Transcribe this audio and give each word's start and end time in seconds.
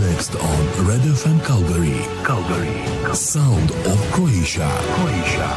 Next 0.00 0.34
on 0.34 0.86
Red 0.88 1.00
FM 1.00 1.38
Calgary. 1.46 2.00
Calgary. 2.24 2.76
Sound 3.14 3.70
of 3.70 3.98
Croatia. 4.12 4.70
Croatia. 4.94 5.50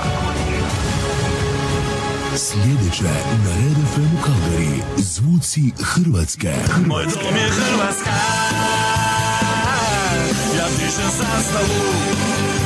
Sljedeće 2.36 3.04
na 3.44 3.52
Red 3.56 3.78
FM 3.94 4.16
Calgary. 4.26 4.82
Zvuci 4.98 5.72
Hrvatske. 5.84 6.54
Moj 6.86 7.04
dom 7.04 7.36
je 7.36 7.50
Hrvatska. 7.52 8.10
Ja 10.58 10.66
pišem 10.78 11.10
sastavu. 11.18 12.59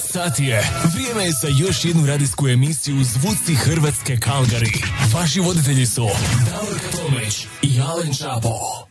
Subota, 0.00 0.18
9 0.18 0.30
sati 0.30 0.44
je. 0.44 0.62
Vrijeme 0.94 1.24
je 1.24 1.32
za 1.32 1.48
još 1.64 1.84
jednu 1.84 2.06
radijsku 2.06 2.48
emisiju 2.48 3.04
Zvuci 3.04 3.54
Hrvatske 3.54 4.16
Kalgari. 4.16 4.72
Vaši 5.14 5.40
voditelji 5.40 5.86
su 5.86 6.08
Davor 6.50 6.80
Tomić 6.92 7.46
i 7.62 7.80
Alen 7.80 8.14
Čapo. 8.14 8.86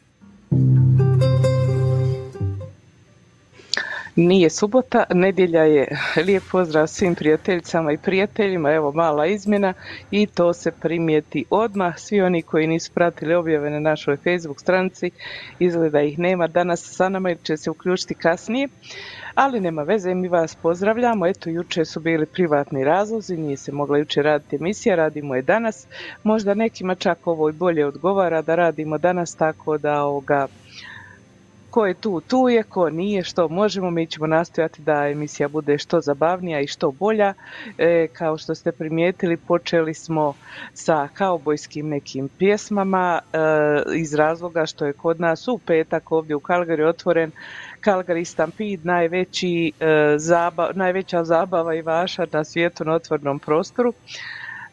Nije 4.15 4.49
subota, 4.49 5.03
nedjelja 5.13 5.63
je. 5.63 5.87
Lijep 6.25 6.43
pozdrav 6.51 6.87
svim 6.87 7.15
prijateljicama 7.15 7.91
i 7.91 7.97
prijateljima. 7.97 8.71
Evo 8.71 8.91
mala 8.91 9.25
izmjena 9.25 9.73
i 10.11 10.25
to 10.25 10.53
se 10.53 10.71
primijeti 10.71 11.45
odmah. 11.49 11.99
Svi 11.99 12.21
oni 12.21 12.41
koji 12.41 12.67
nisu 12.67 12.91
pratili 12.93 13.33
objave 13.33 13.69
na 13.69 13.79
našoj 13.79 14.17
Facebook 14.17 14.59
stranici, 14.61 15.11
izgleda 15.59 16.01
ih 16.01 16.19
nema 16.19 16.47
danas 16.47 16.81
sa 16.83 17.09
nama 17.09 17.29
ili 17.29 17.39
će 17.43 17.57
se 17.57 17.69
uključiti 17.69 18.13
kasnije. 18.13 18.67
Ali 19.41 19.59
nema 19.59 19.83
veze, 19.83 20.13
mi 20.13 20.27
vas 20.27 20.55
pozdravljamo. 20.55 21.27
Eto, 21.27 21.49
jučer 21.49 21.87
su 21.87 21.99
bili 21.99 22.25
privatni 22.25 22.83
razlozi, 22.83 23.37
nije 23.37 23.57
se 23.57 23.71
mogla 23.71 23.97
jučer 23.97 24.25
raditi 24.25 24.55
emisija, 24.55 24.95
radimo 24.95 25.35
je 25.35 25.41
danas. 25.41 25.87
Možda 26.23 26.53
nekima 26.53 26.95
čak 26.95 27.27
ovo 27.27 27.49
i 27.49 27.53
bolje 27.53 27.85
odgovara 27.85 28.41
da 28.41 28.55
radimo 28.55 28.97
danas 28.97 29.35
tako 29.35 29.77
da 29.77 30.03
ovoga 30.03 30.47
ko 31.69 31.85
je 31.85 31.93
tu, 31.93 32.21
tu 32.21 32.49
je, 32.49 32.63
ko 32.63 32.89
nije, 32.89 33.23
što 33.23 33.47
možemo, 33.47 33.91
mi 33.91 34.07
ćemo 34.07 34.27
nastojati 34.27 34.81
da 34.81 35.07
emisija 35.07 35.47
bude 35.47 35.77
što 35.77 36.01
zabavnija 36.01 36.59
i 36.59 36.67
što 36.67 36.91
bolja. 36.91 37.33
E, 37.77 38.07
kao 38.13 38.37
što 38.37 38.55
ste 38.55 38.71
primijetili, 38.71 39.37
počeli 39.37 39.93
smo 39.93 40.33
sa 40.73 41.07
kaubojskim 41.13 41.89
nekim 41.89 42.29
pjesmama 42.37 43.19
e, 43.33 43.37
iz 43.95 44.13
razloga 44.13 44.65
što 44.65 44.85
je 44.85 44.93
kod 44.93 45.19
nas 45.19 45.47
u 45.47 45.57
petak 45.57 46.11
ovdje 46.11 46.35
u 46.35 46.39
Kalgari 46.39 46.83
otvoren 46.83 47.31
Calgary 47.81 48.25
Stampede, 48.25 48.81
najveći, 48.83 49.71
e, 49.79 50.15
zaba, 50.17 50.71
najveća 50.73 51.23
zabava 51.23 51.75
i 51.75 51.81
vaša 51.81 52.25
na 52.31 52.43
svijetu 52.43 52.85
na 52.85 52.93
otvornom 52.93 53.39
prostoru. 53.39 53.93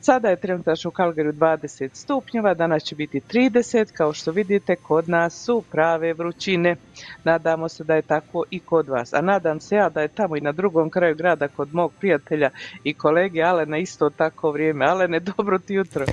Sada 0.07 0.29
je 0.29 0.37
trenutačno 0.37 0.89
u 0.89 0.93
Kalgariju 0.93 1.33
20 1.33 1.89
stupnjeva, 1.93 2.55
danas 2.55 2.83
će 2.83 2.95
biti 2.95 3.21
30, 3.21 3.93
kao 3.93 4.13
što 4.13 4.33
vidite 4.33 4.77
kod 4.77 5.09
nas 5.09 5.45
su 5.45 5.63
prave 5.71 6.13
vrućine. 6.13 6.77
Nadamo 7.25 7.69
se 7.69 7.85
da 7.85 7.95
je 7.95 8.03
tako 8.03 8.45
i 8.51 8.59
kod 8.59 8.89
vas. 8.89 9.13
A 9.13 9.21
nadam 9.21 9.61
se 9.61 9.77
ja 9.77 9.89
da 9.89 10.01
je 10.01 10.09
tamo 10.09 10.37
i 10.37 10.41
na 10.41 10.53
drugom 10.53 10.91
kraju 10.91 11.15
grada 11.15 11.49
kod 11.49 11.75
mog 11.75 11.93
prijatelja 12.01 12.51
i 12.85 12.95
kolege 12.95 13.43
Alena 13.43 13.79
isto 13.79 14.11
tako 14.11 14.51
vrijeme. 14.51 14.87
Alene, 14.87 15.21
dobro 15.37 15.59
ti 15.59 15.75
jutro. 15.75 16.05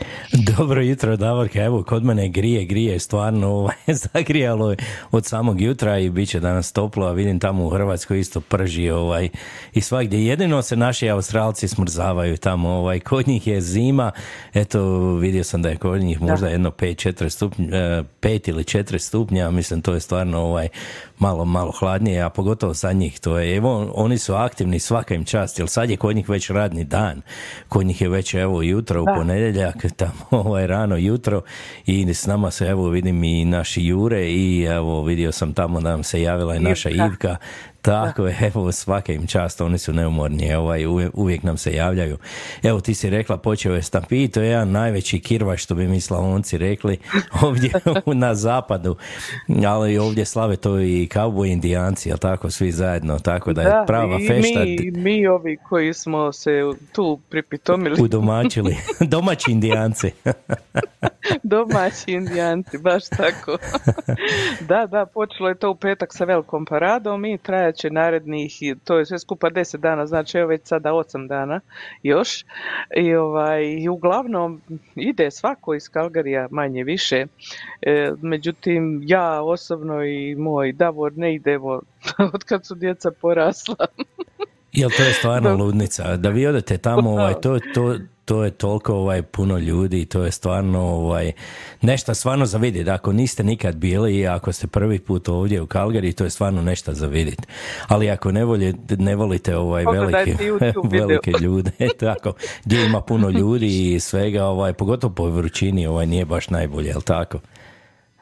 Dobro 0.58 0.82
jutro, 0.82 1.18
Davorka. 1.18 1.64
Evo, 1.64 1.84
kod 1.84 2.04
mene 2.04 2.30
grije, 2.30 2.66
grije, 2.66 3.00
stvarno 3.00 3.48
ovaj, 3.58 3.76
zagrijalo 3.88 4.72
je 4.72 4.78
od 5.12 5.26
samog 5.26 5.62
jutra 5.62 6.00
i 6.00 6.10
bit 6.10 6.30
će 6.30 6.40
danas 6.40 6.72
toplo, 6.72 7.06
a 7.06 7.12
vidim 7.12 7.40
tamo 7.40 7.66
u 7.66 7.70
Hrvatskoj 7.70 8.20
isto 8.20 8.42
prži 8.42 8.90
ovaj, 8.90 9.30
i 9.74 9.82
svagdje. 9.82 10.26
Jedino 10.26 10.62
se 10.62 10.76
naši 10.76 11.10
Australci 11.10 11.68
smrzavaju 11.68 12.38
tamo, 12.38 12.70
ovaj, 12.70 13.00
kod 13.00 13.28
njih 13.28 13.48
je 13.48 13.62
zima, 13.84 14.12
eto, 14.54 15.14
vidio 15.16 15.44
sam 15.44 15.62
da 15.62 15.70
je 15.70 15.78
kod 15.78 16.02
njih 16.02 16.22
možda 16.22 16.48
jedno 16.48 16.70
5, 16.70 17.30
stupnja, 17.30 17.68
5 18.22 18.50
ili 18.50 18.64
4 18.64 18.98
stupnja, 18.98 19.52
mislim, 19.52 19.82
to 19.82 19.94
je 19.94 20.00
stvarno 20.00 20.42
ovaj, 20.42 20.68
malo, 21.20 21.46
malo 21.46 21.72
hladnije, 21.72 22.22
a 22.22 22.30
pogotovo 22.30 22.74
sa 22.74 22.92
njih, 22.92 23.20
to 23.20 23.38
je, 23.38 23.56
evo, 23.56 23.92
oni 23.96 24.18
su 24.18 24.34
aktivni 24.34 24.80
svaka 24.80 25.16
im 25.16 25.26
čast, 25.26 25.60
jer 25.60 25.70
sad 25.70 25.90
je 25.90 25.98
kod 25.98 26.16
njih 26.16 26.30
već 26.30 26.50
radni 26.50 26.84
dan, 26.84 27.22
kod 27.70 27.86
njih 27.86 28.02
je 28.02 28.10
već, 28.10 28.34
evo, 28.34 28.62
jutro 28.62 29.02
u 29.02 29.06
ponedjeljak, 29.06 29.76
tamo, 29.98 30.44
ovaj, 30.44 30.68
rano 30.68 30.98
jutro 30.98 31.42
i 31.86 32.14
s 32.14 32.26
nama 32.26 32.52
se, 32.52 32.66
evo, 32.66 32.90
vidim 32.90 33.24
i 33.24 33.46
naši 33.46 33.86
Jure 33.86 34.32
i, 34.32 34.64
evo, 34.64 35.04
vidio 35.04 35.32
sam 35.32 35.54
tamo 35.54 35.82
da 35.82 35.90
nam 35.90 36.04
se 36.04 36.22
javila 36.22 36.56
i 36.56 36.60
naša 36.60 36.90
Ivka, 36.90 37.38
tako 37.84 38.28
je, 38.28 38.38
evo 38.42 38.72
svaka 38.72 39.14
im 39.14 39.28
čast, 39.28 39.62
oni 39.62 39.78
su 39.78 39.94
neumorni, 39.94 40.54
ovaj, 40.54 40.86
uvijek, 41.14 41.44
nam 41.44 41.58
se 41.58 41.74
javljaju. 41.74 42.18
Evo 42.64 42.80
ti 42.80 42.94
si 42.94 43.10
rekla, 43.10 43.38
počeo 43.38 43.76
je 43.76 43.82
Stampede, 43.82 44.28
to 44.28 44.42
je 44.42 44.50
jedan 44.50 44.72
najveći 44.72 45.20
kirva 45.20 45.58
što 45.58 45.76
bi 45.76 45.88
mi 45.88 46.02
slavonci 46.02 46.58
rekli 46.58 46.98
ovdje 47.44 47.72
na 48.06 48.36
zapadu, 48.36 48.96
ali 49.66 49.98
ovdje 49.98 50.26
slave 50.26 50.56
to 50.56 50.80
i 50.80 51.03
kauboj 51.08 51.50
indijanci, 51.50 52.10
jel 52.10 52.18
tako, 52.18 52.50
svi 52.50 52.72
zajedno, 52.72 53.20
tako 53.20 53.54
da 53.54 53.62
je 53.62 53.86
prava 53.88 54.18
fešta. 54.28 54.60
Mi, 54.60 54.92
mi 54.92 55.28
ovi 55.28 55.58
koji 55.58 55.94
smo 55.94 56.32
se 56.32 56.62
tu 56.92 57.20
pripitomili. 57.30 58.02
Udomačili, 58.02 58.76
domaći 59.16 59.52
indijanci. 59.52 60.12
domaći 61.44 62.12
indijanci, 62.12 62.78
baš 62.78 63.10
tako. 63.10 63.58
da, 64.70 64.86
da, 64.86 65.06
počelo 65.06 65.50
je 65.50 65.56
to 65.56 65.72
u 65.72 65.76
petak 65.76 66.14
sa 66.14 66.26
velikom 66.26 66.66
paradom 66.66 67.26
i 67.26 67.38
traje 67.38 67.74
će 67.74 67.90
narednih, 67.90 68.54
to 68.84 68.98
je 68.98 69.06
sve 69.06 69.20
skupa 69.20 69.50
deset 69.50 69.82
dana, 69.82 70.06
znači 70.06 70.38
evo 70.38 70.48
već 70.48 70.62
sada 70.64 70.94
osam 70.94 71.28
dana 71.28 71.60
još. 72.04 72.46
I, 72.96 73.16
ovaj, 73.16 73.88
uglavnom 73.88 74.62
ide 74.96 75.32
svako 75.32 75.74
iz 75.74 75.90
Kalgarija 75.90 76.48
manje 76.52 76.84
više. 76.84 77.26
E, 77.82 78.12
međutim, 78.22 79.02
ja 79.06 79.42
osobno 79.42 80.04
i 80.04 80.36
moj 80.36 80.72
Davor 80.94 81.12
ne 81.16 81.36
idemo 81.36 81.82
od 82.34 82.44
kad 82.44 82.66
su 82.66 82.76
djeca 82.76 83.12
porasla. 83.22 83.76
Jel 84.74 84.90
to 84.98 85.04
je 85.04 85.14
stvarno 85.14 85.56
ludnica? 85.56 86.18
Da 86.18 86.30
vi 86.30 86.48
odete 86.48 86.78
tamo, 86.78 87.12
ovaj, 87.12 87.34
to, 87.42 87.60
to, 87.74 87.96
to 88.26 88.44
je 88.44 88.52
toliko 88.52 88.96
ovaj, 88.96 89.22
puno 89.22 89.58
ljudi 89.58 90.02
i 90.02 90.06
to 90.06 90.24
je 90.24 90.32
stvarno 90.32 90.80
ovaj, 90.82 91.32
nešto 91.82 92.14
stvarno 92.14 92.46
za 92.46 92.58
vidjeti. 92.58 92.90
Ako 92.90 93.12
niste 93.12 93.44
nikad 93.44 93.76
bili 93.76 94.18
i 94.18 94.28
ako 94.28 94.52
ste 94.52 94.68
prvi 94.68 95.00
put 95.00 95.30
ovdje 95.30 95.62
u 95.62 95.68
Kalgari, 95.68 96.14
to 96.14 96.24
je 96.24 96.30
stvarno 96.30 96.62
nešto 96.62 96.94
za 96.94 97.08
vidjeti. 97.08 97.44
Ali 97.88 98.10
ako 98.10 98.32
ne, 98.32 98.74
ne 98.90 99.16
volite 99.16 99.58
ovaj, 99.58 99.86
velike, 99.86 100.36
velike 101.00 101.32
ljude, 101.42 101.72
tako, 102.00 102.34
gdje 102.66 102.86
ima 102.86 103.02
puno 103.02 103.30
ljudi 103.30 103.94
i 103.94 104.00
svega, 104.00 104.46
ovaj, 104.46 104.74
pogotovo 104.74 105.14
po 105.14 105.30
vrućini, 105.30 105.88
ovaj, 105.88 106.06
nije 106.06 106.26
baš 106.26 106.50
najbolje, 106.50 106.88
jel 106.88 107.02
tako? 107.02 107.40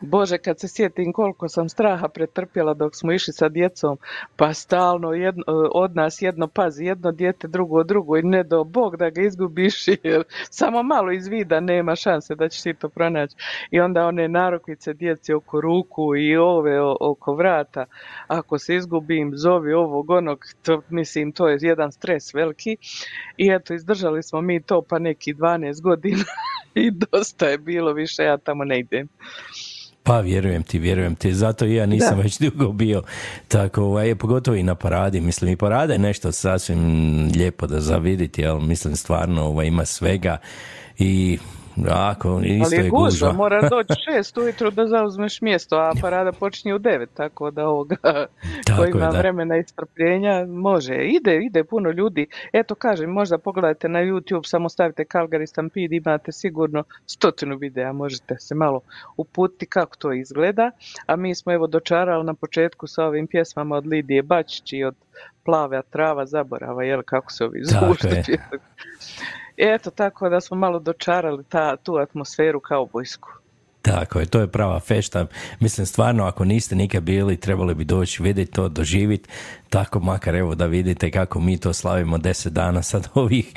Bože, 0.01 0.37
kad 0.37 0.59
se 0.59 0.67
sjetim 0.67 1.13
koliko 1.13 1.49
sam 1.49 1.69
straha 1.69 2.07
pretrpjela 2.07 2.73
dok 2.73 2.95
smo 2.95 3.11
išli 3.11 3.33
sa 3.33 3.49
djecom, 3.49 3.97
pa 4.35 4.53
stalno 4.53 5.13
jedno, 5.13 5.43
od 5.73 5.95
nas 5.95 6.21
jedno 6.21 6.47
pazi, 6.47 6.85
jedno 6.85 7.11
dijete, 7.11 7.47
drugo 7.47 7.83
drugo 7.83 8.17
i 8.17 8.23
ne 8.23 8.43
do 8.43 8.63
Bog 8.63 8.97
da 8.97 9.09
ga 9.09 9.21
izgubiš 9.21 9.87
jer 10.03 10.23
samo 10.49 10.83
malo 10.83 11.11
iz 11.11 11.27
vida 11.27 11.59
nema 11.59 11.95
šanse 11.95 12.35
da 12.35 12.49
ćeš 12.49 12.61
ti 12.61 12.73
to 12.73 12.89
pronaći. 12.89 13.35
I 13.71 13.79
onda 13.79 14.05
one 14.05 14.27
narokvice 14.27 14.93
djeci 14.93 15.33
oko 15.33 15.61
ruku 15.61 16.15
i 16.15 16.37
ove 16.37 16.81
oko 16.99 17.33
vrata, 17.35 17.85
ako 18.27 18.59
se 18.59 18.75
izgubim, 18.75 19.31
zovi 19.35 19.73
ovog 19.73 20.09
onog, 20.09 20.45
to, 20.63 20.81
mislim 20.89 21.31
to 21.31 21.47
je 21.47 21.57
jedan 21.61 21.91
stres 21.91 22.33
veliki. 22.33 22.77
I 23.37 23.49
eto, 23.49 23.73
izdržali 23.73 24.23
smo 24.23 24.41
mi 24.41 24.61
to 24.61 24.81
pa 24.81 24.99
neki 24.99 25.33
12 25.33 25.81
godina 25.81 26.23
i 26.75 26.91
dosta 26.91 27.47
je 27.47 27.57
bilo 27.57 27.93
više, 27.93 28.23
ja 28.23 28.37
tamo 28.37 28.63
ne 28.63 28.79
idem. 28.79 29.07
Pa 30.03 30.19
vjerujem 30.19 30.63
ti, 30.63 30.79
vjerujem 30.79 31.15
ti, 31.15 31.33
zato 31.33 31.65
i 31.65 31.75
ja 31.75 31.85
nisam 31.85 32.19
već 32.23 32.39
dugo 32.39 32.71
bio 32.71 33.03
tako, 33.47 33.83
ovaj, 33.83 34.15
pogotovo 34.15 34.57
i 34.57 34.63
na 34.63 34.75
paradi, 34.75 35.21
mislim 35.21 35.51
i 35.51 35.55
parada 35.55 35.93
je 35.93 35.99
nešto 35.99 36.31
sasvim 36.31 37.31
lijepo 37.35 37.67
da 37.67 37.81
zaviditi, 37.81 38.45
ali 38.45 38.65
mislim 38.65 38.95
stvarno 38.95 39.43
ovaj, 39.43 39.67
ima 39.67 39.85
svega 39.85 40.37
i 40.97 41.37
ako, 41.89 42.41
isto 42.43 42.75
Ali 42.75 42.85
je 42.85 42.89
gužva. 42.89 43.31
mora 43.33 43.61
doći 43.69 43.93
šest 44.05 44.37
ujutro 44.37 44.71
da 44.71 44.87
zauzmeš 44.87 45.41
mjesto, 45.41 45.75
a 45.75 45.91
parada 46.01 46.31
počinje 46.31 46.75
u 46.75 46.77
devet, 46.77 47.09
tako 47.13 47.51
da 47.51 47.67
ovoga 47.67 47.95
tako 48.67 48.81
ko 48.81 48.97
ima 48.97 49.09
vremena 49.09 49.57
i 49.57 49.63
strpljenja 49.63 50.45
može. 50.45 50.95
Ide, 50.95 51.37
ide 51.37 51.63
puno 51.63 51.91
ljudi. 51.91 52.27
Eto 52.53 52.75
kažem, 52.75 53.09
možda 53.09 53.37
pogledajte 53.37 53.89
na 53.89 53.99
YouTube, 53.99 54.47
samo 54.47 54.69
stavite 54.69 55.03
Calgary 55.03 55.45
Stampede, 55.45 55.95
imate 55.95 56.31
sigurno 56.31 56.83
stotinu 57.05 57.57
videa, 57.57 57.93
možete 57.93 58.39
se 58.39 58.55
malo 58.55 58.81
uputiti 59.17 59.65
kako 59.65 59.95
to 59.95 60.13
izgleda. 60.13 60.71
A 61.05 61.15
mi 61.15 61.35
smo 61.35 61.53
evo 61.53 61.67
dočarali 61.67 62.25
na 62.25 62.33
početku 62.33 62.87
sa 62.87 63.05
ovim 63.05 63.27
pjesmama 63.27 63.75
od 63.75 63.87
Lidije 63.87 64.21
Bačić 64.23 64.73
i 64.73 64.83
od 64.83 64.95
Plave 65.45 65.81
trava 65.89 66.25
zaborava, 66.25 66.83
jel 66.83 67.01
kako 67.05 67.31
se 67.31 67.45
ovi 67.45 67.59
zvuči. 67.63 68.07
Eto, 69.63 69.91
tako 69.91 70.29
da 70.29 70.41
smo 70.41 70.57
malo 70.57 70.79
dočarali 70.79 71.43
ta, 71.43 71.75
tu 71.75 71.95
atmosferu 71.95 72.59
kaubojsku. 72.59 73.29
Tako 73.81 74.19
je, 74.19 74.25
to 74.25 74.39
je 74.39 74.47
prava 74.47 74.79
fešta. 74.79 75.25
Mislim, 75.59 75.85
stvarno, 75.85 76.25
ako 76.25 76.45
niste 76.45 76.75
nikad 76.75 77.03
bili, 77.03 77.37
trebali 77.37 77.75
bi 77.75 77.83
doći 77.83 78.23
vidjeti 78.23 78.51
to, 78.51 78.69
doživjeti. 78.69 79.29
Tako 79.69 79.99
makar 79.99 80.35
evo 80.35 80.55
da 80.55 80.65
vidite 80.65 81.11
kako 81.11 81.39
mi 81.39 81.57
to 81.57 81.73
slavimo 81.73 82.17
deset 82.17 82.53
dana 82.53 82.81
sad 82.81 83.07
ovih. 83.13 83.53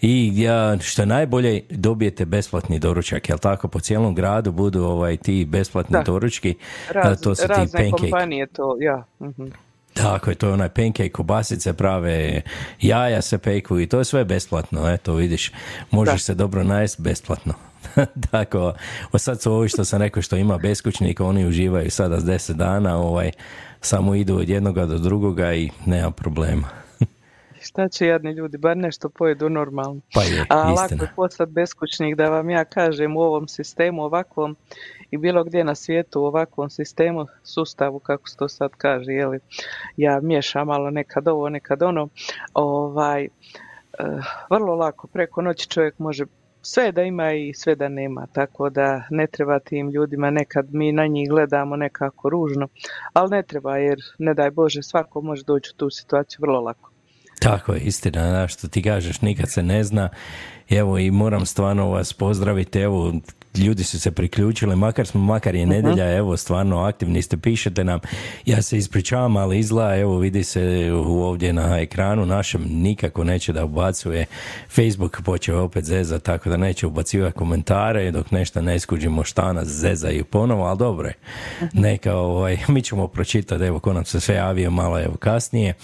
I 0.00 0.32
ja, 0.34 0.78
što 0.80 1.02
je 1.02 1.06
najbolje, 1.06 1.62
dobijete 1.70 2.24
besplatni 2.24 2.78
doručak, 2.78 3.28
jel 3.28 3.38
tako? 3.38 3.68
Po 3.68 3.80
cijelom 3.80 4.14
gradu 4.14 4.52
budu 4.52 4.84
ovaj 4.84 5.16
ti 5.16 5.44
besplatni 5.44 5.92
da. 5.92 6.02
doručki. 6.02 6.54
Raz, 6.90 7.20
to 7.20 7.34
su 7.34 7.42
ti 7.42 7.48
pancake. 7.48 7.90
kompanije 7.90 8.46
to, 8.46 8.76
ja. 8.80 9.04
uh 9.18 9.34
tako 10.02 10.30
je, 10.30 10.34
to 10.34 10.46
je 10.46 10.52
onaj 10.52 10.68
pancake, 10.68 11.08
kobasice 11.08 11.72
prave, 11.72 12.42
jaja 12.80 13.22
se 13.22 13.38
peku 13.38 13.80
i 13.80 13.86
to 13.86 13.98
je 13.98 14.04
sve 14.04 14.24
besplatno, 14.24 14.90
eto 14.90 15.14
vidiš, 15.14 15.52
možeš 15.90 16.22
se 16.22 16.34
dobro 16.34 16.64
najest 16.64 17.00
besplatno. 17.00 17.54
tako, 18.30 18.72
sad 19.18 19.42
su 19.42 19.52
ovi 19.52 19.68
što 19.68 19.84
sam 19.84 20.02
rekao 20.02 20.22
što 20.22 20.36
ima 20.36 20.58
beskućnika, 20.58 21.24
oni 21.24 21.46
uživaju 21.46 21.90
sada 21.90 22.20
s 22.20 22.24
deset 22.24 22.56
dana, 22.56 22.96
ovaj, 22.96 23.30
samo 23.80 24.14
idu 24.14 24.36
od 24.36 24.48
jednoga 24.48 24.86
do 24.86 24.98
drugoga 24.98 25.54
i 25.54 25.70
nema 25.86 26.10
problema. 26.10 26.68
šta 27.66 27.88
će 27.88 28.06
jadni 28.06 28.32
ljudi, 28.32 28.58
bar 28.58 28.76
nešto 28.76 29.08
pojedu 29.08 29.48
normalno. 29.48 30.00
Pa 30.14 30.22
je, 30.22 30.44
A 30.48 30.56
lako 30.56 30.84
istina. 30.84 31.04
je 31.04 31.10
postat 31.16 31.48
beskućnik 31.48 32.16
da 32.16 32.30
vam 32.30 32.50
ja 32.50 32.64
kažem 32.64 33.16
u 33.16 33.20
ovom 33.20 33.48
sistemu 33.48 34.02
ovakvom 34.02 34.56
i 35.10 35.18
bilo 35.18 35.44
gdje 35.44 35.64
na 35.64 35.74
svijetu 35.74 36.20
u 36.20 36.24
ovakvom 36.24 36.70
sistemu, 36.70 37.26
sustavu 37.42 37.98
kako 37.98 38.28
se 38.28 38.36
to 38.36 38.48
sad 38.48 38.70
kaže, 38.70 39.12
jeli, 39.12 39.38
ja 39.96 40.20
miješam 40.20 40.66
malo 40.66 40.90
nekad 40.90 41.28
ovo, 41.28 41.48
nekad 41.48 41.82
ono, 41.82 42.08
ovaj, 42.54 43.24
eh, 43.24 43.28
vrlo 44.50 44.74
lako 44.74 45.06
preko 45.06 45.42
noći 45.42 45.68
čovjek 45.68 45.98
može 45.98 46.24
sve 46.62 46.92
da 46.92 47.02
ima 47.02 47.32
i 47.32 47.54
sve 47.54 47.74
da 47.74 47.88
nema, 47.88 48.26
tako 48.32 48.70
da 48.70 49.02
ne 49.10 49.26
treba 49.26 49.58
tim 49.58 49.90
ljudima 49.90 50.30
nekad 50.30 50.74
mi 50.74 50.92
na 50.92 51.06
njih 51.06 51.28
gledamo 51.28 51.76
nekako 51.76 52.28
ružno, 52.28 52.68
ali 53.12 53.30
ne 53.30 53.42
treba 53.42 53.76
jer 53.76 53.98
ne 54.18 54.34
daj 54.34 54.50
Bože 54.50 54.82
svako 54.82 55.20
može 55.20 55.44
doći 55.44 55.70
u 55.74 55.78
tu 55.78 55.90
situaciju 55.90 56.38
vrlo 56.40 56.60
lako. 56.60 56.90
Tako 57.40 57.72
je, 57.72 57.80
istina, 57.80 58.48
što 58.48 58.68
ti 58.68 58.82
kažeš, 58.82 59.20
nikad 59.20 59.50
se 59.50 59.62
ne 59.62 59.84
zna. 59.84 60.08
Evo 60.70 60.98
i 60.98 61.10
moram 61.10 61.46
stvarno 61.46 61.90
vas 61.90 62.12
pozdraviti, 62.12 62.78
evo, 62.78 63.12
ljudi 63.56 63.84
su 63.84 64.00
se 64.00 64.10
priključili, 64.10 64.76
makar 64.76 65.06
smo, 65.06 65.20
makar 65.20 65.54
je 65.54 65.66
nedjelja, 65.66 66.16
evo, 66.16 66.36
stvarno 66.36 66.78
aktivni 66.78 67.22
ste, 67.22 67.36
pišete 67.36 67.84
nam. 67.84 68.00
Ja 68.46 68.62
se 68.62 68.78
ispričavam, 68.78 69.36
ali 69.36 69.58
izgleda, 69.58 69.96
evo, 69.96 70.18
vidi 70.18 70.44
se 70.44 70.90
ovdje 71.06 71.52
na 71.52 71.80
ekranu 71.80 72.26
našem, 72.26 72.64
nikako 72.70 73.24
neće 73.24 73.52
da 73.52 73.64
ubacuje. 73.64 74.26
Facebook 74.68 75.22
počeo 75.24 75.62
opet 75.62 75.84
zeza, 75.84 76.18
tako 76.18 76.50
da 76.50 76.56
neće 76.56 76.86
ubacivati 76.86 77.36
komentare, 77.36 78.10
dok 78.10 78.30
nešto 78.30 78.62
ne 78.62 78.78
skuđimo 78.78 79.24
šta 79.24 79.52
nas 79.52 79.68
zezaju 79.68 80.24
ponovo, 80.24 80.64
ali 80.64 80.78
dobro 80.78 81.08
je. 81.08 81.14
Neka, 81.72 82.16
ovaj, 82.16 82.58
mi 82.68 82.82
ćemo 82.82 83.06
pročitati, 83.08 83.64
evo, 83.64 83.78
ko 83.78 83.92
nam 83.92 84.04
se 84.04 84.20
sve 84.20 84.34
javio 84.34 84.70
malo, 84.70 85.00
evo, 85.00 85.16
kasnije. 85.16 85.74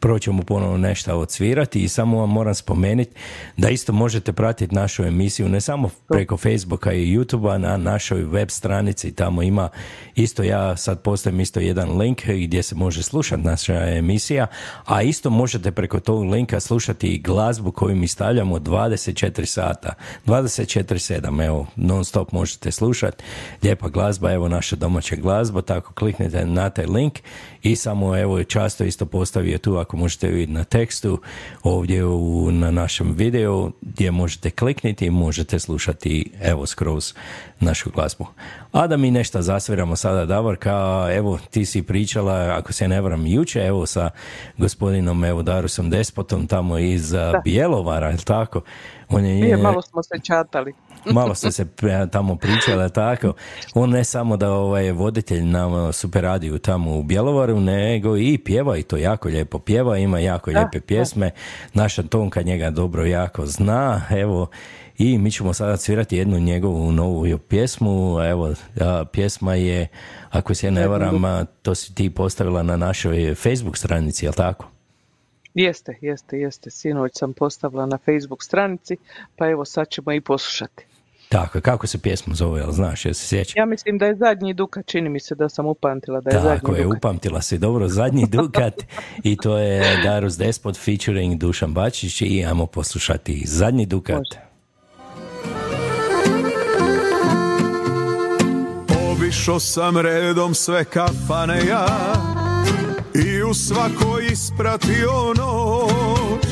Prvo 0.00 0.18
ćemo 0.18 0.42
ponovo 0.42 0.76
nešto 0.78 1.18
odsvirati 1.18 1.80
i 1.80 1.88
samo 1.88 2.20
vam 2.20 2.30
moram 2.30 2.54
spomenuti 2.54 3.10
da 3.56 3.70
isto 3.70 3.92
možete 3.92 4.32
pratiti 4.32 4.74
našu 4.74 5.04
emisiju 5.04 5.48
ne 5.48 5.60
samo 5.60 5.90
preko 6.08 6.36
Facebooka 6.36 6.92
i 6.92 7.01
YouTubea 7.04 7.58
na 7.58 7.76
našoj 7.76 8.24
web 8.24 8.50
stranici, 8.50 9.14
tamo 9.14 9.42
ima 9.42 9.68
isto 10.14 10.42
ja 10.42 10.76
sad 10.76 11.02
postavim 11.02 11.40
isto 11.40 11.60
jedan 11.60 11.98
link 11.98 12.22
gdje 12.26 12.62
se 12.62 12.74
može 12.74 13.02
slušati 13.02 13.42
naša 13.42 13.74
emisija, 13.74 14.46
a 14.84 15.02
isto 15.02 15.30
možete 15.30 15.72
preko 15.72 16.00
tog 16.00 16.22
linka 16.22 16.60
slušati 16.60 17.08
i 17.08 17.18
glazbu 17.18 17.72
koju 17.72 17.96
mi 17.96 18.08
stavljamo 18.08 18.58
24 18.58 19.44
sata, 19.44 19.94
24-7, 20.26 21.46
evo, 21.46 21.66
non 21.76 22.04
stop 22.04 22.32
možete 22.32 22.70
slušati, 22.70 23.24
lijepa 23.62 23.88
glazba, 23.88 24.32
evo 24.32 24.48
naša 24.48 24.76
domaća 24.76 25.16
glazba, 25.16 25.62
tako 25.62 25.92
kliknite 25.92 26.46
na 26.46 26.70
taj 26.70 26.86
link 26.86 27.18
i 27.62 27.76
samo 27.76 28.16
evo 28.16 28.44
často 28.44 28.84
isto 28.84 29.06
postavio 29.06 29.58
tu 29.58 29.76
ako 29.76 29.96
možete 29.96 30.28
vidjeti 30.28 30.52
na 30.52 30.64
tekstu 30.64 31.20
ovdje 31.62 32.04
u, 32.04 32.48
na 32.52 32.70
našem 32.70 33.14
videu 33.14 33.72
gdje 33.80 34.10
možete 34.10 34.50
klikniti 34.50 35.06
i 35.06 35.10
možete 35.10 35.58
slušati 35.58 36.30
evo 36.42 36.66
skroz 36.66 37.14
našu 37.60 37.90
glazbu. 37.90 38.26
A 38.72 38.86
da 38.86 38.96
mi 38.96 39.10
nešto 39.10 39.42
zasviramo 39.42 39.96
sada 39.96 40.26
Davorka, 40.26 41.08
evo 41.12 41.38
ti 41.50 41.64
si 41.64 41.82
pričala 41.82 42.54
ako 42.58 42.72
se 42.72 42.88
ne 42.88 43.00
varam 43.00 43.26
juče 43.26 43.60
evo 43.60 43.86
sa 43.86 44.10
gospodinom 44.58 45.24
evo 45.24 45.42
Darusom 45.42 45.90
Despotom 45.90 46.46
tamo 46.46 46.78
iz 46.78 47.14
a, 47.14 47.40
Bjelovara, 47.44 48.08
je 48.08 48.16
tako? 48.16 48.60
On 49.12 49.24
je, 49.24 49.34
Nije, 49.34 49.56
malo 49.56 49.82
smo 49.82 50.02
se 50.02 50.14
čatali. 50.22 50.74
malo 51.14 51.34
ste 51.34 51.50
se 51.50 51.64
pre- 51.64 52.10
tamo 52.10 52.36
pričali, 52.36 52.90
tako. 52.90 53.32
On 53.74 53.90
ne 53.90 54.04
samo 54.04 54.36
da 54.36 54.52
ovaj, 54.52 54.86
je 54.86 54.92
voditelj 54.92 55.42
na 55.44 55.92
super 55.92 56.22
radiju 56.22 56.58
tamo 56.58 56.98
u 56.98 57.02
Bjelovaru, 57.02 57.60
nego 57.60 58.16
i 58.16 58.38
pjeva 58.38 58.76
i 58.76 58.82
to 58.82 58.96
jako 58.96 59.28
lijepo 59.28 59.58
pjeva, 59.58 59.98
ima 59.98 60.18
jako 60.18 60.50
lijepe 60.50 60.80
pjesme. 60.80 61.30
Naša 61.74 62.02
Tonka 62.02 62.42
njega 62.42 62.70
dobro 62.70 63.06
jako 63.06 63.46
zna, 63.46 64.02
evo, 64.10 64.48
i 64.98 65.18
mi 65.18 65.30
ćemo 65.30 65.54
sada 65.54 65.76
svirati 65.76 66.16
jednu 66.16 66.38
njegovu 66.38 66.92
novu 66.92 67.38
pjesmu, 67.48 68.20
evo, 68.20 68.54
a, 68.80 69.04
pjesma 69.12 69.54
je, 69.54 69.88
ako 70.30 70.54
se 70.54 70.70
ne 70.70 70.88
varam, 70.88 71.22
to 71.62 71.74
si 71.74 71.94
ti 71.94 72.10
postavila 72.10 72.62
na 72.62 72.76
našoj 72.76 73.34
Facebook 73.34 73.76
stranici, 73.76 74.24
jel 74.24 74.32
tako? 74.32 74.66
Jeste, 75.54 75.98
jeste, 76.00 76.38
jeste. 76.38 76.70
Sinoć 76.70 77.12
sam 77.14 77.32
postavila 77.32 77.86
na 77.86 77.98
Facebook 77.98 78.42
stranici, 78.42 78.96
pa 79.36 79.48
evo 79.48 79.64
sad 79.64 79.88
ćemo 79.88 80.12
i 80.12 80.20
poslušati. 80.20 80.84
Tako, 81.28 81.60
kako 81.60 81.86
se 81.86 81.98
pjesma 81.98 82.34
zove, 82.34 82.60
jel 82.60 82.70
znaš, 82.72 83.04
jel 83.04 83.14
se 83.14 83.26
sjeća? 83.26 83.52
Ja 83.56 83.66
mislim 83.66 83.98
da 83.98 84.06
je 84.06 84.16
zadnji 84.16 84.54
Duka, 84.54 84.82
čini 84.82 85.08
mi 85.08 85.20
se 85.20 85.34
da 85.34 85.48
sam 85.48 85.66
upamtila 85.66 86.20
da 86.20 86.30
je 86.30 86.36
Tako 86.36 86.66
zadnji 86.66 86.78
je, 86.78 86.84
Dukat. 86.84 86.98
upamtila 86.98 87.42
si 87.42 87.58
dobro, 87.58 87.88
zadnji 87.88 88.26
Dukat 88.36 88.74
i 89.22 89.36
to 89.36 89.58
je 89.58 90.02
Darus 90.02 90.36
Despot 90.36 90.76
featuring 90.76 91.38
Dušan 91.38 91.74
Bačić 91.74 92.22
i 92.22 92.44
ajmo 92.46 92.66
poslušati 92.66 93.42
zadnji 93.46 93.86
Dukat. 93.86 94.16
Može. 94.16 94.52
Obišao 99.12 99.60
sam 99.60 99.98
redom 99.98 100.54
sve 100.54 100.84
kafane 100.84 101.66
ja 101.68 101.86
Svakoj 103.54 104.26
ispratio 104.32 105.34
noć. 105.36 106.46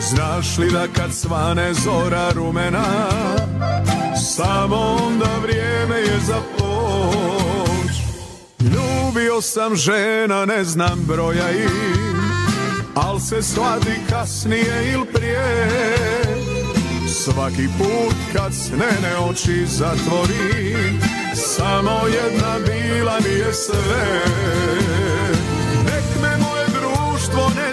Znaš 0.00 0.58
li 0.58 0.70
da 0.70 0.86
kad 0.96 1.14
svane 1.14 1.74
zora 1.74 2.30
rumena 2.34 2.84
Samo 4.36 4.76
onda 4.76 5.30
vrijeme 5.42 5.96
je 5.96 6.20
za 6.26 6.40
poć. 6.58 7.92
Ljubio 8.60 9.40
sam 9.40 9.76
žena, 9.76 10.44
ne 10.44 10.64
znam 10.64 11.04
broja 11.06 11.50
im 11.50 12.20
Al 12.94 13.20
se 13.20 13.42
sladi 13.42 14.00
kasnije 14.10 14.92
il 14.92 15.04
prije. 15.14 15.68
Svaki 17.08 17.68
put 17.78 18.16
kad 18.32 18.54
snene 18.54 19.18
oči 19.30 19.66
zatvorim 19.66 21.00
Samo 21.34 22.00
jedna 22.06 22.56
bila 22.66 23.18
mi 23.24 23.38
je 23.38 23.54
sve 23.54 24.22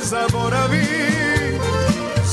zaboravi. 0.10 0.88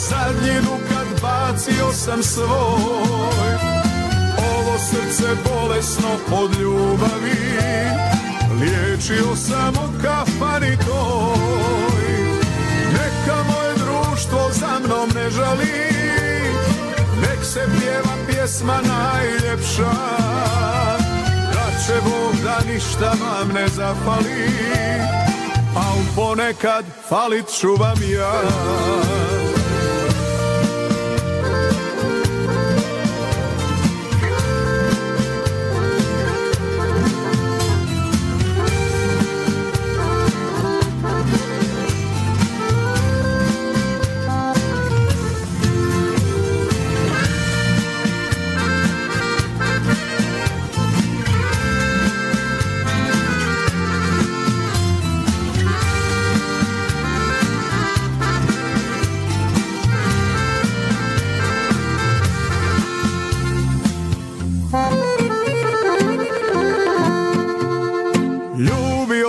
Zadnji 0.08 0.60
dukat 0.60 1.22
bacio 1.22 1.92
sam 1.92 2.22
svoj. 2.22 3.52
Ovo 4.38 4.78
srce 4.78 5.28
bolesno 5.44 6.08
od 6.32 6.60
ljubavi. 6.60 7.42
Liječio 8.60 9.36
sam 9.36 9.74
u 9.74 10.02
kafani 10.02 10.76
toj. 10.76 12.04
Neka 12.92 13.36
moje 13.52 13.74
društvo 13.74 14.50
za 14.52 14.78
mnom 14.84 15.10
ne 15.14 15.30
žali. 15.30 15.92
Nek 17.20 17.44
se 17.44 17.66
pjeva 17.80 18.16
pjesma 18.28 18.80
najljepša. 18.88 19.92
Da 21.52 21.66
će 21.86 21.94
Bog 22.04 22.34
da 22.44 22.72
ništa 22.72 23.12
vam 23.20 23.48
ne 23.54 23.68
zafali 23.68 25.31
A 25.76 25.92
ponekad 26.16 26.84
falit 27.08 27.48
ću 27.48 27.68
vam 27.68 27.98
ja 28.10 28.32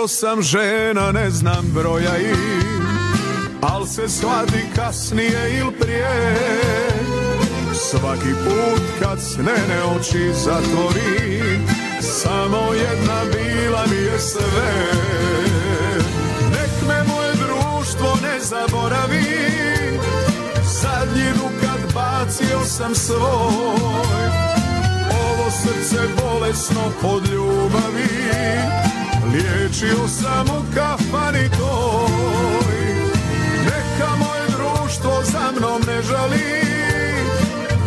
Sam 0.08 0.42
žena, 0.42 1.12
ne 1.12 1.30
znam 1.30 1.64
broja 1.74 2.16
im 2.16 2.84
Al 3.62 3.86
se 3.86 4.08
shvati 4.08 4.66
kasnije 4.76 5.58
il 5.58 5.70
prije. 5.80 6.36
Svaki 7.74 8.34
put 8.44 8.82
kad 9.00 9.20
snene 9.20 9.82
oči 9.96 10.32
zatvori 10.32 11.58
Samo 12.00 12.72
jedna 12.74 13.20
bila 13.32 13.84
mi 13.90 13.96
je 13.96 14.18
sve. 14.18 14.72
Nek 16.50 16.88
me 16.88 17.14
moje 17.14 17.32
društvo 17.34 18.18
ne 18.22 18.40
zaboravi 18.40 19.24
Zadnji 20.82 21.32
dukat 21.34 21.94
bacio 21.94 22.64
sam 22.64 22.94
svoj. 22.94 24.24
Ovo 25.10 25.50
srce 25.50 25.98
bolesno 26.22 26.82
od 27.02 27.28
ljubavi 27.28 28.24
Liječio 29.32 30.08
sam 30.08 30.46
u 30.46 30.74
kafani 30.74 31.48
toj. 31.50 32.74
Neka 33.64 34.10
moje 34.18 34.46
društvo 34.46 35.22
za 35.24 35.52
mnom 35.58 35.82
ne 35.86 36.02
žali. 36.02 36.64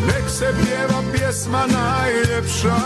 Nek 0.08 0.30
se 0.30 0.54
pjeva 0.63 1.04
pjesma 1.13 1.65
najljepša. 1.67 2.78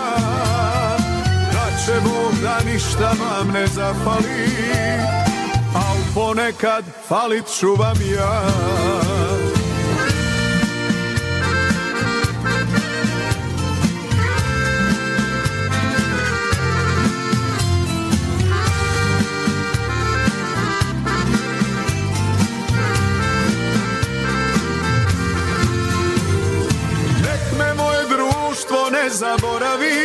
Da 1.51 1.77
će 1.85 1.93
Bog 2.03 2.33
da 2.41 2.71
ništa 2.71 3.13
vam 3.19 3.47
ne 3.53 3.67
zapali, 3.67 4.49
Al 5.75 5.97
ponekad 6.15 6.85
falit 7.07 7.45
ću 7.59 7.75
vam 7.75 7.97
ja. 8.15 8.41
Ne 29.03 29.09
zaboravi. 29.09 29.99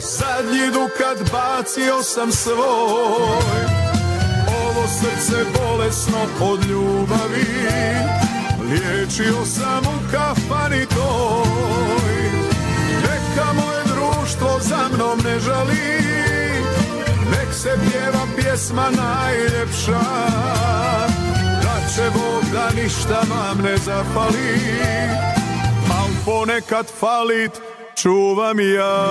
Zadnji 0.00 0.66
dukat 0.72 1.32
bacio 1.32 2.02
sam 2.02 2.32
svoj. 2.32 3.62
Ovo 4.64 4.84
srce 4.88 5.44
bolesno 5.58 6.18
od 6.40 6.64
ljubavi. 6.64 7.46
Liječio 8.70 9.44
sam 9.44 9.84
u 9.84 10.12
kafani 10.12 10.86
toj. 10.86 12.14
Neka 13.02 13.52
moje 13.52 13.82
društvo 13.84 14.60
za 14.60 14.88
mnom 14.94 15.18
ne 15.24 15.40
žali. 15.40 16.02
Nek 17.30 17.54
se 17.54 17.78
pjeva 17.90 18.26
pjesma 18.36 18.90
najljepša. 18.90 20.00
Da 21.62 21.88
će 21.94 22.10
Bog 22.14 22.44
da 22.52 22.82
ništa 22.82 23.22
vam 23.30 23.58
ne 23.64 23.76
zafali. 23.76 24.58
Al 25.22 25.37
ponekad 26.24 26.86
falit 27.00 27.52
čuvam 27.96 28.60
ja 28.60 29.08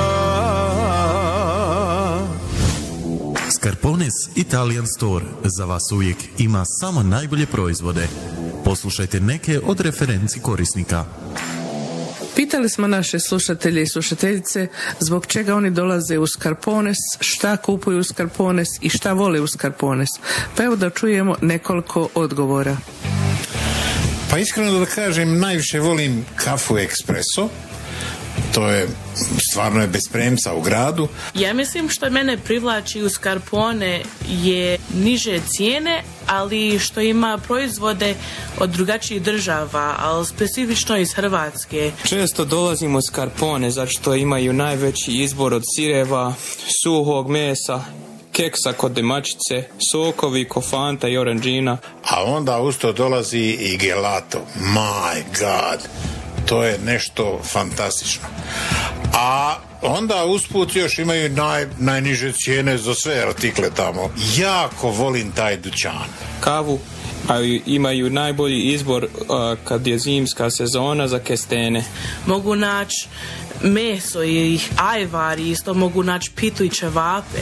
Scarpones 3.52 4.14
Italian 4.36 4.88
Store 4.88 5.26
za 5.44 5.66
vas 5.66 5.92
uvijek 5.92 6.18
ima 6.38 6.64
samo 6.66 7.04
najbolje 7.04 7.46
proizvode. 7.46 8.08
Poslušajte 8.66 9.20
neke 9.20 9.60
od 9.66 9.80
referenci 9.80 10.40
korisnika. 10.40 11.06
Pitali 12.36 12.70
smo 12.70 12.88
naše 12.88 13.20
slušatelje 13.20 13.82
i 13.82 13.88
slušateljice 13.88 14.68
zbog 15.00 15.26
čega 15.26 15.56
oni 15.56 15.72
dolaze 15.72 16.18
u 16.18 16.28
Skarpones, 16.28 16.98
šta 17.20 17.58
kupuju 17.58 18.00
u 18.00 18.04
Skarpones 18.04 18.68
i 18.82 18.90
šta 18.90 19.14
vole 19.14 19.42
u 19.42 19.48
Skarpones. 19.48 20.10
Pa 20.56 20.64
evo 20.64 20.76
da 20.76 20.90
čujemo 20.90 21.36
nekoliko 21.42 22.10
odgovora. 22.16 22.78
Pa 24.30 24.38
iskreno 24.38 24.80
da 24.80 24.86
kažem, 24.86 25.40
najviše 25.40 25.80
volim 25.80 26.26
kafu 26.36 26.78
ekspreso. 26.78 27.50
To 28.54 28.70
je, 28.70 28.88
stvarno 29.52 29.82
je 29.82 29.88
bez 29.88 30.02
premca 30.12 30.54
u 30.54 30.62
gradu. 30.62 31.08
Ja 31.34 31.54
mislim 31.54 31.90
što 31.90 32.10
mene 32.10 32.38
privlači 32.38 33.02
u 33.02 33.10
Scarpone 33.10 34.02
je 34.30 34.78
niže 34.94 35.40
cijene, 35.48 36.04
ali 36.28 36.80
što 36.80 37.02
ima 37.02 37.38
proizvode 37.38 38.16
od 38.60 38.70
drugačijih 38.70 39.22
država, 39.22 39.96
ali 40.00 40.26
specifično 40.26 40.98
iz 40.98 41.14
Hrvatske. 41.14 41.92
Često 42.06 42.46
dolazim 42.46 42.96
u 42.96 43.02
Scarpone 43.02 43.72
zato 43.72 43.92
što 43.92 44.16
imaju 44.16 44.54
najveći 44.54 45.12
izbor 45.12 45.54
od 45.54 45.64
sireva, 45.76 46.34
suhog 46.84 47.30
mesa, 47.30 47.84
keksa 48.38 48.74
kod 48.74 48.92
demačice, 48.92 49.64
sokovi, 49.92 50.46
kofanta 50.46 51.08
i 51.08 51.18
oranđina. 51.18 51.78
A 52.10 52.24
onda 52.24 52.60
usto 52.60 52.94
dolazi 52.94 53.58
i 53.60 53.78
gelato. 53.78 54.46
My 54.60 55.24
God! 55.40 55.80
To 56.46 56.64
je 56.64 56.80
nešto 56.86 57.40
fantastično. 57.44 58.28
A 59.14 59.56
onda 59.82 60.26
usput 60.26 60.76
još 60.76 61.00
imaju 61.00 61.30
naj, 61.30 61.68
najniže 61.80 62.32
cijene 62.32 62.78
za 62.78 62.94
sve 62.94 63.20
artikle 63.28 63.70
tamo. 63.76 64.10
Jako 64.38 64.90
volim 64.90 65.32
taj 65.32 65.58
dućan. 65.58 66.08
Kavu, 66.40 66.80
a 67.28 67.36
imaju 67.66 68.10
najbolji 68.10 68.62
izbor 68.62 69.08
a, 69.30 69.56
kad 69.64 69.88
je 69.88 70.00
zimska 70.00 70.50
sezona 70.50 71.08
za 71.08 71.20
kestene. 71.20 71.84
Mogu 72.26 72.56
naći 72.56 73.08
meso 73.62 74.24
i 74.24 74.60
ajvari, 74.78 75.50
isto 75.50 75.74
mogu 75.74 76.04
naći 76.04 76.32
pitu 76.36 76.64
i 76.64 76.70
ćevape. 76.70 77.42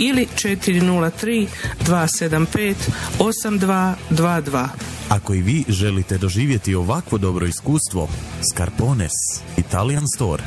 ili 0.00 0.28
403 0.36 1.46
275 1.86 2.74
8222. 3.18 4.68
Ako 5.08 5.34
i 5.34 5.42
vi 5.42 5.64
želite 5.68 6.18
doživjeti 6.18 6.74
ovakvo 6.74 7.18
dobro 7.18 7.46
iskustvo, 7.46 8.08
Scarpones 8.52 9.12
Italian 9.56 10.08
Store. 10.16 10.42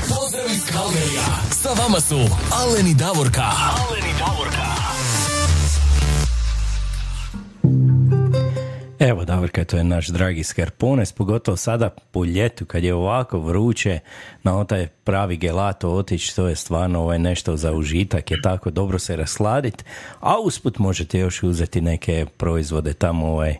Pozdrav 0.00 0.46
iz 0.50 0.64
Kalgarija. 0.72 1.26
Sa 1.62 1.68
vama 1.82 2.00
su 2.00 2.18
Aleni 2.52 2.94
Davorka. 2.94 3.42
Aleni 3.42 4.12
Davorka. 4.18 4.85
Evo, 8.98 9.24
Davorka, 9.24 9.64
to 9.64 9.76
je 9.76 9.84
naš 9.84 10.08
dragi 10.08 10.44
Skarpones, 10.44 11.12
pogotovo 11.12 11.56
sada 11.56 11.90
po 12.10 12.24
ljetu 12.24 12.64
kad 12.64 12.84
je 12.84 12.94
ovako 12.94 13.38
vruće, 13.38 13.98
na 14.42 14.64
taj 14.64 14.86
pravi 14.86 15.36
gelato 15.36 15.90
otići, 15.90 16.36
to 16.36 16.48
je 16.48 16.56
stvarno 16.56 17.00
ovaj 17.00 17.18
nešto 17.18 17.56
za 17.56 17.72
užitak, 17.72 18.30
je 18.30 18.40
tako 18.42 18.70
dobro 18.70 18.98
se 18.98 19.16
rasladiti, 19.16 19.84
a 20.20 20.40
usput 20.40 20.78
možete 20.78 21.18
još 21.18 21.42
uzeti 21.42 21.80
neke 21.80 22.26
proizvode 22.36 22.92
tamo, 22.92 23.26
ovaj, 23.26 23.56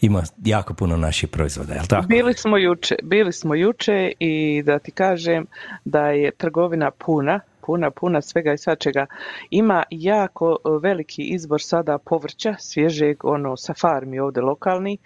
ima 0.00 0.22
jako 0.44 0.74
puno 0.74 0.96
naših 0.96 1.28
proizvoda, 1.28 1.74
jel 1.74 1.86
tako? 1.86 2.06
Bili 2.06 2.34
smo 2.34 2.56
juče, 2.56 2.96
bili 3.02 3.32
smo 3.32 3.54
juče 3.54 4.12
i 4.18 4.62
da 4.62 4.78
ti 4.78 4.90
kažem 4.90 5.46
da 5.84 6.06
je 6.06 6.30
trgovina 6.30 6.90
puna, 6.90 7.40
puna, 7.68 7.90
puna 7.90 8.22
svega 8.22 8.52
i 8.52 8.58
svačega. 8.58 9.06
Ima 9.50 9.82
jako 9.90 10.56
e, 10.56 10.68
veliki 10.82 11.22
izbor 11.22 11.62
sada 11.62 11.98
povrća, 11.98 12.54
svježeg, 12.58 13.24
ono, 13.24 13.56
sa 13.56 13.74
farmi 13.74 14.18
ovdje 14.18 14.42
lokalni, 14.42 14.98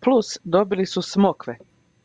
plus 0.00 0.38
dobili 0.44 0.86
su 0.86 1.02
smokve. 1.02 1.56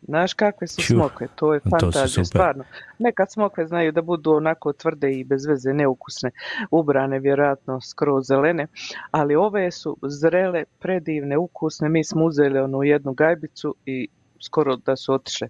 Znaš 0.01 0.33
kakve 0.33 0.67
su 0.67 0.81
Čuh, 0.81 0.95
smokve, 0.95 1.27
to 1.35 1.53
je 1.53 1.59
fantazija, 1.59 2.25
stvarno. 2.25 2.63
Nekad 2.99 3.31
smokve 3.31 3.65
znaju 3.67 3.91
da 3.91 4.01
budu 4.01 4.31
onako 4.31 4.73
tvrde 4.73 5.11
i 5.11 5.23
bez 5.23 5.45
veze 5.45 5.73
neukusne, 5.73 6.31
ubrane 6.71 7.19
vjerojatno 7.19 7.81
skroz 7.81 8.27
zelene, 8.27 8.67
ali 9.11 9.35
ove 9.35 9.71
su 9.71 9.97
zrele, 10.01 10.63
predivne, 10.79 11.37
ukusne. 11.37 11.89
Mi 11.89 12.03
smo 12.03 12.25
uzeli 12.25 12.59
onu 12.59 12.83
jednu 12.83 13.13
gajbicu 13.13 13.75
i 13.85 14.07
skoro 14.45 14.75
da 14.75 14.95
su 14.95 15.13
otišle. 15.13 15.47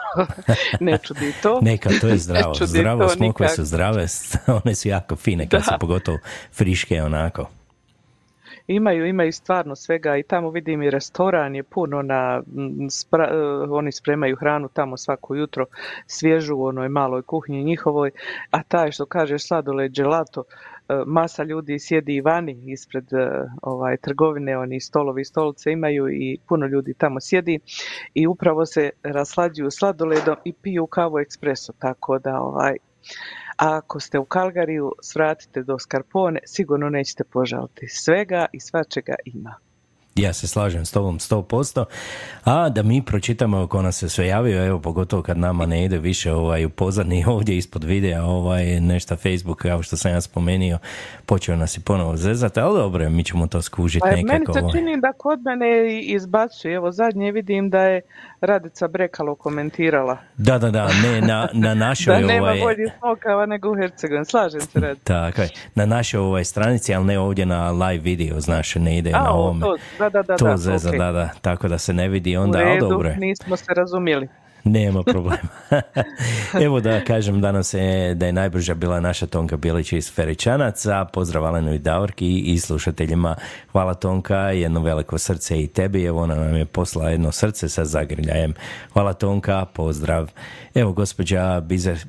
ne 0.80 0.98
čudi 0.98 1.32
to. 1.42 1.58
Neka, 1.62 1.90
to 2.00 2.08
je 2.08 2.18
zdravo. 2.18 2.54
Zdravo, 2.54 3.08
smokve 3.08 3.48
su 3.48 3.64
zdrave, 3.64 4.06
one 4.64 4.74
su 4.74 4.88
jako 4.88 5.16
fine 5.16 5.48
kad 5.48 5.60
Da. 5.60 5.64
su 5.64 5.74
pogotovo 5.80 6.18
friške 6.52 7.02
onako. 7.02 7.48
Imaju, 8.68 9.06
imaju 9.06 9.32
stvarno 9.32 9.76
svega 9.76 10.16
i 10.16 10.22
tamo 10.22 10.50
vidim 10.50 10.82
i 10.82 10.90
restoran 10.90 11.54
je 11.54 11.62
puno 11.62 12.02
na, 12.02 12.42
spra- 12.90 13.30
eh, 13.64 13.70
oni 13.70 13.92
spremaju 13.92 14.36
hranu 14.36 14.68
tamo 14.68 14.96
svako 14.96 15.34
jutro, 15.34 15.66
svježu 16.06 16.56
u 16.56 16.64
onoj 16.64 16.88
maloj 16.88 17.22
kuhinji 17.22 17.64
njihovoj, 17.64 18.10
a 18.50 18.62
taj 18.62 18.90
što 18.92 19.06
kažeš 19.06 19.46
sladoled 19.46 19.92
gelato, 19.92 20.44
masa 21.06 21.42
ljudi 21.42 21.78
sjedi 21.78 22.14
i 22.14 22.20
vani 22.20 22.72
ispred 22.72 23.12
eh, 23.12 23.28
ovaj 23.62 23.96
trgovine, 23.96 24.58
oni 24.58 24.80
stolovi 24.80 25.22
i 25.22 25.24
stolice 25.24 25.72
imaju 25.72 26.08
i 26.08 26.38
puno 26.48 26.66
ljudi 26.66 26.94
tamo 26.94 27.20
sjedi 27.20 27.58
i 28.14 28.26
upravo 28.26 28.66
se 28.66 28.90
raslađuju 29.02 29.70
sladoledom 29.70 30.36
i 30.44 30.52
piju 30.52 30.86
kavu 30.86 31.18
ekspreso, 31.18 31.72
tako 31.78 32.18
da 32.18 32.40
ovaj 32.40 32.76
ako 33.56 34.00
ste 34.00 34.18
u 34.18 34.24
Kalgariju, 34.24 34.92
svratite 35.02 35.62
do 35.62 35.78
Skarpone, 35.78 36.40
sigurno 36.44 36.88
nećete 36.88 37.24
požaliti. 37.24 37.88
Svega 37.88 38.46
i 38.52 38.60
svačega 38.60 39.14
ima. 39.24 39.54
Ja 40.16 40.32
se 40.32 40.48
slažem 40.48 40.86
s 40.86 40.90
tobom 40.92 41.18
100%. 41.18 41.84
A 42.44 42.68
da 42.68 42.82
mi 42.82 43.02
pročitamo 43.02 43.66
ko 43.66 43.82
nas 43.82 43.98
se 43.98 44.08
sve 44.08 44.26
javio, 44.26 44.66
evo 44.66 44.80
pogotovo 44.80 45.22
kad 45.22 45.38
nama 45.38 45.66
ne 45.66 45.84
ide 45.84 45.98
više 45.98 46.32
ovaj, 46.32 46.64
u 46.64 46.70
ovdje 47.34 47.56
ispod 47.56 47.84
videa 47.84 48.24
ovaj, 48.24 48.80
nešto 48.80 49.16
Facebook, 49.16 49.62
kao 49.62 49.82
što 49.82 49.96
sam 49.96 50.12
ja 50.12 50.20
spomenio, 50.20 50.78
počeo 51.26 51.56
nas 51.56 51.76
i 51.76 51.80
ponovo 51.80 52.16
zezati, 52.16 52.60
ali 52.60 52.78
dobro, 52.78 53.10
mi 53.10 53.24
ćemo 53.24 53.46
to 53.46 53.62
skužiti 53.62 54.00
Pa 54.00 54.10
nekako. 54.10 54.32
meni 54.32 54.46
se 54.52 54.60
ovaj. 54.60 54.72
čini 54.72 55.00
da 55.00 55.12
kod 55.12 55.40
mene 55.42 56.00
izbacuje. 56.02 56.74
Evo 56.74 56.92
zadnje 56.92 57.32
vidim 57.32 57.70
da 57.70 57.80
je 57.80 58.00
Radica 58.40 58.88
Brekalo 58.88 59.34
komentirala. 59.34 60.16
Da, 60.36 60.58
da, 60.58 60.70
da, 60.70 60.88
ne, 61.02 61.20
na, 61.20 61.48
na 61.52 61.74
našoj 61.86 62.20
Da 62.20 62.26
nema 62.26 62.46
ovaj, 62.46 62.60
boljih 62.60 62.92
smokava 62.98 63.46
nego 63.46 63.70
u 63.70 63.76
Hercegovini. 63.76 64.24
Slažem 64.24 64.60
se 64.60 64.80
Radica. 64.80 65.04
Tako 65.04 65.42
je. 65.42 65.48
Na 65.74 65.86
našoj 65.86 66.20
ovaj 66.20 66.44
stranici, 66.44 66.94
ali 66.94 67.04
ne 67.04 67.18
ovdje 67.18 67.46
na 67.46 67.70
live 67.70 68.02
video, 68.02 68.40
znaš, 68.40 68.74
ne 68.74 68.98
ide 68.98 69.10
A, 69.14 69.22
na 69.22 69.30
ovome. 69.30 69.60
to, 69.60 69.76
da, 69.98 70.05
da, 70.08 70.22
da, 70.22 70.36
to 70.36 70.44
da, 70.44 70.56
zeza, 70.56 70.90
ok. 70.90 70.96
da, 70.96 71.12
da, 71.12 71.30
tako 71.40 71.68
da 71.68 71.78
se 71.78 71.92
ne 71.92 72.08
vidi 72.08 72.36
U 72.36 72.40
onda, 72.42 72.58
ali 72.58 72.80
dobro 72.80 73.08
je. 73.08 73.16
nismo 73.16 73.56
se 73.56 73.74
razumjeli. 73.76 74.28
Nema 74.66 75.02
problema. 75.02 75.38
Evo 76.64 76.80
da 76.80 77.04
kažem 77.04 77.40
danas 77.40 77.74
je, 77.74 78.14
da 78.14 78.26
je 78.26 78.32
najbrža 78.32 78.74
bila 78.74 79.00
naša 79.00 79.26
Tonka 79.26 79.56
Bilić 79.56 79.92
iz 79.92 80.12
Feričanaca. 80.12 81.04
Pozdrav 81.04 81.44
Alenu 81.44 81.74
i 81.74 81.78
Davorki 81.78 82.38
i 82.38 82.58
slušateljima. 82.58 83.36
Hvala 83.72 83.94
Tonka, 83.94 84.36
jedno 84.36 84.80
veliko 84.80 85.18
srce 85.18 85.62
i 85.62 85.66
tebi. 85.66 86.04
Evo 86.04 86.22
ona 86.22 86.34
nam 86.34 86.56
je 86.56 86.64
poslala 86.64 87.10
jedno 87.10 87.32
srce 87.32 87.68
sa 87.68 87.84
zagrljajem. 87.84 88.54
Hvala 88.92 89.12
Tonka, 89.12 89.64
pozdrav. 89.64 90.30
Evo 90.74 90.92
gospođa 90.92 91.62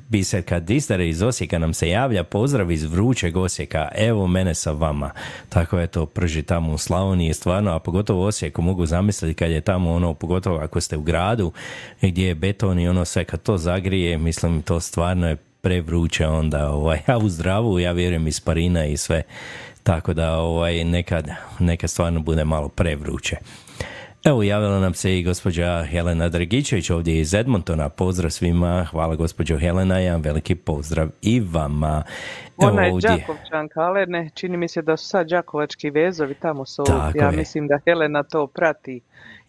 Biserka 0.08 0.60
Distar 0.60 1.00
iz 1.00 1.22
Osijeka 1.22 1.58
nam 1.58 1.74
se 1.74 1.88
javlja. 1.88 2.24
Pozdrav 2.24 2.70
iz 2.70 2.84
vrućeg 2.84 3.36
Osijeka. 3.36 3.88
Evo 3.94 4.26
mene 4.26 4.54
sa 4.54 4.72
vama. 4.72 5.10
Tako 5.48 5.78
je 5.78 5.86
to 5.86 6.06
prži 6.06 6.42
tamo 6.42 6.72
u 6.72 6.78
Slavoniji 6.78 7.34
stvarno, 7.34 7.70
a 7.70 7.78
pogotovo 7.78 8.20
u 8.20 8.24
Osijeku 8.24 8.62
mogu 8.62 8.86
zamisliti 8.86 9.34
kad 9.34 9.50
je 9.50 9.60
tamo 9.60 9.92
ono, 9.92 10.14
pogotovo 10.14 10.58
ako 10.58 10.80
ste 10.80 10.96
u 10.96 11.02
gradu 11.02 11.52
gdje 12.02 12.26
je 12.26 12.34
beton 12.48 12.78
i 12.78 12.88
ono 12.88 13.04
sve 13.04 13.24
kad 13.24 13.42
to 13.42 13.58
zagrije, 13.58 14.18
mislim 14.18 14.62
to 14.62 14.80
stvarno 14.80 15.28
je 15.28 15.36
prevruće 15.60 16.26
onda, 16.26 16.70
ovaj, 16.70 16.98
a 17.06 17.18
u 17.18 17.28
zdravu 17.28 17.78
ja 17.78 17.92
vjerujem 17.92 18.26
iz 18.26 18.40
parina 18.40 18.84
i 18.84 18.96
sve, 18.96 19.22
tako 19.82 20.14
da 20.14 20.38
ovaj, 20.38 20.84
nekad, 20.84 21.28
nekad 21.58 21.90
stvarno 21.90 22.20
bude 22.20 22.44
malo 22.44 22.68
prevruće. 22.68 23.36
Evo, 24.24 24.42
javila 24.42 24.80
nam 24.80 24.94
se 24.94 25.18
i 25.18 25.22
gospođa 25.22 25.84
Helena 25.84 26.28
Dragičević 26.28 26.90
ovdje 26.90 27.20
iz 27.20 27.34
Edmontona. 27.34 27.88
Pozdrav 27.88 28.30
svima, 28.30 28.84
hvala 28.90 29.16
gospođo 29.16 29.58
Helena, 29.58 29.98
jedan 29.98 30.20
veliki 30.20 30.54
pozdrav 30.54 31.08
i 31.22 31.40
vama. 31.40 32.02
Evo 32.62 32.70
Ona 32.70 32.82
je 32.82 32.92
ovdje, 32.92 33.10
Đakovčanka, 33.10 33.80
ali 33.80 34.06
ne, 34.06 34.30
čini 34.34 34.56
mi 34.56 34.68
se 34.68 34.82
da 34.82 34.96
su 34.96 35.08
sad 35.08 35.28
Đakovački 35.28 35.90
vezovi 35.90 36.34
tamo 36.34 36.66
su. 36.66 36.84
Tako 36.84 37.18
ja 37.18 37.30
je. 37.30 37.36
mislim 37.36 37.68
da 37.68 37.78
Helena 37.84 38.22
to 38.22 38.46
prati. 38.46 39.00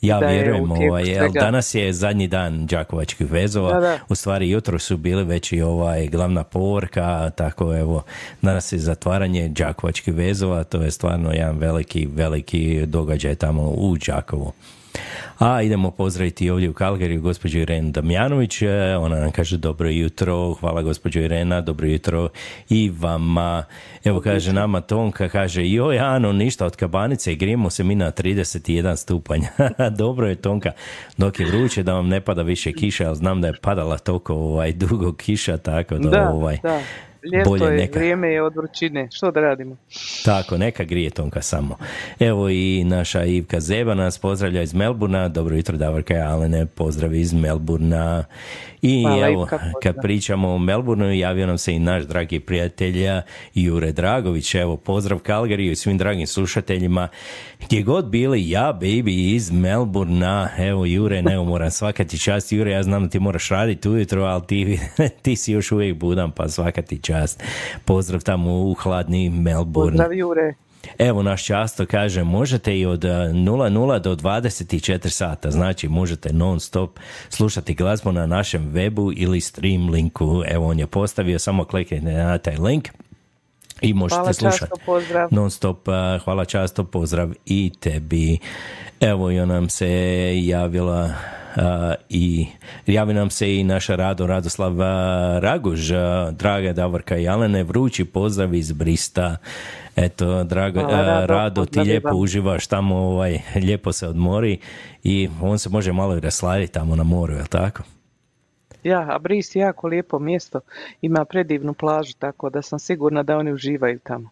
Ja 0.01 0.19
vjerujem, 0.19 0.71
ovaj, 0.71 1.03
jel, 1.03 1.31
danas 1.31 1.75
je 1.75 1.93
zadnji 1.93 2.27
dan 2.27 2.65
Đakovačkih 2.65 3.31
vezova, 3.31 3.73
Da, 3.73 3.79
da. 3.79 3.99
u 4.09 4.15
stvari 4.15 4.49
jutro 4.49 4.79
su 4.79 4.97
bili 4.97 5.23
već 5.23 5.51
i 5.51 5.61
ovaj 5.61 6.07
glavna 6.07 6.43
povorka, 6.43 7.29
tako 7.35 7.75
evo, 7.75 8.03
danas 8.41 8.71
je 8.71 8.79
zatvaranje 8.79 9.47
Đakovačkih 9.47 10.13
vezova, 10.13 10.63
to 10.63 10.81
je 10.81 10.91
stvarno 10.91 11.31
jedan 11.31 11.57
veliki, 11.57 12.07
veliki 12.13 12.85
događaj 12.85 13.35
tamo 13.35 13.61
u 13.61 13.97
Đakovu. 13.97 14.53
A 15.39 15.61
idemo 15.61 15.91
pozdraviti 15.91 16.49
ovdje 16.49 16.69
u 16.69 16.73
Kalgariju 16.73 17.21
gospođu 17.21 17.59
Irenu 17.59 17.91
Damjanović, 17.91 18.61
e, 18.61 18.97
ona 18.97 19.19
nam 19.19 19.31
kaže 19.31 19.57
dobro 19.57 19.89
jutro, 19.89 20.53
hvala 20.53 20.81
gospođo 20.81 21.19
Irena, 21.19 21.61
dobro 21.61 21.87
jutro 21.87 22.29
i 22.69 22.91
vama. 22.99 23.63
Evo 24.03 24.21
kaže 24.21 24.53
nama 24.53 24.81
Tonka, 24.81 25.29
kaže 25.29 25.69
joj 25.69 25.99
Ano, 25.99 26.33
ništa 26.33 26.65
od 26.65 26.75
kabanice, 26.75 27.35
grijemo 27.35 27.69
se 27.69 27.83
mi 27.83 27.95
na 27.95 28.11
31 28.11 28.95
stupanj. 28.95 29.41
dobro 29.97 30.27
je 30.27 30.35
Tonka, 30.35 30.71
dok 31.17 31.39
je 31.39 31.45
vruće 31.45 31.83
da 31.83 31.93
vam 31.93 32.07
ne 32.07 32.21
pada 32.21 32.41
više 32.41 32.71
kiša, 32.71 33.07
ali 33.07 33.15
znam 33.15 33.41
da 33.41 33.47
je 33.47 33.53
padala 33.61 33.97
toliko 33.97 34.33
ovaj, 34.33 34.71
dugo 34.71 35.13
kiša, 35.13 35.57
tako 35.57 35.97
da, 35.97 36.09
Da, 36.09 36.29
ovaj, 36.29 36.57
da. 36.63 36.79
Ljeto 37.23 37.49
bolje 37.49 37.65
je, 37.65 37.71
neka. 37.71 37.99
vrijeme 37.99 38.27
je 38.27 38.43
od 38.43 38.55
vrućine. 38.55 39.07
Što 39.11 39.31
da 39.31 39.39
radimo? 39.39 39.75
Tako, 40.25 40.57
neka 40.57 40.83
grije 40.83 41.09
Tonka 41.09 41.41
samo. 41.41 41.77
Evo 42.19 42.49
i 42.49 42.83
naša 42.83 43.23
Ivka 43.23 43.59
Zeba 43.59 43.93
nas 43.93 44.17
pozdravlja 44.17 44.61
iz 44.61 44.73
Melburna. 44.73 45.27
Dobro 45.27 45.55
jutro, 45.55 45.77
Davorka 45.77 46.13
i 46.13 46.21
Alene, 46.21 46.65
pozdrav 46.65 47.15
iz 47.15 47.33
Melburna. 47.33 48.23
I 48.81 49.03
Hvala, 49.03 49.27
evo, 49.27 49.41
Ivka, 49.41 49.59
kad 49.83 49.95
pričamo 50.01 50.49
o 50.49 50.57
Melbourneu, 50.57 51.11
javio 51.11 51.47
nam 51.47 51.57
se 51.57 51.73
i 51.73 51.79
naš 51.79 52.03
dragi 52.03 52.39
prijatelj 52.39 52.99
Jure 53.53 53.91
Dragović. 53.91 54.55
Evo, 54.55 54.77
pozdrav 54.77 55.19
Kalgariju 55.19 55.71
i 55.71 55.75
svim 55.75 55.97
dragim 55.97 56.27
slušateljima. 56.27 57.07
Gdje 57.65 57.81
god 57.81 58.05
bili, 58.05 58.49
ja, 58.49 58.77
baby, 58.81 59.33
iz 59.35 59.51
Melburna. 59.51 60.49
Evo, 60.57 60.85
Jure, 60.85 61.21
ne 61.21 61.37
moram 61.37 61.71
svaka 61.71 62.03
ti 62.03 62.19
čast. 62.19 62.51
Jure, 62.51 62.71
ja 62.71 62.83
znam 62.83 63.03
da 63.03 63.09
ti 63.09 63.19
moraš 63.19 63.49
raditi 63.49 63.89
ujutro, 63.89 64.23
ali 64.23 64.45
ti, 64.47 64.79
ti 65.23 65.35
si 65.35 65.51
još 65.51 65.71
uvijek 65.71 65.97
budan, 65.97 66.31
pa 66.31 66.49
svaka 66.49 66.81
ti 66.81 66.99
čast. 67.01 67.43
Pozdrav 67.85 68.21
tamo 68.21 68.51
u 68.51 68.73
hladni 68.73 69.29
Melbourne. 69.29 69.91
Pozdrav 69.91 70.13
Jure. 70.13 70.53
Evo 70.97 71.23
naš 71.23 71.45
často 71.45 71.85
kaže, 71.85 72.23
možete 72.23 72.79
i 72.79 72.85
od 72.85 73.05
eh, 73.05 73.09
00 73.09 73.99
do 73.99 74.15
24 74.15 75.09
sata, 75.09 75.51
znači 75.51 75.87
možete 75.87 76.33
non 76.33 76.59
stop 76.59 76.99
slušati 77.29 77.73
glazbu 77.73 78.11
na 78.11 78.25
našem 78.25 78.71
webu 78.73 79.13
ili 79.17 79.41
stream 79.41 79.89
linku. 79.89 80.43
Evo 80.47 80.67
on 80.67 80.79
je 80.79 80.87
postavio, 80.87 81.39
samo 81.39 81.65
kliknite 81.65 82.11
na 82.11 82.37
taj 82.37 82.57
link 82.57 82.89
i 83.81 83.93
možete 83.93 84.19
Hvala 84.19 84.33
slušati 84.33 84.59
často, 84.59 84.75
pozdrav. 84.85 85.27
non 85.31 85.51
stop. 85.51 85.87
Hvala 86.23 86.45
často, 86.45 86.83
pozdrav 86.83 87.33
i 87.45 87.71
tebi. 87.79 88.37
Evo 88.99 89.31
i 89.31 89.45
nam 89.45 89.69
se 89.69 89.89
javila 90.45 91.13
a, 91.55 91.93
i 92.09 92.47
javi 92.87 93.13
nam 93.13 93.29
se 93.29 93.55
i 93.55 93.63
naša 93.63 93.95
Rado 93.95 94.27
Radoslav 94.27 94.73
Raguž, 95.39 95.91
draga 96.31 96.73
Davorka 96.73 97.17
i 97.17 97.27
Alene, 97.27 97.63
vrući 97.63 98.05
pozdrav 98.05 98.53
iz 98.53 98.71
Brista. 98.71 99.37
Eto, 99.95 100.43
drago, 100.43 100.79
Hvala, 100.81 101.03
Rado, 101.03 101.33
Rado, 101.33 101.65
ti 101.65 101.79
lijepo 101.79 102.15
uživaš 102.15 102.67
tamo, 102.67 102.95
ovaj, 102.95 103.39
lijepo 103.55 103.91
se 103.91 104.07
odmori 104.07 104.59
i 105.03 105.29
on 105.41 105.59
se 105.59 105.69
može 105.69 105.93
malo 105.93 106.17
i 106.17 106.19
rasladiti 106.19 106.73
tamo 106.73 106.95
na 106.95 107.03
moru, 107.03 107.33
jel 107.33 107.45
tako? 107.45 107.83
Ja, 108.83 109.05
a 109.09 109.19
Bris 109.19 109.55
je 109.55 109.59
jako 109.59 109.87
lijepo 109.87 110.19
mjesto. 110.19 110.59
Ima 111.01 111.25
predivnu 111.25 111.73
plažu, 111.73 112.13
tako 112.19 112.49
da 112.49 112.61
sam 112.61 112.79
sigurna 112.79 113.23
da 113.23 113.37
oni 113.37 113.53
uživaju 113.53 113.99
tamo. 113.99 114.29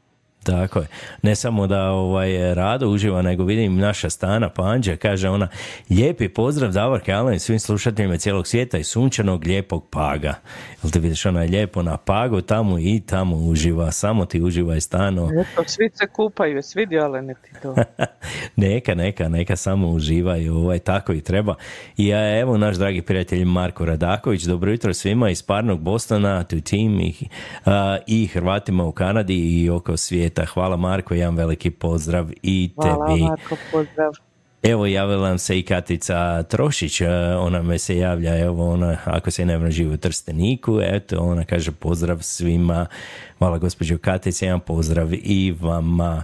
Tako 0.48 0.80
je. 0.80 0.88
Ne 1.22 1.36
samo 1.36 1.68
da 1.68 1.92
ovaj 1.92 2.56
Rado 2.56 2.90
uživa, 2.90 3.22
nego 3.22 3.44
vidim 3.44 3.78
naša 3.78 4.10
Stana 4.10 4.50
Panđa, 4.50 4.96
kaže 4.96 5.30
ona, 5.30 5.48
lijepi 5.90 6.30
pozdrav 6.30 6.72
Davorke 6.72 7.14
Alen 7.14 7.34
i 7.34 7.40
svim 7.40 7.60
slušateljima 7.60 8.18
cijelog 8.18 8.48
svijeta 8.48 8.78
i 8.78 8.84
sunčanog 8.84 9.46
lijepog 9.46 9.88
Paga. 9.90 10.34
Jel 10.84 10.92
ti 10.92 11.00
vidiš, 11.00 11.26
ona 11.26 11.42
je 11.42 11.50
lijepo 11.50 11.82
na 11.82 11.98
Pagu 11.98 12.42
tamo 12.42 12.80
i 12.80 13.02
tamo 13.06 13.36
uživa, 13.36 13.92
samo 13.92 14.26
ti 14.26 14.42
uživaj 14.42 14.82
stano. 14.82 15.30
Eto, 15.42 15.64
svi 15.66 15.90
se 15.94 16.08
kupaju, 16.08 16.62
vidio 16.76 17.04
Alene 17.04 17.34
ti 17.34 17.52
to? 17.62 17.76
neka, 18.56 18.96
neka, 18.96 19.30
neka 19.30 19.56
samo 19.56 19.88
uživaju, 19.88 20.56
ovaj, 20.56 20.80
tako 20.80 21.14
i 21.14 21.22
treba. 21.22 21.56
I 21.98 22.14
a, 22.14 22.40
evo 22.40 22.58
naš 22.58 22.76
dragi 22.76 23.02
prijatelj 23.02 23.46
Marko 23.46 23.86
Radaković, 23.86 24.44
dobro 24.44 24.72
jutro 24.72 24.94
svima 24.94 25.30
iz 25.30 25.44
parnog 25.44 25.80
Bostona, 25.80 26.44
tu 26.44 26.62
tim 26.62 27.00
i, 27.00 27.14
a, 27.66 27.98
i 28.08 28.28
Hrvatima 28.28 28.86
u 28.86 28.92
Kanadi 28.92 29.64
i 29.64 29.70
oko 29.70 29.98
svijeta. 29.98 30.37
Hvala 30.45 30.78
Marko, 30.78 31.13
jedan 31.13 31.36
veliki 31.36 31.69
pozdrav 31.69 32.32
i 32.43 32.69
Hvala 32.76 33.08
tebi. 33.08 33.21
Marko, 33.21 33.56
pozdrav. 33.71 34.12
Evo 34.63 34.86
javila 34.86 35.28
nam 35.28 35.38
se 35.38 35.60
i 35.60 35.63
Katica 35.63 36.43
Trošić, 36.43 37.02
e, 37.02 37.10
ona 37.39 37.62
me 37.62 37.78
se 37.78 37.97
javlja, 37.97 38.39
evo 38.39 38.71
ona, 38.71 38.97
ako 39.06 39.32
se 39.32 39.45
ne 39.45 39.71
živi 39.71 39.93
u 39.93 39.97
Trsteniku, 39.97 40.80
eto, 40.84 41.19
ona 41.19 41.43
kaže 41.43 41.71
pozdrav 41.71 42.17
svima, 42.21 42.86
hvala 43.38 43.58
gospođo 43.58 43.97
Katice, 43.97 44.45
jedan 44.45 44.60
pozdrav 44.60 45.13
i 45.13 45.56
vama. 45.62 46.23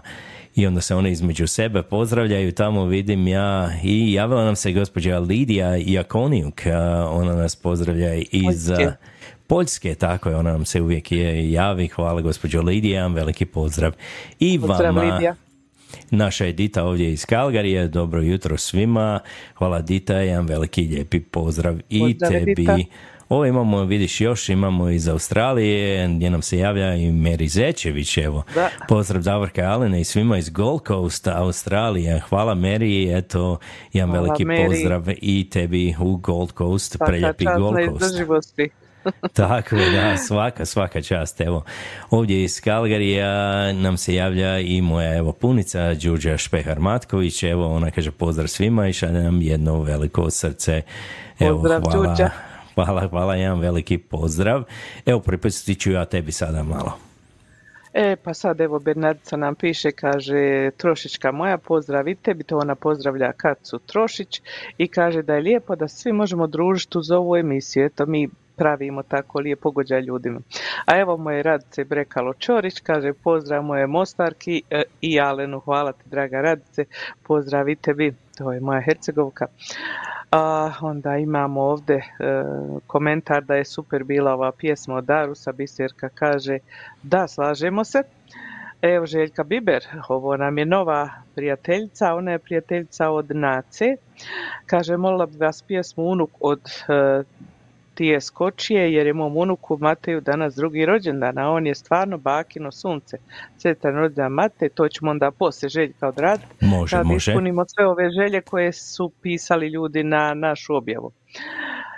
I 0.56 0.67
onda 0.67 0.82
se 0.82 0.95
one 0.95 1.12
između 1.12 1.47
sebe 1.47 1.84
pozdravljaju, 1.84 2.52
tamo 2.52 2.86
vidim 2.86 3.28
ja 3.28 3.69
i 3.84 4.13
javila 4.13 4.45
nam 4.45 4.56
se 4.56 4.71
gospođa 4.71 5.19
Lidija 5.19 5.76
Jakonijuk, 5.76 6.65
e, 6.65 6.78
ona 7.10 7.36
nas 7.36 7.56
pozdravlja 7.56 8.13
iz... 8.13 8.71
Poljske. 8.76 8.93
Poljske, 9.54 9.96
tako 9.96 10.30
je, 10.30 10.36
ona 10.36 10.52
nam 10.52 10.66
se 10.66 10.82
uvijek 10.82 11.12
je 11.12 11.52
javi, 11.52 11.88
hvala 11.88 12.22
gospođo 12.22 12.62
Lidija, 12.62 13.08
veliki 13.08 13.46
pozdrav 13.46 13.94
i 14.39 14.60
Pozdrav, 14.60 14.96
vama. 14.96 15.13
Lidija. 15.13 15.36
Naša 16.12 16.46
je 16.46 16.54
Dita 16.54 16.84
ovdje 16.84 17.12
iz 17.12 17.26
Kalgarije, 17.26 17.88
dobro 17.88 18.22
jutro 18.22 18.58
svima. 18.58 19.20
Hvala 19.56 19.82
Dita, 19.82 20.13
jedan 20.13 20.46
veliki 20.46 20.82
lijepi 20.82 21.20
pozdrav 21.20 21.80
i 21.89 22.00
Pozdrav, 22.00 22.32
tebi. 22.32 22.56
Dita. 22.56 22.78
Ovo 23.30 23.46
imamo, 23.46 23.84
vidiš, 23.84 24.22
još 24.22 24.50
imamo 24.50 24.89
iz 24.89 25.08
Australije, 25.08 26.08
gdje 26.08 26.30
nam 26.30 26.42
se 26.42 26.58
javlja 26.58 26.96
i 26.96 27.12
Meri 27.12 27.48
Zečević, 27.48 28.18
evo. 28.18 28.44
Da. 28.56 28.70
Pozdrav 28.88 29.22
Davorka 29.22 29.62
Alena 29.62 29.98
i 29.98 30.04
svima 30.04 30.38
iz 30.38 30.50
Gold 30.50 30.82
Coast, 30.88 31.28
Australija. 31.28 32.20
Hvala 32.20 32.56
Meri, 32.56 33.18
eto, 33.18 33.60
jedan 33.94 34.10
Hvala, 34.10 34.24
veliki 34.24 34.46
Mary. 34.46 34.68
pozdrav 34.68 35.04
i 35.22 35.50
tebi 35.50 35.96
u 36.00 36.18
Gold 36.18 36.52
Coast, 36.58 36.92
Svaka 36.92 37.12
preljepi 37.12 37.46
Gold 37.58 37.78
Coast. 38.00 38.60
Tako 39.34 39.76
je, 39.76 39.92
da, 39.92 40.18
svaka, 40.18 40.66
svaka 40.66 41.02
čast. 41.02 41.42
Evo, 41.42 41.63
ovdje 42.10 42.44
iz 42.44 42.62
Kalgarija 42.62 43.72
nam 43.74 43.98
se 43.98 44.16
javlja 44.16 44.60
i 44.60 44.82
moja 44.82 45.18
evo 45.18 45.32
punica 45.32 45.94
Đurđa 45.94 46.38
Špehar-Matković. 46.38 47.52
Evo, 47.52 47.76
ona 47.76 47.92
kaže 47.92 48.12
pozdrav 48.12 48.48
svima 48.48 48.88
i 48.88 48.94
šalje 48.94 49.24
nam 49.24 49.42
jedno 49.42 49.82
veliko 49.82 50.30
srce. 50.30 50.82
Evo, 51.39 51.58
Pozdrav, 51.58 51.82
hvala, 51.82 52.06
Đurđa. 52.08 52.30
hvala, 52.76 53.08
hvala, 53.08 53.36
jedan 53.36 53.60
veliki 53.60 53.98
pozdrav. 53.98 54.63
Evo, 55.06 55.20
pripustiti 55.20 55.80
ću 55.80 55.92
ja 55.92 56.06
tebi 56.06 56.32
sada 56.32 56.63
malo. 56.63 56.98
E, 57.94 58.16
pa 58.24 58.34
sad 58.34 58.62
evo 58.62 58.80
Bernardica 58.80 59.38
nam 59.38 59.56
piše, 59.56 59.92
kaže 59.92 60.72
Trošićka 60.78 61.32
moja, 61.32 61.58
pozdrav 61.58 62.08
i 62.08 62.16
tebi, 62.16 62.44
to 62.44 62.58
ona 62.58 62.76
pozdravlja 62.76 63.32
Kacu 63.32 63.80
Trošić 63.80 64.42
i 64.78 64.88
kaže 64.88 65.22
da 65.22 65.36
je 65.36 65.42
lijepo 65.42 65.76
da 65.76 65.88
svi 65.88 66.13
možemo 66.13 66.48
družiti 66.48 66.98
uz 66.98 67.12
ovu 67.12 67.36
emisiju, 67.36 67.86
eto 67.86 68.06
mi 68.06 68.30
pravimo 68.56 69.04
tako 69.04 69.39
lijep 69.39 69.60
pogođaj 69.60 70.02
ljudima. 70.02 70.39
A 70.86 71.00
evo 71.00 71.18
moje 71.18 71.44
Radice 71.44 71.84
Brekalo 71.84 72.34
Čorić, 72.34 72.80
kaže 72.80 73.13
pozdrav 73.13 73.63
moje 73.63 73.88
Mostarki 73.88 74.62
e, 74.70 74.84
i 75.02 75.20
Alenu, 75.20 75.60
hvala 75.60 75.92
ti 75.92 76.04
draga 76.06 76.42
Radice, 76.42 76.86
pozdrav 77.24 77.70
i 77.70 77.76
tebi, 77.76 78.13
to 78.38 78.52
je 78.52 78.60
moja 78.60 78.82
Hercegovka. 78.82 79.46
A 80.32 80.74
onda 80.82 81.18
imamo 81.18 81.62
ovdje 81.62 81.96
e, 81.96 82.04
komentar 82.88 83.44
da 83.44 83.56
je 83.56 83.66
super 83.66 84.04
bila 84.04 84.34
ova 84.34 84.52
pjesma 84.52 84.96
od 84.96 85.06
Darusa, 85.06 85.52
Biserka 85.52 86.10
kaže 86.10 86.58
da, 87.04 87.28
slažemo 87.28 87.84
se. 87.84 88.04
Evo 88.82 89.06
Željka 89.06 89.44
Biber, 89.44 89.84
ovo 90.10 90.38
nam 90.38 90.58
je 90.58 90.66
nova 90.66 91.10
prijateljica, 91.36 92.13
ona 92.13 92.32
je 92.32 92.39
prijateljica 92.39 93.10
od 93.10 93.36
Nace. 93.36 93.96
Kaže, 94.66 94.98
molila 94.98 95.26
bi 95.26 95.38
vas 95.38 95.62
pjesmu 95.62 96.04
Unuk 96.04 96.30
od 96.39 96.62
e, 96.89 97.24
Tije 97.93 98.21
Skočije, 98.21 98.93
jer 98.93 99.08
je 99.08 99.13
mom 99.13 99.38
unuku 99.38 99.77
Mateju 99.82 100.21
danas 100.21 100.56
drugi 100.56 100.86
rođendan, 100.86 101.38
a 101.38 101.49
on 101.49 101.67
je 101.67 101.75
stvarno 101.75 102.17
bakino 102.17 102.71
sunce. 102.71 103.17
Sretan 103.58 103.95
rođendan 103.95 104.32
Mate, 104.32 104.69
to 104.69 104.88
ćemo 104.88 105.12
onda 105.12 105.32
poslije 105.32 105.69
Željka 105.69 106.08
odraditi. 106.08 106.65
Može, 106.65 106.97
Kad 106.97 107.06
može. 107.06 107.32
ispunimo 107.32 107.65
sve 107.67 107.88
ove 107.88 108.10
želje 108.10 108.41
koje 108.41 108.71
su 108.71 109.12
pisali 109.21 109.67
ljudi 109.67 110.03
na 110.03 110.34
našu 110.34 110.75
objavu. 110.75 111.12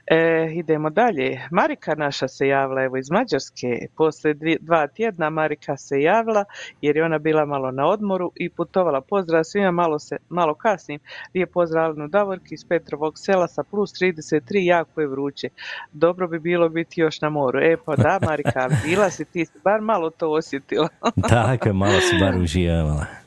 E, 0.08 0.50
idemo 0.54 0.90
dalje. 0.90 1.42
Marika 1.52 1.96
naša 1.96 2.28
se 2.28 2.48
javila 2.48 2.84
evo 2.84 2.98
iz 2.98 3.12
Mađarske. 3.12 3.88
Poslije 3.98 4.58
dva 4.60 4.88
tjedna 4.88 5.30
Marika 5.30 5.78
se 5.78 6.02
javila 6.02 6.46
jer 6.82 6.98
je 6.98 7.06
ona 7.06 7.18
bila 7.18 7.46
malo 7.46 7.72
na 7.72 7.86
odmoru 7.86 8.32
i 8.36 8.50
putovala. 8.50 9.02
Pozdrav 9.02 9.44
svima, 9.44 9.72
malo, 9.72 10.00
se, 10.00 10.18
malo 10.30 10.54
kasnim. 10.54 11.00
Lijep 11.36 11.52
pozdrav 11.52 11.86
Alenu 11.86 12.08
Davorki 12.08 12.54
iz 12.54 12.66
Petrovog 12.66 13.14
sela 13.18 13.48
sa 13.48 13.64
plus 13.64 13.92
33, 13.94 14.42
jako 14.52 15.02
je 15.02 15.08
vruće. 15.08 15.50
Dobro 15.94 16.28
bi 16.28 16.40
bilo 16.40 16.70
biti 16.70 17.02
još 17.02 17.22
na 17.22 17.30
moru. 17.30 17.60
E 17.60 17.78
pa 17.86 17.96
da 17.96 18.20
Marika, 18.26 18.70
bila 18.86 19.10
si 19.10 19.26
ti, 19.26 19.46
bar 19.64 19.82
malo 19.82 20.10
to 20.10 20.32
osjetila. 20.32 20.88
Tako 21.30 21.74
malo 21.74 22.00
si 22.00 22.20
bar 22.20 22.38
uživala. 22.38 23.25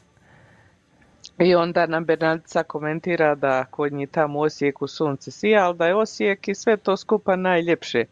I 1.38 1.54
onda 1.54 1.86
nam 1.86 2.04
Bernardica 2.04 2.62
komentira 2.62 3.34
da 3.34 3.64
kod 3.64 3.92
njih 3.92 4.08
tamo 4.08 4.38
u 4.38 4.42
Osijeku 4.42 4.86
sunce 4.86 5.30
sija, 5.30 5.64
ali 5.64 5.76
da 5.76 5.86
je 5.86 5.94
Osijek 5.94 6.48
i 6.48 6.54
sve 6.54 6.76
to 6.76 6.96
skupa 6.96 7.36
najljepše. 7.36 8.04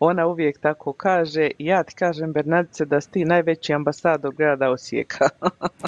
Ona 0.00 0.26
uvijek 0.26 0.58
tako 0.60 0.92
kaže, 0.92 1.50
ja 1.58 1.82
ti 1.82 1.94
kažem 1.94 2.32
Bernardice 2.32 2.84
da 2.84 3.00
si 3.00 3.10
ti 3.10 3.24
najveći 3.24 3.72
ambasador 3.72 4.34
grada 4.34 4.70
Osijeka. 4.70 5.28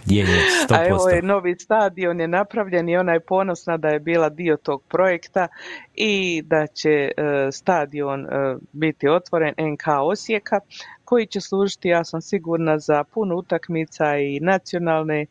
Je, 0.06 0.20
je, 0.20 0.26
sto 0.64 0.74
A 0.78 0.86
evo 0.86 1.08
je 1.08 1.22
novi 1.22 1.58
stadion 1.58 2.20
je 2.20 2.28
napravljen 2.28 2.88
i 2.88 2.96
ona 2.96 3.12
je 3.12 3.20
ponosna 3.20 3.76
da 3.76 3.88
je 3.88 4.00
bila 4.00 4.28
dio 4.28 4.56
tog 4.56 4.82
projekta 4.88 5.48
i 5.94 6.42
da 6.46 6.66
će 6.66 6.90
e, 6.90 7.12
stadion 7.52 8.26
e, 8.26 8.56
biti 8.72 9.08
otvoren 9.08 9.54
NK 9.58 9.86
Osijeka 10.02 10.60
koji 11.04 11.26
će 11.26 11.40
služiti, 11.40 11.88
ja 11.88 12.04
sam 12.04 12.20
sigurna, 12.20 12.78
za 12.78 13.04
puno 13.04 13.36
utakmica 13.36 14.16
i 14.16 14.40
nacionalne 14.40 15.26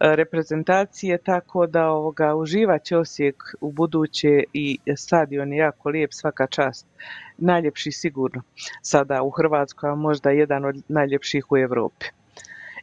reprezentacije, 0.00 1.18
tako 1.18 1.66
da 1.66 1.88
ovoga, 1.88 2.34
uživat 2.34 2.84
će 2.84 2.96
Osijek 2.96 3.42
u 3.60 3.72
buduće 3.72 4.44
i 4.52 4.78
stadion 4.96 5.52
je 5.52 5.58
jako 5.58 5.88
lijep, 5.88 6.12
svaka 6.12 6.46
čast. 6.46 6.86
Najljepši 7.38 7.92
sigurno. 7.92 8.42
Sada 8.82 9.22
u 9.22 9.30
Hrvatskoj, 9.30 9.90
a 9.90 9.94
možda 9.94 10.30
jedan 10.30 10.64
od 10.64 10.82
najljepših 10.88 11.52
u 11.52 11.56
Europi. 11.56 12.06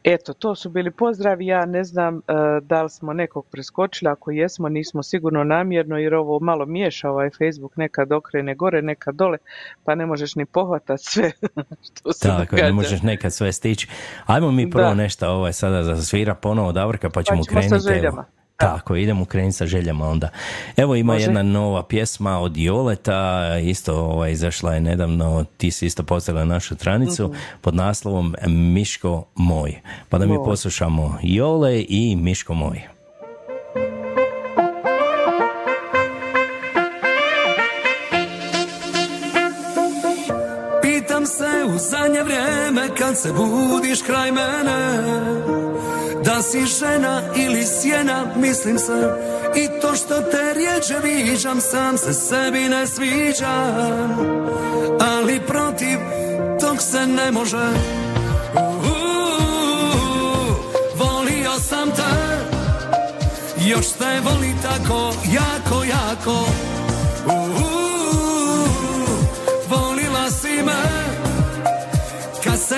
Eto, 0.04 0.32
to 0.32 0.54
su 0.54 0.70
bili 0.70 0.90
pozdravi, 0.90 1.46
ja 1.46 1.66
ne 1.66 1.84
znam 1.84 2.16
e, 2.18 2.20
da 2.62 2.82
li 2.82 2.90
smo 2.90 3.12
nekog 3.12 3.46
preskočili, 3.46 4.10
ako 4.10 4.30
jesmo 4.30 4.68
nismo 4.68 5.02
sigurno 5.02 5.44
namjerno 5.44 5.98
jer 5.98 6.14
ovo 6.14 6.40
malo 6.40 6.66
miješa 6.66 7.10
ovaj 7.10 7.30
Facebook, 7.30 7.76
nekad 7.76 8.12
okrene 8.12 8.54
gore, 8.54 8.82
nekad 8.82 9.14
dole, 9.14 9.38
pa 9.84 9.94
ne 9.94 10.06
možeš 10.06 10.34
ni 10.34 10.46
pohvatati 10.46 11.02
sve 11.04 11.30
što 11.86 12.12
se 12.12 12.28
Tako, 12.28 12.40
događa. 12.40 12.64
ne 12.64 12.72
možeš 12.72 13.02
nekad 13.02 13.32
sve 13.32 13.52
stići. 13.52 13.88
Ajmo 14.26 14.50
mi 14.50 14.70
prvo 14.70 14.88
Da. 14.88 14.94
nešto 14.94 15.28
ovaj 15.28 15.52
sada 15.52 15.82
za 15.84 15.96
svira 15.96 16.34
ponovo 16.34 16.72
Davorka 16.72 17.10
pa 17.10 17.22
ćemo 17.22 17.42
ćemo 17.44 17.62
sa 17.62 17.68
krenuti. 17.68 17.84
željama. 17.84 18.24
Tako, 18.58 18.96
idemo 18.96 19.24
krenuti 19.24 19.52
sa 19.52 19.66
željama 19.66 20.08
onda. 20.08 20.28
Evo 20.76 20.94
ima 20.94 21.12
Može. 21.12 21.24
jedna 21.24 21.42
nova 21.42 21.82
pjesma 21.82 22.38
od 22.38 22.56
Joleta, 22.56 23.18
isto 23.58 23.94
ovaj, 23.96 24.32
izašla 24.32 24.74
je 24.74 24.80
nedavno, 24.80 25.44
ti 25.56 25.70
si 25.70 25.86
isto 25.86 26.02
postavila 26.02 26.44
našu 26.44 26.74
stranicu 26.74 27.24
Mhm. 27.24 27.36
pod 27.60 27.74
naslovom 27.74 28.34
Miško 28.46 29.24
moj. 29.34 29.80
Pa 30.08 30.18
da 30.18 30.26
mi 30.26 30.36
poslušamo 30.44 31.18
Jole 31.22 31.84
i 31.88 32.16
Miško 32.16 32.54
moj. 32.54 32.95
Pitam 41.16 41.26
se 41.26 41.64
u 41.74 41.78
zadnje 41.78 42.22
vrijeme 42.22 42.88
kad 42.98 43.18
se 43.18 43.32
budiš 43.32 44.02
kraj 44.02 44.32
mene. 44.32 45.02
Da 46.24 46.42
si 46.42 46.66
žena 46.66 47.22
ili 47.36 47.64
sjena, 47.64 48.26
mislim 48.36 48.78
se. 48.78 49.10
I 49.56 49.80
to 49.80 49.94
što 49.94 50.20
te 50.20 50.54
rijeđe 50.54 50.98
viđam, 51.02 51.60
sam 51.60 51.98
se 51.98 52.14
sebi 52.14 52.68
ne 52.68 52.86
sviđam 52.86 54.16
Ali 55.00 55.40
protiv 55.40 55.98
tog 56.60 56.82
se 56.82 57.06
ne 57.06 57.32
može. 57.32 57.68
Uuu, 58.84 59.36
Volio 60.96 61.52
sam 61.60 61.90
te. 61.90 62.36
Još 63.66 63.86
te 63.86 64.20
voli 64.24 64.54
tako 64.62 65.12
jako, 65.32 65.84
jako 65.84 66.46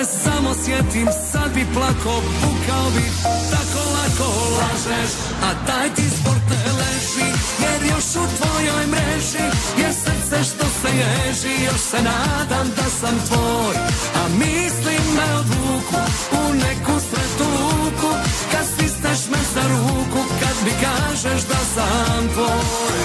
se 0.05 0.19
samo 0.23 0.53
sjetim 0.65 1.07
sad 1.31 1.53
bi 1.53 1.65
plako 1.73 2.21
Pukao 2.41 2.89
bi. 2.95 3.05
Tako 3.51 3.81
lako 3.95 4.29
lažeš 4.57 5.11
A 5.43 5.49
taj 5.67 5.93
ti 5.95 6.03
sport 6.21 6.45
ne 6.49 6.71
leži 6.79 7.29
Jer 7.63 7.91
još 7.91 8.09
u 8.15 8.25
tvojoj 8.37 8.85
mreži 8.87 9.45
Je 9.81 9.93
srce 9.93 10.43
što 10.43 10.65
se 10.81 10.89
ježi. 11.03 11.63
Još 11.65 11.81
se 11.91 11.97
nadam 11.97 12.67
da 12.75 12.89
sam 12.99 13.15
tvoj 13.27 13.75
A 14.15 14.23
misli 14.39 14.95
me 15.15 15.35
odvuku 15.39 15.99
U 16.31 16.53
neku 16.53 16.99
svetu 17.09 17.49
luku 17.51 18.11
Kad 18.51 18.65
stisneš 18.73 19.29
me 19.31 19.41
za 19.53 19.63
ruku 19.69 20.21
Kad 20.39 20.55
mi 20.65 20.71
kažeš 20.85 21.41
da 21.41 21.59
sam 21.75 22.27
tvoj. 22.33 22.99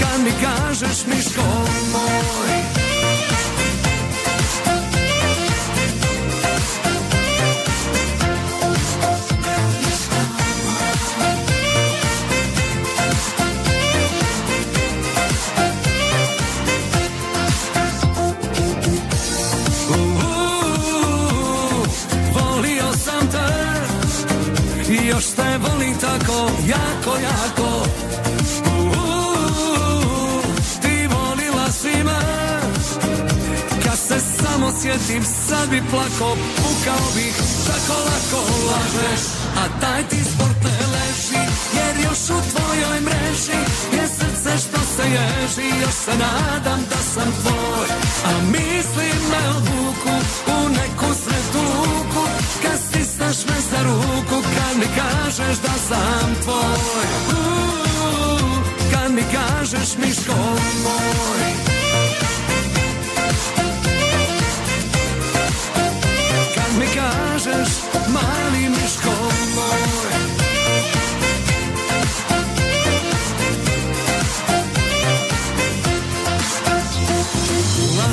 Kad 0.00 0.20
mi 0.24 0.32
kažeš 0.42 1.06
Miško 1.06 1.42
moj 1.92 2.81
volim 25.58 25.94
tako 25.98 26.50
jako, 26.66 27.18
jako. 27.18 27.86
Ti 30.82 31.06
volila 31.06 31.42
se 34.12 34.20
samo 34.20 34.72
sjetim 34.82 35.24
sad 35.48 35.70
bi 35.70 35.82
plako 35.90 36.36
Pukao 36.56 37.06
bih. 37.14 37.36
Tako 37.66 38.00
lako 38.08 38.40
lažeš 38.68 39.22
A 39.62 39.80
taj 39.80 40.08
ti 40.08 40.16
sport 40.24 40.64
ne 40.64 40.86
leži. 40.94 41.42
Jer 41.76 41.96
još 42.04 42.22
u 42.30 42.40
tvojoj 42.50 43.00
mreži 43.00 43.60
Je 43.92 44.04
srce 44.08 44.52
što 44.64 44.80
se 44.96 45.02
ježi. 45.02 45.68
Još 45.82 45.94
se 46.04 46.10
nadam 46.10 46.80
da 46.90 47.00
sam 47.14 47.32
tvoj 47.42 47.88
A 48.24 48.32
mislim 48.56 49.18
me 49.30 49.48
odvuku 49.56 50.14
U 50.46 50.68
neku 50.68 51.14
sretu 51.24 51.62
luku. 51.76 52.24
Kad 52.62 52.78
stisneš 52.88 53.36
me 53.48 53.60
za 53.70 53.82
ruku 53.82 54.41
mi 54.82 54.88
kažeš 54.88 55.58
da 55.58 55.72
sam 55.88 56.34
tvoj. 56.42 57.06
Uh, 57.28 58.58
Kad 58.92 59.12
mi 59.12 59.22
kažeš 59.22 59.96
miško 59.98 60.34
moj. 60.84 61.52
Kad 66.54 66.78
mi 66.78 66.86
kažeš 66.86 67.68
mali 68.08 68.68
miško 68.68 69.21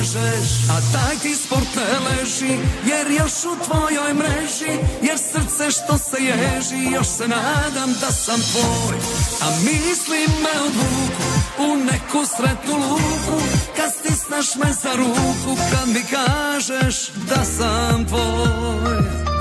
možeš 0.09 0.69
A 0.69 0.77
taj 0.93 1.17
ti 1.17 1.35
sport 1.35 1.75
ne 1.75 1.99
leži 1.99 2.57
Jer 2.85 3.11
još 3.11 3.45
u 3.45 3.63
tvojoj 3.65 4.13
mreži 4.13 4.79
Jer 5.01 5.17
srce 5.17 5.71
što 5.71 5.97
se 5.97 6.17
ježi 6.23 6.91
Još 6.93 7.07
se 7.07 7.27
nadam 7.27 7.93
da 8.01 8.11
sam 8.11 8.41
tvoj. 8.51 8.97
A 9.41 9.49
misli 9.65 10.17
me 10.43 10.61
odvuku 10.61 11.27
U 11.59 11.75
neku 11.75 12.25
sretnu 12.37 12.75
luku 12.77 13.41
Kad 13.75 13.91
stisneš 13.93 14.55
me 14.55 14.73
za 14.73 14.93
ruku 14.95 15.61
Kad 15.71 15.87
mi 15.87 16.03
kažeš 16.11 17.09
da 17.29 17.45
sam 17.45 18.05
tvoj 18.05 19.38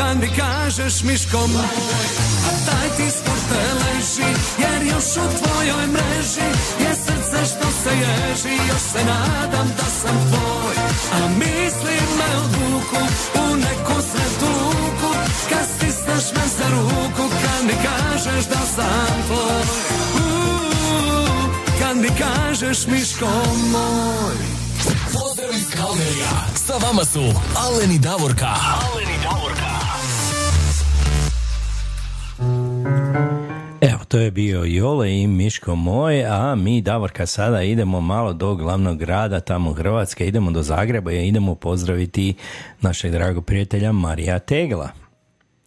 kad 0.00 0.16
mi 0.20 0.28
kažeš 0.36 1.02
Miško 1.02 1.38
moj 1.38 2.06
A 2.48 2.52
taj 2.66 2.88
ti 2.96 3.10
sport 3.10 3.44
te 3.50 3.62
leži 3.80 4.30
Jer 4.58 4.82
još 4.92 5.16
u 5.16 5.26
tvojoj 5.38 5.86
mreži 5.86 6.48
Je 6.80 6.92
srce 7.04 7.38
što 7.50 7.68
se 7.82 7.90
ježi 8.04 8.54
Još 8.68 8.82
se 8.92 9.04
nadam 9.04 9.68
da 9.76 9.84
sam 10.00 10.16
tvoj 10.30 10.74
A 11.12 11.28
misli 11.28 11.96
me 12.18 12.36
odvuku 12.44 13.00
U 13.34 13.56
neku 13.56 14.02
sretu 14.10 14.46
luku 14.46 15.14
Kad 15.48 15.66
stisneš 15.76 16.32
me 16.34 16.46
za 16.58 16.68
ruku 16.76 17.34
Kad 17.42 17.66
mi 17.66 17.74
kažeš 17.88 18.44
da 18.44 18.60
sam 18.76 19.22
tvoj 19.26 19.62
Uuu, 20.14 21.50
Kad 21.80 21.96
mi 21.96 22.08
kažeš 22.08 22.86
Miško 22.86 23.30
moj 23.72 24.36
Pozdrav 25.12 25.50
iz 25.54 25.66
Kalgerija. 25.76 26.30
Sa 26.66 26.72
vama 26.86 27.04
su 27.04 27.20
Aleni 27.56 27.98
Davorka. 27.98 28.46
Aleni 28.46 29.18
Davorka. 29.22 29.39
To 34.10 34.18
je 34.18 34.30
bio 34.30 34.64
Jole 34.64 35.12
i 35.12 35.26
Miško 35.26 35.74
moj, 35.74 36.24
a 36.24 36.54
mi 36.54 36.80
Davorka 36.80 37.26
sada 37.26 37.62
idemo 37.62 38.00
malo 38.00 38.32
do 38.32 38.54
glavnog 38.54 38.98
grada 38.98 39.40
tamo 39.40 39.72
Hrvatske, 39.72 40.26
idemo 40.26 40.50
do 40.50 40.62
Zagreba 40.62 41.12
i 41.12 41.28
idemo 41.28 41.54
pozdraviti 41.54 42.34
našeg 42.80 43.12
dragog 43.12 43.44
prijatelja 43.44 43.92
Marija 43.92 44.38
Tegla. 44.38 44.88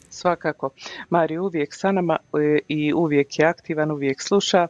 Svakako. 0.10 0.70
Mari 1.10 1.38
uvijek 1.38 1.74
sa 1.74 1.92
nama 1.92 2.18
e, 2.34 2.60
i 2.68 2.94
uvijek 2.94 3.40
je 3.40 3.46
aktivan, 3.46 3.92
uvijek 3.92 4.22
sluša. 4.22 4.68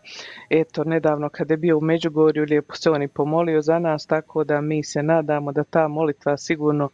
Eto, 0.49 0.83
nedavno 0.83 1.29
kada 1.29 1.53
je 1.53 1.57
bio 1.57 1.77
u 1.77 1.81
Međugorju, 1.81 2.45
lijepo 2.49 2.75
se 2.75 2.89
on 2.89 3.03
i 3.03 3.07
pomolio 3.07 3.61
za 3.61 3.79
nas, 3.79 4.05
tako 4.05 4.43
da 4.43 4.61
mi 4.61 4.83
se 4.83 5.03
nadamo 5.03 5.51
da 5.51 5.63
ta 5.63 5.87
molitva 5.87 6.37
sigurno 6.37 6.89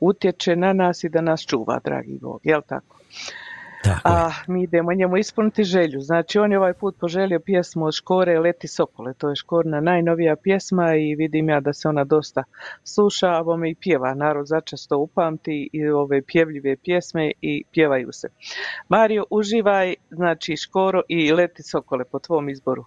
utječe 0.00 0.56
na 0.56 0.72
nas 0.72 1.04
i 1.04 1.08
da 1.08 1.20
nas 1.20 1.46
čuva, 1.46 1.80
dragi 1.84 2.18
Bog. 2.20 2.40
Jel 2.44 2.60
tako? 2.68 2.96
A 4.04 4.30
mi 4.46 4.62
idemo 4.62 4.94
njemu 4.94 5.16
ispuniti 5.16 5.64
želju. 5.64 6.00
Znači 6.00 6.38
on 6.38 6.52
je 6.52 6.58
ovaj 6.58 6.72
put 6.72 6.96
poželio 7.00 7.40
pjesmu 7.40 7.84
od 7.84 7.94
Škore 7.94 8.38
Leti 8.38 8.68
Sokole. 8.68 9.14
To 9.14 9.28
je 9.28 9.36
Škorna 9.36 9.80
najnovija 9.80 10.36
pjesma 10.36 10.94
i 10.94 11.14
vidim 11.14 11.48
ja 11.48 11.60
da 11.60 11.72
se 11.72 11.88
ona 11.88 12.04
dosta 12.04 12.44
sluša, 12.84 13.28
a 13.38 13.42
bome 13.42 13.70
i 13.70 13.74
pjeva. 13.74 14.14
Narod 14.14 14.46
začesto 14.46 14.98
upamti 14.98 15.68
i 15.72 15.88
ove 15.88 16.22
pjevljive 16.22 16.76
pjesme 16.76 17.32
i 17.40 17.64
pjevaju 17.72 18.12
se. 18.12 18.28
Mario, 18.88 19.24
uživaj, 19.30 19.94
znači 20.10 20.56
Škoro 20.56 21.02
i 21.08 21.32
Leti 21.32 21.62
Sokole 21.62 22.04
po 22.04 22.18
tvom 22.18 22.48
izboru. 22.48 22.84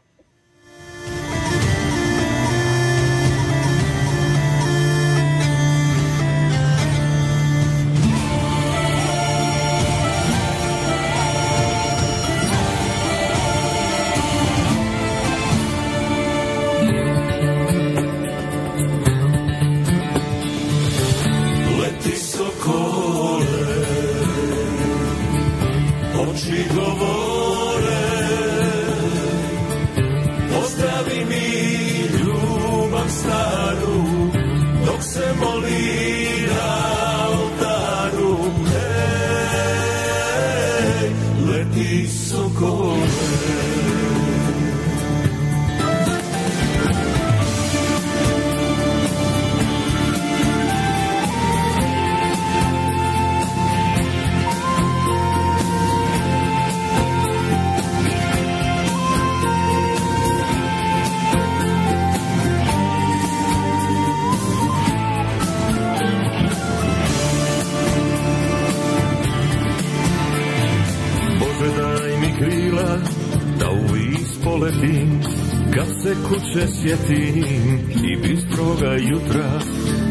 Se 76.08 76.16
kuće 76.30 76.68
sjetim 76.82 77.80
i 78.04 78.16
bistroga 78.16 78.92
jutra 78.92 79.60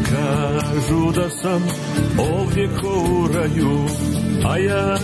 Kažu 0.09 1.11
da 1.11 1.29
sam 1.29 1.63
ovdje 2.17 2.69
ko 2.81 2.87
u 2.87 3.27
raju 3.33 3.85
A 4.45 4.57
ja 4.57 4.97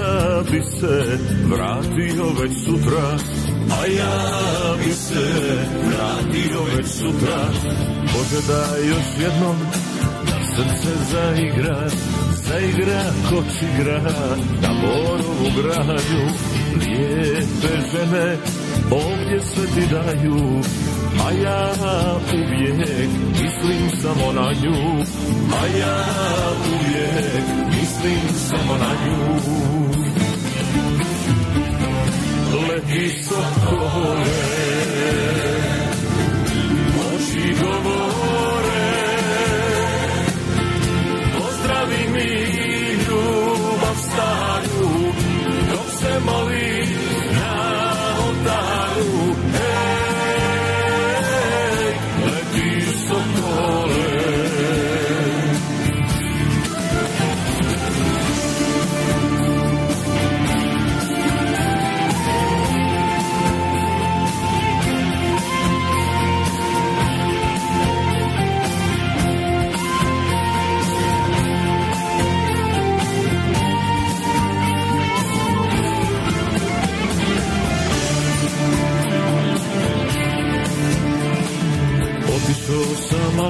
bi 0.52 0.62
se 0.80 1.18
vratio 1.46 2.26
već 2.42 2.52
sutra. 2.66 3.18
A 3.82 3.86
ja 3.86 4.76
bi 4.86 4.94
se 4.94 5.56
vratio 5.86 6.64
već 6.78 6.88
sutra. 6.88 7.40
Bože 8.02 8.48
daj 8.48 8.88
još 8.88 9.08
jednom 9.22 9.58
da 10.26 10.40
srce 10.56 10.92
zaigra 11.12 11.90
Zaigra 12.48 13.04
koč 13.30 13.62
igra 13.74 14.02
na 14.62 14.70
Borovu 14.82 15.52
gradu 15.56 16.24
Lijepe 16.80 17.82
žene 17.92 18.38
ovdje 18.92 19.40
sve 19.42 19.66
ti 19.66 19.88
daju 19.92 20.62
A 21.20 21.32
ja 21.32 21.74
uvijek 22.34 23.10
mislim 23.32 24.02
samo 24.02 24.32
na 24.34 24.52
nju 24.64 25.04
A 25.62 25.66
ja 25.80 26.06
uvijek 26.74 27.46
mislim 27.68 28.20
samo 28.50 28.78
na 28.78 28.90
nju 29.06 29.34
Leti 32.70 33.24
sokole 33.24 34.24
Oči 37.16 37.56
govore 37.64 38.94
Pozdravi 41.38 42.10
mi 42.14 42.54
ljubav 43.08 43.96
staru 43.98 44.90
Dok 45.72 45.92
se 46.00 46.20
moli 46.26 46.73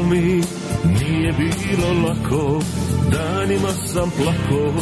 mi 0.10 0.42
nije 0.86 1.34
bilo 1.34 2.08
lako 2.08 2.62
Danima 3.12 3.70
sam 3.94 4.12
plako 4.18 4.74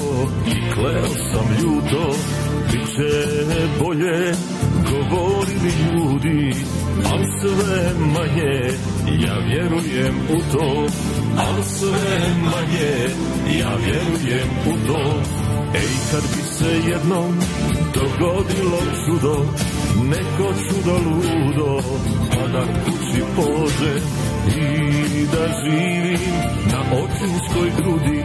i 0.48 0.74
kleo 0.74 1.08
sam 1.08 1.56
ljuto. 1.62 2.16
Biće 2.72 3.46
bolje, 3.80 4.34
govorili 4.92 5.74
ljudi 5.94 6.56
Al 7.06 7.20
sve 7.42 7.94
manje, 8.00 8.72
ja 9.26 9.38
vjerujem 9.38 10.16
u 10.30 10.52
to. 10.52 10.88
Al 11.38 11.64
sve 11.64 12.20
manje, 12.44 13.10
ja 13.60 13.76
vjerujem 13.76 14.50
u 14.68 14.88
to. 14.88 15.22
Ej, 15.76 15.90
kad 16.12 16.22
bi 16.22 16.44
se 16.58 16.90
jednom 16.90 17.40
dogodilo 17.94 18.80
čudo 19.06 19.46
neko 20.04 20.54
čudo 20.54 20.94
ludo, 20.94 21.82
pa 22.30 22.48
da 22.48 22.66
kući 22.84 23.24
pođem 23.36 24.31
i 24.58 25.26
da 25.26 25.48
živim 25.64 26.20
na 26.72 26.82
očinskoj 26.98 27.72
grudi, 27.78 28.24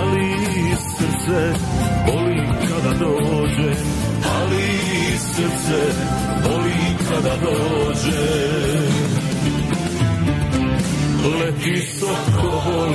ali 0.00 0.34
srce 0.76 1.54
boli 2.06 2.42
kada 2.68 2.98
dođem, 2.98 3.84
ali 4.40 4.68
srce 5.18 5.80
boli 6.48 6.96
kada 7.08 7.36
dođem. 7.36 8.94
Leti 11.40 11.86
sokole, 11.98 12.92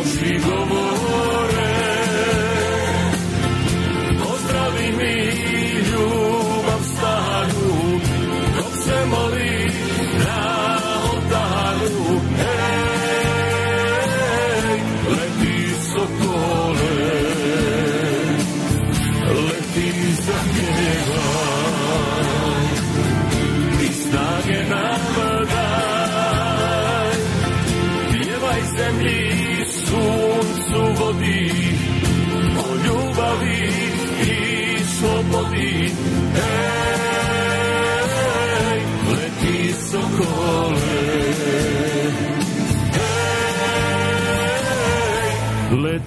oči 0.00 0.40
govore, 0.44 0.97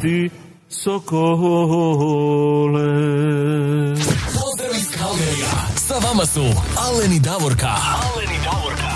leti 0.02 0.30
sokole. 0.70 1.22
Pozdrav 4.26 4.72
iz 4.76 4.88
Kalgerija. 4.92 5.52
Sa 5.78 5.94
vama 5.98 6.26
su 6.26 6.42
Aleni 6.78 7.20
Davorka. 7.20 7.68
Aleni 7.68 8.38
Davorka. 8.44 8.92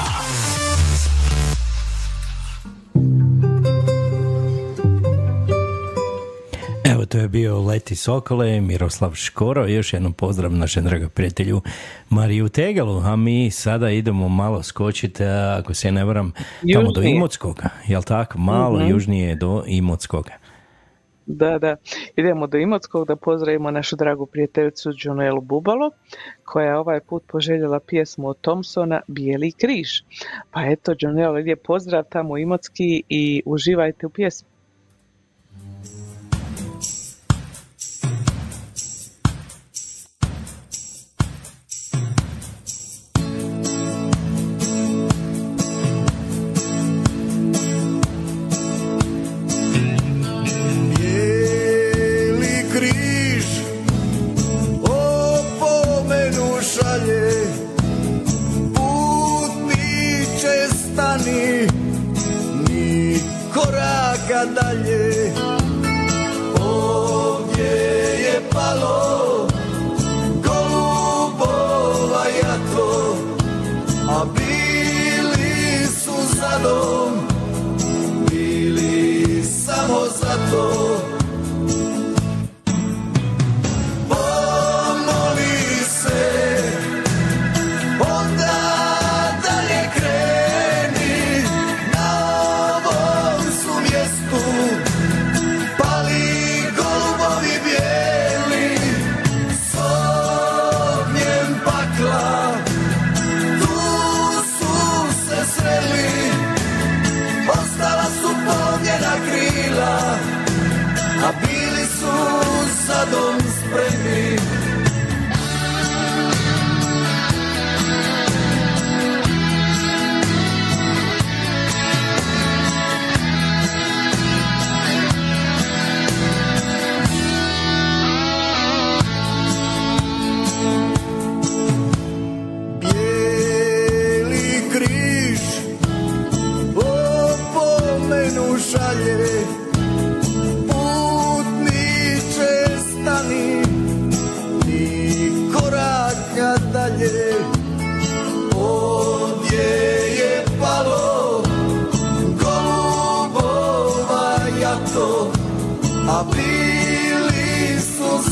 Evo 6.86 7.06
to 7.06 7.18
je 7.18 7.28
bio 7.28 7.62
Leti 7.62 7.96
Sokole, 7.96 8.62
Miroslav 8.62 9.16
Škoro, 9.16 9.68
još 9.68 9.94
jednom 9.94 10.14
pozdrav 10.14 10.52
našem 10.52 10.84
dragom 10.84 11.10
prijatelju 11.10 11.62
Mariju 12.10 12.50
Tegalu, 12.50 13.00
a 13.00 13.16
mi 13.16 13.52
sada 13.52 13.90
idemo 13.90 14.30
malo 14.30 14.64
skočiti, 14.64 15.24
ako 15.60 15.74
se 15.74 15.92
ne 15.92 16.04
varam, 16.06 16.32
tamo 16.74 16.92
do 16.92 17.00
Južnije. 17.00 17.16
Imotskoga, 17.16 17.70
jel 17.88 18.04
tako? 18.04 18.38
Malo 18.38 18.80
Mhm. 18.80 18.88
južnije 18.90 19.36
do 19.36 19.64
Imotskoga. 19.68 20.32
Da, 21.26 21.58
da. 21.60 21.76
Idemo 22.16 22.48
do 22.48 22.58
Imotskog 22.58 23.08
da 23.08 23.16
pozdravimo 23.16 23.72
našu 23.72 23.96
dragu 23.96 24.26
prijateljicu 24.26 24.92
Džunelu 24.92 25.42
Bubalo, 25.42 25.92
koja 26.44 26.68
je 26.68 26.78
ovaj 26.78 27.00
put 27.00 27.24
poželjela 27.28 27.80
pjesmu 27.80 28.28
od 28.28 28.42
Thompsona 28.42 29.02
Bijeli 29.08 29.52
križ. 29.52 29.90
Pa 30.52 30.66
eto, 30.66 30.96
Džunela, 30.96 31.34
lijep 31.34 31.64
pozdrav 31.64 32.04
tamo 32.10 32.38
Imotski 32.38 33.04
i 33.10 33.42
uživajte 33.46 34.06
u 34.06 34.10
pjesmi. 34.10 34.55
гадали 64.36 65.55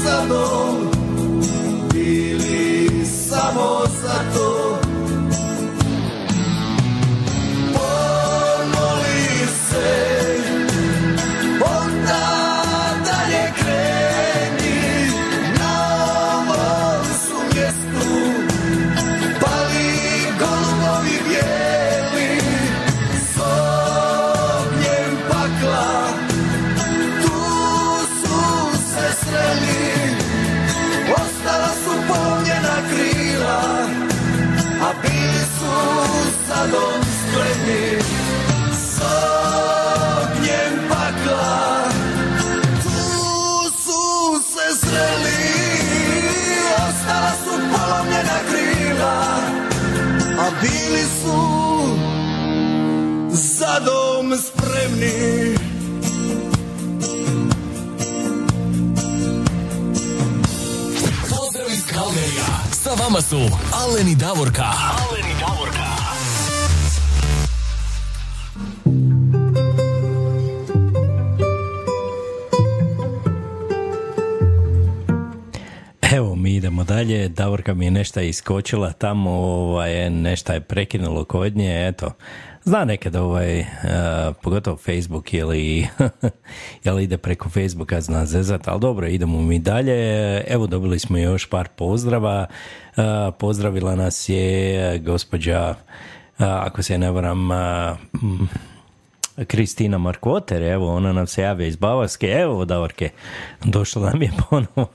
su 0.03 0.09
za 0.09 0.82
spremni 37.63 37.99
s 38.71 38.99
ognjem 40.21 40.73
pakla. 40.89 41.83
Tu 42.83 42.89
su 43.83 44.01
se 44.53 44.65
sreli, 44.79 45.43
ostala 46.87 47.31
su 47.43 47.53
polomljena 47.71 48.39
krila, 48.49 49.17
a 50.39 50.49
bili 50.61 51.03
su 51.21 51.39
za 53.31 53.79
dom 53.79 54.37
spremni. 54.37 55.55
Pozdrav 61.29 61.67
Kalgarija. 61.93 62.45
Sa 62.83 62.89
vama 63.03 63.21
su 63.21 63.49
Aleni 63.73 64.15
Davorka. 64.15 64.63
Aleni 64.63 65.22
idemo 76.63 76.83
dalje. 76.83 77.29
Davorka 77.29 77.73
mi 77.73 77.85
je 77.85 77.91
nešto 77.91 78.21
iskočila 78.21 78.91
tamo, 78.91 79.29
ovaj, 79.31 80.09
nešto 80.09 80.53
je 80.53 80.61
prekinulo 80.61 81.25
kod 81.25 81.57
nje, 81.57 81.87
eto. 81.87 82.11
Zna 82.63 82.85
nekad 82.85 83.15
ovaj, 83.15 83.59
uh, 83.59 83.65
pogotovo 84.41 84.77
Facebook 84.77 85.33
ili, 85.33 85.87
ili 86.83 87.03
ide 87.03 87.17
preko 87.17 87.49
Facebooka 87.49 88.01
zna 88.01 88.25
zezat, 88.25 88.67
ali 88.67 88.79
dobro, 88.79 89.07
idemo 89.07 89.41
mi 89.41 89.59
dalje. 89.59 90.41
Evo 90.47 90.67
dobili 90.67 90.99
smo 90.99 91.17
još 91.17 91.49
par 91.49 91.67
pozdrava. 91.75 92.45
Uh, 92.97 93.03
pozdravila 93.39 93.95
nas 93.95 94.29
je 94.29 94.99
gospođa, 94.99 95.69
uh, 95.69 96.45
ako 96.45 96.83
se 96.83 96.97
ne 96.97 97.11
varam, 97.11 97.49
Kristina 99.47 99.97
Markvoter, 99.97 100.63
evo, 100.63 100.95
ona 100.95 101.13
nam 101.13 101.27
se 101.27 101.41
javlja 101.41 101.67
iz 101.67 101.75
Bavarske, 101.75 102.27
evo 102.27 102.65
Davorke, 102.65 103.09
došla 103.63 104.09
nam 104.09 104.21
je 104.21 104.31
ponovo. 104.49 104.87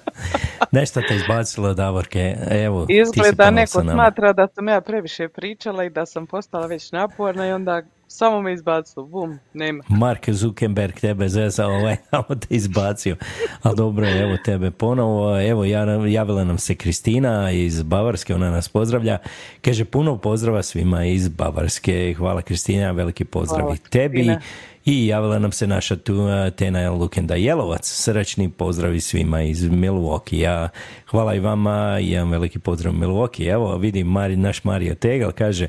Nešto 0.78 1.00
te 1.08 1.16
izbacilo 1.16 1.74
Davorke, 1.74 2.36
evo, 2.50 2.86
ti 2.86 2.94
si 2.94 3.00
Izgleda 3.00 3.50
neko 3.50 3.80
smatra 3.80 4.32
da 4.32 4.48
sam 4.48 4.68
ja 4.68 4.80
previše 4.80 5.28
pričala 5.28 5.84
i 5.84 5.90
da 5.90 6.06
sam 6.06 6.26
postala 6.26 6.66
već 6.66 6.92
naporna 6.92 7.48
i 7.48 7.52
onda 7.52 7.82
samo 8.08 8.42
me 8.42 8.52
izbacilo, 8.52 9.06
bum, 9.06 9.38
nema. 9.54 9.84
Mark 9.88 10.30
Zuckerberg 10.30 10.94
tebe 10.94 11.28
zezao, 11.28 11.70
ovaj, 11.70 11.96
samo 12.10 12.24
te 12.40 12.46
izbacio. 12.50 13.16
Ali 13.62 13.76
dobro, 13.76 14.08
evo 14.10 14.36
tebe 14.44 14.70
ponovo. 14.70 15.40
Evo, 15.40 15.64
ja- 15.64 16.06
javila 16.06 16.44
nam 16.44 16.58
se 16.58 16.74
Kristina 16.74 17.50
iz 17.50 17.82
Bavarske, 17.82 18.34
ona 18.34 18.50
nas 18.50 18.68
pozdravlja. 18.68 19.18
Kaže, 19.62 19.84
puno 19.84 20.16
pozdrava 20.18 20.62
svima 20.62 21.04
iz 21.04 21.28
Bavarske. 21.28 22.14
Hvala 22.18 22.42
Kristina, 22.42 22.90
veliki 22.90 23.24
pozdrav 23.24 23.60
Hvala, 23.60 23.74
i 23.74 23.90
tebi. 23.90 24.14
Kristina. 24.16 24.40
I 24.86 25.06
javila 25.06 25.38
nam 25.38 25.52
se 25.52 25.66
naša 25.66 25.96
tu 25.96 26.14
uh, 26.14 26.30
Tena 26.56 26.90
Lukenda 26.90 27.34
Jelovac. 27.34 27.86
Srdačni 27.86 28.50
pozdravi 28.50 29.00
svima 29.00 29.42
iz 29.42 29.62
Milwaukee. 29.62 30.68
Hvala 31.06 31.34
i 31.34 31.40
vama, 31.40 31.98
jedan 32.00 32.30
veliki 32.30 32.58
pozdrav 32.58 32.94
Milwaukee. 32.94 33.52
Evo, 33.52 33.76
vidim 33.76 34.06
Mari, 34.06 34.36
naš 34.36 34.64
Mario 34.64 34.94
Tegal 34.94 35.32
kaže, 35.32 35.66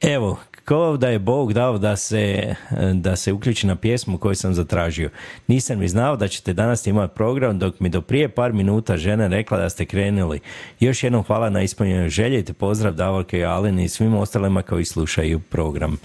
evo, 0.00 0.38
kao 0.70 0.96
da 0.96 1.08
je 1.08 1.18
Bog 1.18 1.52
dao 1.52 1.78
da 1.78 1.96
se, 1.96 2.54
da 2.94 3.16
se 3.16 3.32
uključi 3.32 3.66
na 3.66 3.76
pjesmu 3.76 4.18
koju 4.18 4.34
sam 4.34 4.54
zatražio. 4.54 5.10
Nisam 5.46 5.78
ni 5.78 5.88
znao 5.88 6.16
da 6.16 6.28
ćete 6.28 6.52
danas 6.52 6.86
imati 6.86 7.14
program 7.14 7.58
dok 7.58 7.80
mi 7.80 7.88
do 7.88 8.00
prije 8.00 8.28
par 8.28 8.52
minuta 8.52 8.96
žena 8.96 9.26
rekla 9.26 9.58
da 9.58 9.70
ste 9.70 9.84
krenuli. 9.84 10.40
Još 10.80 11.04
jednom 11.04 11.22
hvala 11.22 11.50
na 11.50 11.62
ispunjenju 11.62 12.08
želje 12.08 12.44
te 12.44 12.52
pozdrav 12.52 12.94
Davorke 12.94 13.38
i 13.38 13.44
Aleni 13.44 13.84
i 13.84 13.88
svim 13.88 14.14
ostalima 14.14 14.62
koji 14.62 14.84
slušaju 14.84 15.40
program. 15.40 15.96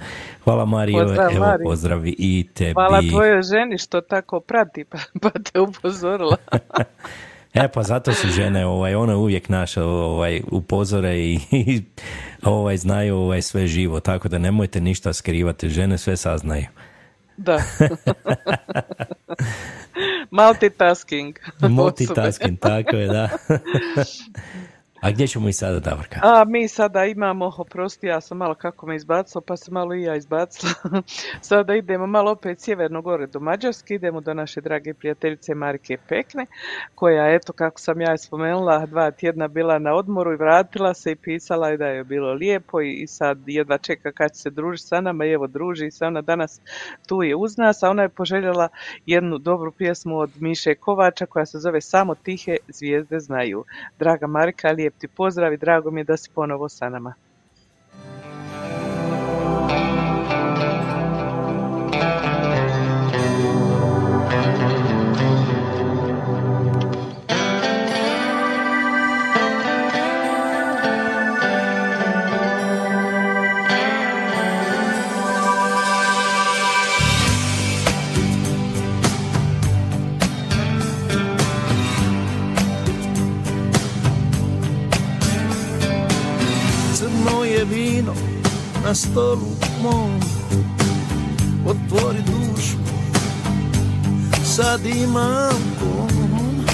Hvala 0.43 0.65
Mario, 0.65 1.03
Pozdrav, 1.03 1.31
evo 1.35 1.45
Mari. 1.45 1.63
pozdravi 1.63 2.15
i 2.17 2.47
tebi. 2.53 2.73
Hvala 2.73 3.01
tvojoj 3.09 3.41
ženi 3.41 3.77
što 3.77 4.01
tako 4.01 4.39
prati 4.39 4.83
pa, 4.83 4.97
pa 5.21 5.29
te 5.29 5.59
upozorila. 5.59 6.37
E 7.55 7.67
pa 7.67 7.83
zato 7.83 8.13
su 8.13 8.27
žene, 8.27 8.65
ovaj, 8.65 8.95
one 8.95 9.15
uvijek 9.15 9.49
naše 9.49 9.81
ovaj, 9.81 10.41
upozore 10.51 11.19
i, 11.19 11.39
i 11.51 11.81
ovaj, 12.43 12.77
znaju 12.77 13.17
ovaj, 13.17 13.41
sve 13.41 13.67
živo, 13.67 13.99
tako 13.99 14.27
da 14.27 14.37
nemojte 14.37 14.81
ništa 14.81 15.13
skrivati, 15.13 15.69
žene 15.69 15.97
sve 15.97 16.17
saznaju. 16.17 16.65
Da. 17.37 17.61
Multitasking. 20.31 21.35
Multitasking, 21.59 22.59
tako 22.59 22.95
je, 22.95 23.07
da. 23.07 23.29
A 25.05 25.11
gdje 25.11 25.27
ćemo 25.27 25.49
i 25.49 25.53
sada, 25.53 25.79
Davorka? 25.79 26.19
A 26.23 26.43
mi 26.47 26.67
sada 26.67 27.05
imamo, 27.05 27.51
oprosti, 27.57 28.07
ja 28.07 28.21
sam 28.21 28.37
malo 28.37 28.55
kako 28.55 28.87
me 28.87 28.95
izbacilo, 28.95 29.41
pa 29.41 29.57
sam 29.57 29.73
malo 29.73 29.93
i 29.93 30.01
ja 30.01 30.15
izbacila. 30.15 30.71
sada 31.41 31.75
idemo 31.75 32.07
malo 32.07 32.31
opet 32.31 32.61
sjeverno 32.61 33.01
gore 33.01 33.27
do 33.27 33.39
Mađarske, 33.39 33.95
idemo 33.95 34.21
do 34.21 34.33
naše 34.33 34.61
drage 34.61 34.93
prijateljice 34.93 35.55
Marike 35.55 35.97
Pekne, 36.07 36.45
koja, 36.95 37.35
eto, 37.35 37.53
kako 37.53 37.79
sam 37.79 38.01
ja 38.01 38.17
spomenula, 38.17 38.85
dva 38.85 39.11
tjedna 39.11 39.47
bila 39.47 39.79
na 39.79 39.93
odmoru 39.93 40.33
i 40.33 40.37
vratila 40.37 40.93
se 40.93 41.11
i 41.11 41.15
pisala 41.15 41.69
je 41.69 41.77
da 41.77 41.87
je 41.87 42.03
bilo 42.03 42.33
lijepo 42.33 42.81
i, 42.81 43.07
sad 43.07 43.37
jedva 43.45 43.77
čeka 43.77 44.11
kad 44.11 44.37
se 44.37 44.49
družiti 44.49 44.87
sa 44.87 45.01
nama 45.01 45.25
i 45.25 45.31
evo 45.31 45.47
druži 45.47 45.91
se 45.91 46.05
ona 46.05 46.21
danas 46.21 46.61
tu 47.07 47.23
je 47.23 47.35
uz 47.35 47.57
nas, 47.57 47.83
a 47.83 47.89
ona 47.89 48.01
je 48.01 48.09
poželjela 48.09 48.67
jednu 49.05 49.37
dobru 49.37 49.71
pjesmu 49.71 50.17
od 50.17 50.31
Miše 50.39 50.75
Kovača 50.75 51.25
koja 51.25 51.45
se 51.45 51.59
zove 51.59 51.81
Samo 51.81 52.15
tihe 52.15 52.57
zvijezde 52.67 53.19
znaju. 53.19 53.65
Draga 53.99 54.27
Marika, 54.27 54.71
lijep 54.71 54.94
ti 54.97 55.07
pozdrav 55.07 55.53
i 55.53 55.57
drago 55.57 55.91
mi 55.91 56.01
je 56.01 56.05
da 56.05 56.17
si 56.17 56.29
ponovo 56.33 56.69
sa 56.69 56.89
nama. 56.89 57.13
Stolu 88.95 89.51
mom 89.83 90.19
Otvori 91.65 92.21
dušu. 92.25 92.77
Sad 94.43 94.85
imam 94.85 95.55
pom 95.79 96.65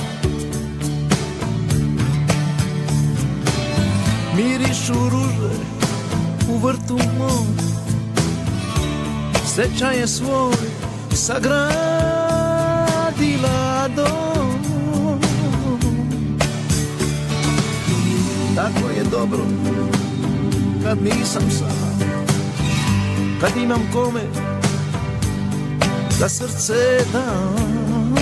Mirišu 4.36 4.94
ruže 4.94 5.56
u 6.50 6.58
vrtu 6.58 7.00
mom. 7.18 7.48
Srećanje 9.46 10.08
svoj 10.08 10.54
sagradila 11.14 11.48
dom. 13.96 14.62
Tako 18.56 18.90
je 18.98 19.04
dobro 19.12 19.46
kad 20.84 21.04
nisam 21.04 21.42
sam 21.52 21.81
Kad 23.42 23.58
imam 23.58 23.90
kome 23.94 24.22
da 26.20 26.30
srce 26.30 27.06
dam. 27.14 28.16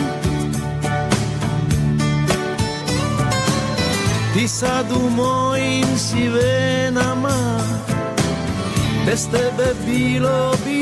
Ti 4.33 4.47
sad 4.47 4.91
u 4.91 5.09
mojim 5.09 5.97
si 5.97 6.29
venama 6.29 7.59
Bez 9.05 9.27
tebe 9.31 9.73
bilo 9.85 10.53
bi 10.65 10.78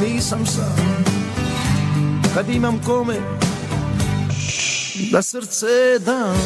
nisam 0.00 0.46
sam. 0.46 1.04
Kad 2.34 2.48
imam 2.48 2.80
kome 2.86 3.16
da 5.12 5.22
srce 5.22 5.98
dam. 5.98 6.36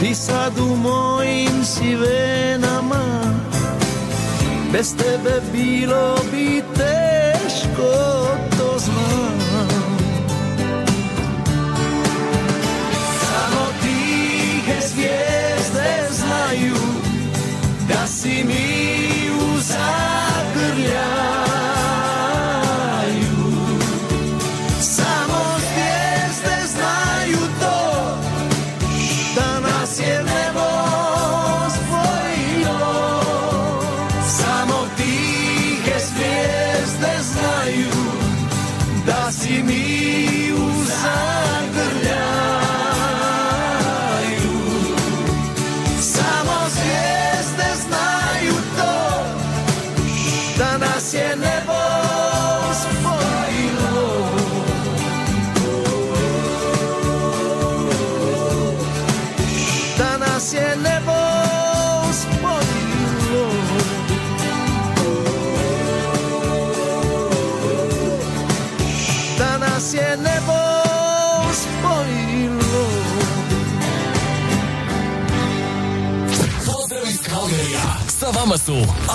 Ti 0.00 0.14
sad 0.14 0.58
u 0.58 0.76
mojim 0.76 1.64
si 1.64 1.96
venama 1.96 3.20
Bez 4.72 4.96
tebe 4.96 5.40
bilo 5.52 6.16
bi 6.32 6.59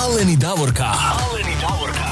su 0.06 0.12
Alen 0.12 0.30
i 0.30 0.38
Davorka. 0.38 0.84
Alen 0.84 1.48
i 1.48 1.56
Davorka. 1.62 2.06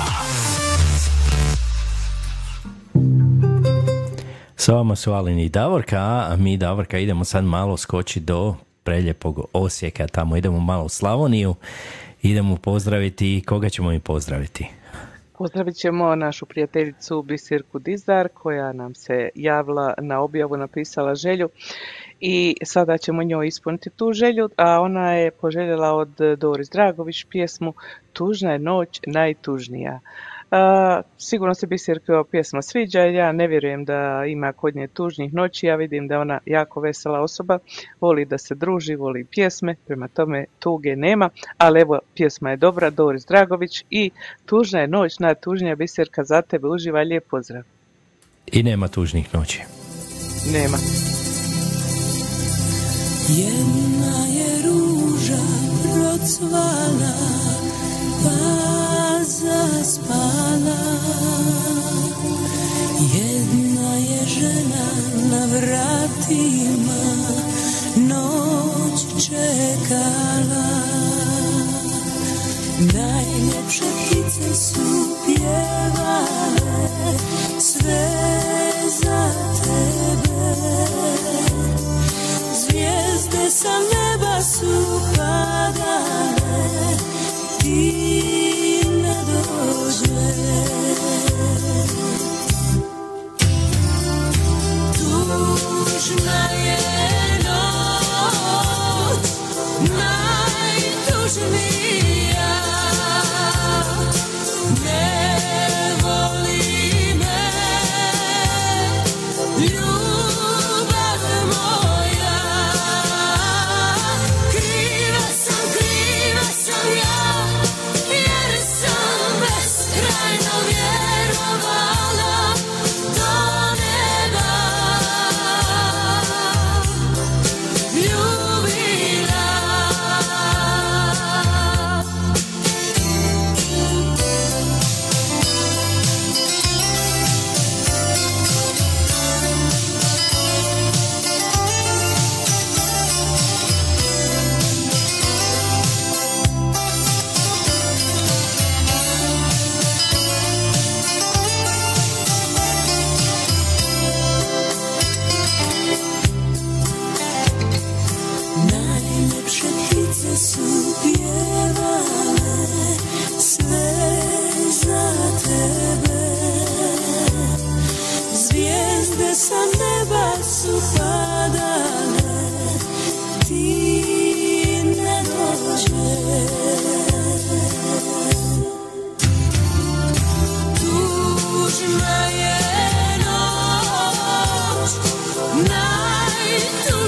Sa 4.56 4.74
vama 4.74 4.96
su 4.96 5.14
Alen 5.14 5.40
i 5.40 5.50
Davorka, 5.50 6.00
a 6.00 6.36
mi 6.40 6.58
Davorka 6.58 6.98
idemo 6.98 7.24
sad 7.24 7.44
malo 7.44 7.78
skoči 7.78 8.20
do 8.20 8.56
preljepog 8.84 9.50
Osijeka, 9.54 10.08
tamo 10.08 10.38
idemo 10.38 10.60
malo 10.60 10.84
u 10.84 10.90
Slavoniju, 10.90 11.56
idemo 12.22 12.56
pozdraviti, 12.56 13.44
koga 13.48 13.70
ćemo 13.70 13.90
mi 13.90 14.00
pozdraviti? 14.00 14.68
Pozdravit 15.44 15.76
ćemo 15.76 16.16
našu 16.16 16.46
prijateljicu 16.46 17.22
Bisirku 17.22 17.80
Dizdar 17.80 18.30
koja 18.34 18.74
nam 18.74 18.96
se 18.96 19.30
javila 19.36 19.94
na 20.02 20.22
objavu, 20.22 20.58
napisala 20.58 21.16
želju 21.16 21.50
i 22.20 22.56
sada 22.64 22.98
ćemo 22.98 23.24
njoj 23.24 23.48
ispuniti 23.48 23.90
tu 23.90 24.14
želju, 24.14 24.50
a 24.58 24.82
ona 24.82 25.14
je 25.14 25.32
poželjela 25.32 25.94
od 25.94 26.10
Doris 26.38 26.70
Dragović 26.70 27.26
pjesmu 27.30 27.74
Tužna 28.14 28.52
je 28.52 28.60
noć 28.60 29.00
najtužnija. 29.08 30.00
A, 30.56 31.02
sigurno 31.18 31.54
se 31.54 31.68
Bisirke 31.68 32.14
ova 32.14 32.24
pjesma 32.24 32.62
sviđa, 32.62 33.00
ja 33.00 33.32
ne 33.32 33.48
vjerujem 33.48 33.86
da 33.86 34.24
ima 34.28 34.54
kod 34.54 34.76
nje 34.76 34.88
tužnih 34.88 35.34
noći, 35.34 35.66
ja 35.66 35.76
vidim 35.76 36.08
da 36.08 36.14
je 36.14 36.20
ona 36.20 36.40
jako 36.46 36.80
vesela 36.80 37.20
osoba, 37.20 37.60
voli 38.02 38.26
da 38.26 38.38
se 38.38 38.56
druži, 38.56 38.96
voli 38.96 39.26
pjesme, 39.26 39.76
prema 39.88 40.08
tome 40.08 40.46
tuge 40.60 40.96
nema, 40.96 41.30
ali 41.58 41.82
evo 41.82 42.00
pjesma 42.16 42.50
je 42.50 42.58
dobra, 42.58 42.90
Doris 42.90 43.26
Dragović 43.26 43.84
i 43.90 44.12
Tužna 44.46 44.80
je 44.80 44.88
noć, 44.88 45.20
najtužnija 45.20 45.76
Biserka 45.76 46.24
za 46.24 46.42
tebe, 46.42 46.68
uživaj, 46.68 47.06
lijep 47.06 47.28
pozdrav. 47.30 47.64
I 48.52 48.64
nema 48.64 48.88
tužnih 48.88 49.36
noći. 49.36 49.62
Nema. 50.54 50.78
Jedna 53.30 54.16
je 54.38 54.68
ruža 54.68 55.44
procvala 55.84 56.74
pa 58.24 58.73
zaspala 59.28 60.84
Jedna 63.14 63.96
je 63.96 64.26
žena 64.28 64.86
na 65.32 65.46
vratima 65.46 67.04
noć 67.96 69.26
čekala. 69.28 70.84
Najljepše 72.80 73.84
ptice 74.06 74.56
su 74.56 75.18
pjevale 75.26 76.88
sve 77.60 78.10
za 79.02 79.30
tebe. 79.64 80.56
Zvijezde 82.54 83.50
sa 83.50 83.80
neba 83.80 84.42
su 84.42 85.00
padale, 85.16 86.64
ti 89.14 90.12
ne 90.12 90.32
dođe. 90.34 90.74
Tužna 94.98 96.42
je 96.66 96.78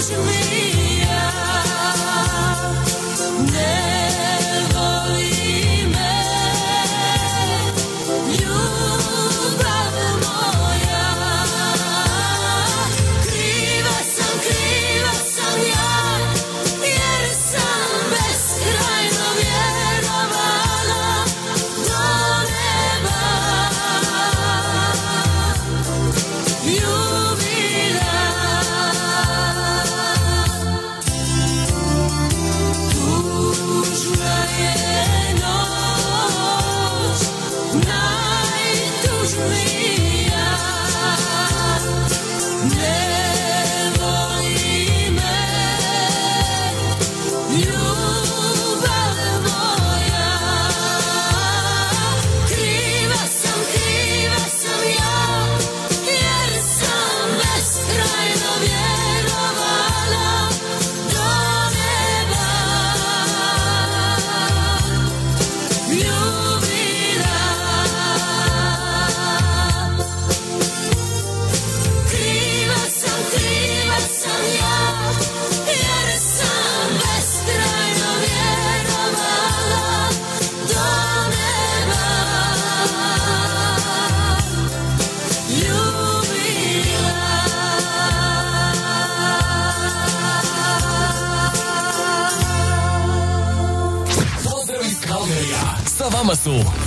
najtužnija 0.09 0.54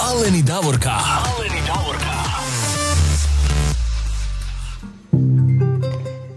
su 0.08 0.16
Alen 0.16 0.34
i 0.34 0.42
Davorka. 0.42 0.90
Alen 0.90 1.52
i 1.52 1.66
Davorka. 1.66 2.14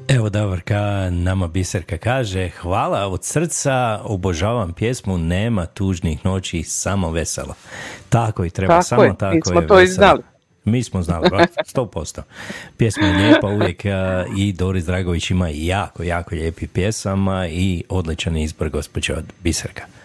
Evo 0.07 0.30
Davorka, 0.30 1.09
nama 1.11 1.47
Biserka 1.47 1.97
kaže 1.97 2.49
Hvala 2.49 3.07
od 3.07 3.26
srca, 3.26 3.99
obožavam 4.03 4.74
pjesmu 4.74 5.17
Nema 5.17 5.65
tužnih 5.65 6.26
noći, 6.26 6.63
samo 6.63 7.11
veselo. 7.11 7.53
Tako 8.09 8.45
i 8.45 8.49
treba, 8.49 8.74
Tako 8.74 8.84
samo 8.84 9.03
je, 9.03 9.17
tako 9.17 9.36
mi 9.36 9.41
smo 9.45 9.61
je 9.61 9.67
to 9.67 9.80
i 9.80 9.82
veselo. 9.82 9.95
znali. 9.95 10.22
Mi 10.65 10.84
smo 10.84 11.01
znali, 11.03 11.30
brate, 11.30 11.53
100%. 11.76 12.22
Pjesma 12.78 13.07
je 13.07 13.17
lijepa 13.17 13.47
uvijek 13.47 13.84
i 14.38 14.53
Doris 14.53 14.86
Dragović 14.86 15.32
ima 15.32 15.49
jako, 15.49 16.03
jako 16.03 16.36
lijepi 16.36 16.67
pjesama 16.67 17.47
i 17.47 17.84
odličan 17.89 18.38
izbor 18.38 18.69
gospođa 18.69 19.13
od 19.17 19.26
Biserka. 19.43 20.01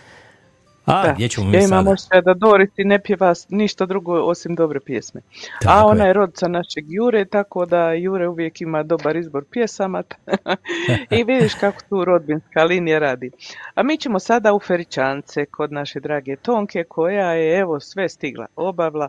A, 0.87 1.03
Da. 1.03 1.12
gdje 1.12 1.28
ćemo 1.28 1.47
mi 1.47 1.53
ja 1.53 1.59
imam 1.59 1.68
sada? 1.68 1.91
osjećaj 1.91 2.22
da 2.22 2.34
Doris 2.34 2.70
i 2.76 2.84
ne 2.84 2.99
pjeva 2.99 3.34
ništa 3.49 3.87
drugo 3.87 4.12
osim 4.14 4.55
dobre 4.55 4.80
pjesme. 4.80 5.20
Tako 5.61 5.78
A 5.78 5.87
ona 5.87 6.05
je. 6.05 6.09
je 6.09 6.12
rodica 6.12 6.49
našeg 6.49 6.84
Jure, 6.89 7.24
tako 7.24 7.66
da 7.66 7.93
Jure 7.93 8.28
uvijek 8.28 8.61
ima 8.61 8.82
dobar 8.82 9.16
izbor 9.16 9.45
pjesama. 9.51 10.03
I 11.11 11.24
vidiš 11.24 11.55
kako 11.55 11.80
tu 11.89 12.05
rodbinska 12.05 12.64
linija 12.64 12.99
radi. 12.99 13.30
A 13.74 13.82
mi 13.82 13.97
ćemo 13.97 14.18
sada 14.18 14.55
u 14.55 14.61
Feričance 14.61 15.47
kod 15.47 15.72
naše 15.72 16.01
drage 16.01 16.37
Tonke 16.37 16.84
koja 16.84 17.32
je 17.32 17.59
evo 17.59 17.80
sve 17.80 18.09
stigla. 18.09 18.47
Obavila 18.57 19.09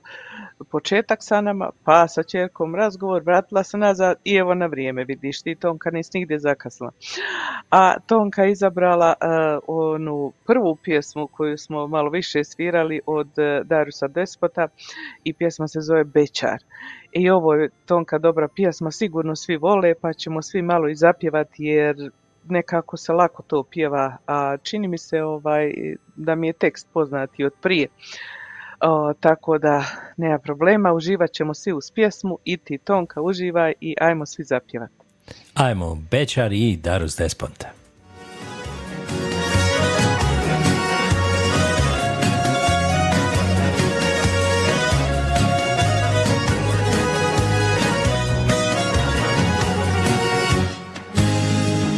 početak 0.71 1.19
sa 1.21 1.41
nama, 1.41 1.69
pa 1.83 2.07
sa 2.07 2.23
čerkom 2.23 2.75
razgovor, 2.75 3.21
vratila 3.23 3.63
se 3.63 3.77
nazad 3.77 4.17
i 4.23 4.35
evo 4.35 4.53
na 4.53 4.65
vrijeme 4.65 5.03
vidiš 5.03 5.41
ti 5.41 5.55
Tonka 5.55 5.89
nisi 5.91 6.11
nigdje 6.13 6.39
zakasla. 6.39 6.91
A 7.71 7.99
Tonka 7.99 8.43
je 8.43 8.51
izabrala 8.51 9.13
uh, 9.21 9.59
onu 9.67 10.33
prvu 10.45 10.77
pjesmu 10.83 11.27
koju 11.27 11.57
smo 11.57 11.87
malo 11.87 12.09
više 12.09 12.43
svirali 12.43 13.01
od 13.05 13.27
uh, 13.27 13.67
Darusa 13.67 14.07
Despota 14.07 14.67
i 15.23 15.33
pjesma 15.33 15.67
se 15.67 15.79
zove 15.81 16.03
Bečar. 16.03 16.57
I 17.11 17.29
ovo 17.29 17.53
je 17.53 17.69
Tonka 17.85 18.17
dobra 18.17 18.47
pjesma, 18.55 18.91
sigurno 18.91 19.35
svi 19.35 19.57
vole 19.57 19.93
pa 20.01 20.13
ćemo 20.13 20.41
svi 20.41 20.61
malo 20.61 20.89
i 20.89 20.95
zapjevati 20.95 21.63
jer 21.63 21.95
nekako 22.49 22.97
se 22.97 23.13
lako 23.13 23.43
to 23.43 23.63
pjeva, 23.63 24.17
a 24.27 24.57
čini 24.57 24.87
mi 24.87 24.97
se 24.97 25.23
ovaj 25.23 25.73
da 26.15 26.35
mi 26.35 26.47
je 26.47 26.53
tekst 26.53 26.87
poznat 26.93 27.29
i 27.37 27.45
od 27.45 27.53
prije. 27.61 27.87
O, 28.81 29.13
tako 29.19 29.57
da 29.57 29.85
nema 30.17 30.39
problema, 30.39 30.93
uživat 30.93 31.31
ćemo 31.31 31.53
svi 31.53 31.73
uz 31.73 31.91
pjesmu 31.91 32.37
i 32.45 32.57
ti 32.57 32.77
Tonka 32.77 33.21
uživaj 33.21 33.73
i 33.81 33.95
ajmo 34.01 34.25
svi 34.25 34.43
zapjevati. 34.43 34.93
Ajmo, 35.53 35.97
Bečar 36.11 36.53
i 36.53 36.77
Darus 36.77 37.17
Despot. 37.17 37.65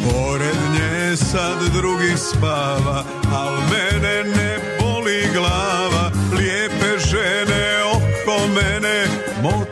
Pored 0.04 0.58
nje 0.74 1.16
sad 1.18 1.58
drugi 1.74 2.18
spava, 2.18 3.04
al 3.34 3.59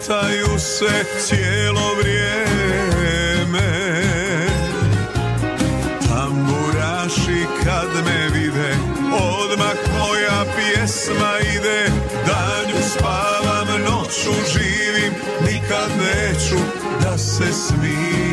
motaju 0.08 0.60
se 0.60 1.06
cijelo 1.20 1.96
vrijeme. 2.02 3.70
Tamburaši 6.10 7.46
kad 7.64 8.06
me 8.06 8.30
vide, 8.34 8.76
odmah 9.14 9.76
moja 10.00 10.46
pjesma 10.56 11.40
ide. 11.56 11.92
Danju 12.28 12.84
spavam, 12.98 13.68
noću 13.82 14.34
živim, 14.54 15.14
nikad 15.42 15.90
neću 15.98 16.58
da 17.02 17.18
se 17.18 17.54
smirim. 17.54 18.28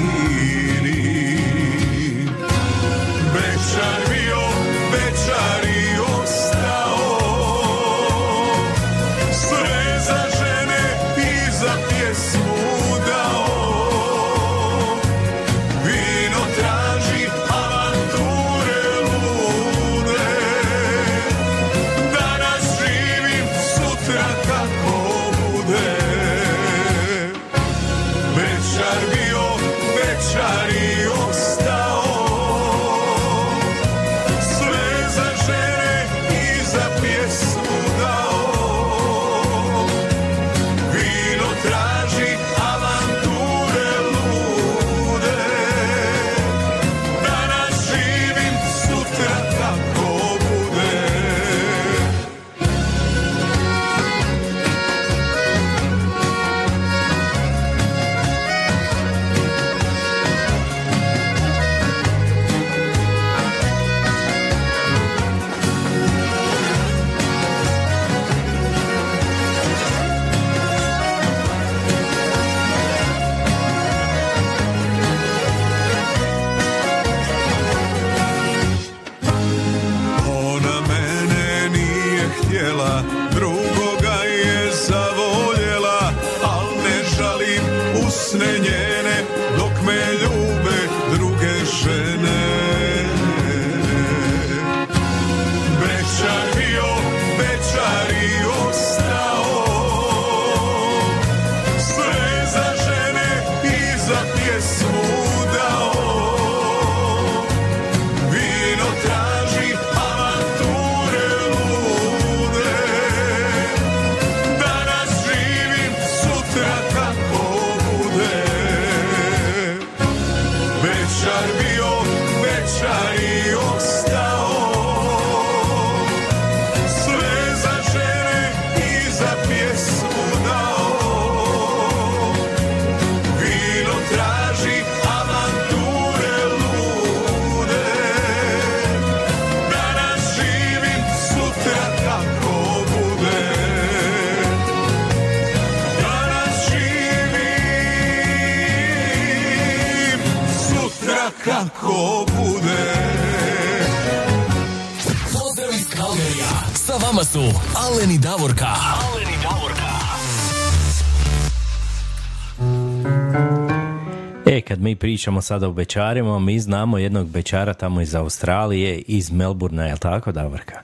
Pričamo 165.05 165.41
sada 165.41 165.69
o 165.69 165.73
bečarima, 165.73 166.39
mi 166.39 166.59
znamo 166.59 166.99
jednog 166.99 167.29
bečara 167.29 167.75
tamo 167.75 168.01
iz 168.01 168.15
Australije, 168.15 169.03
iz 169.07 169.33
Melburna, 169.33 169.87
jel 169.87 169.97
tako, 169.99 170.33
Davorka? 170.33 170.81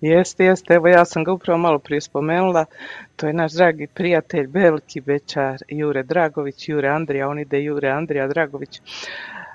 Jeste, 0.00 0.44
jeste, 0.44 0.74
evo 0.74 0.88
ja 0.88 1.04
sam 1.04 1.24
ga 1.24 1.32
upravo 1.32 1.58
malo 1.58 1.78
prije 1.78 2.00
spomenula, 2.00 2.64
to 3.16 3.26
je 3.26 3.32
naš 3.32 3.52
dragi 3.52 3.86
prijatelj, 3.94 4.46
veliki 4.46 5.00
bečar 5.00 5.58
Jure 5.68 6.02
Dragović, 6.02 6.68
Jure 6.68 6.88
Andrija, 6.88 7.28
on 7.28 7.38
ide 7.38 7.62
Jure 7.62 7.88
Andrija 7.88 8.28
Dragović. 8.28 8.80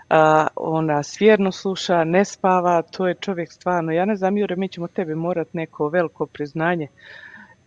A, 0.09 0.47
on 0.55 0.85
nas 0.85 1.21
vjerno 1.21 1.51
sluša, 1.51 2.03
ne 2.03 2.25
spava, 2.25 2.81
to 2.81 3.07
je 3.07 3.15
čovjek 3.15 3.51
stvarno, 3.51 3.91
ja 3.91 4.05
ne 4.05 4.15
znam 4.15 4.37
Jure, 4.37 4.55
mi 4.55 4.67
ćemo 4.69 4.87
tebi 4.87 5.15
morat 5.15 5.53
neko 5.53 5.89
veliko 5.89 6.25
priznanje, 6.25 6.87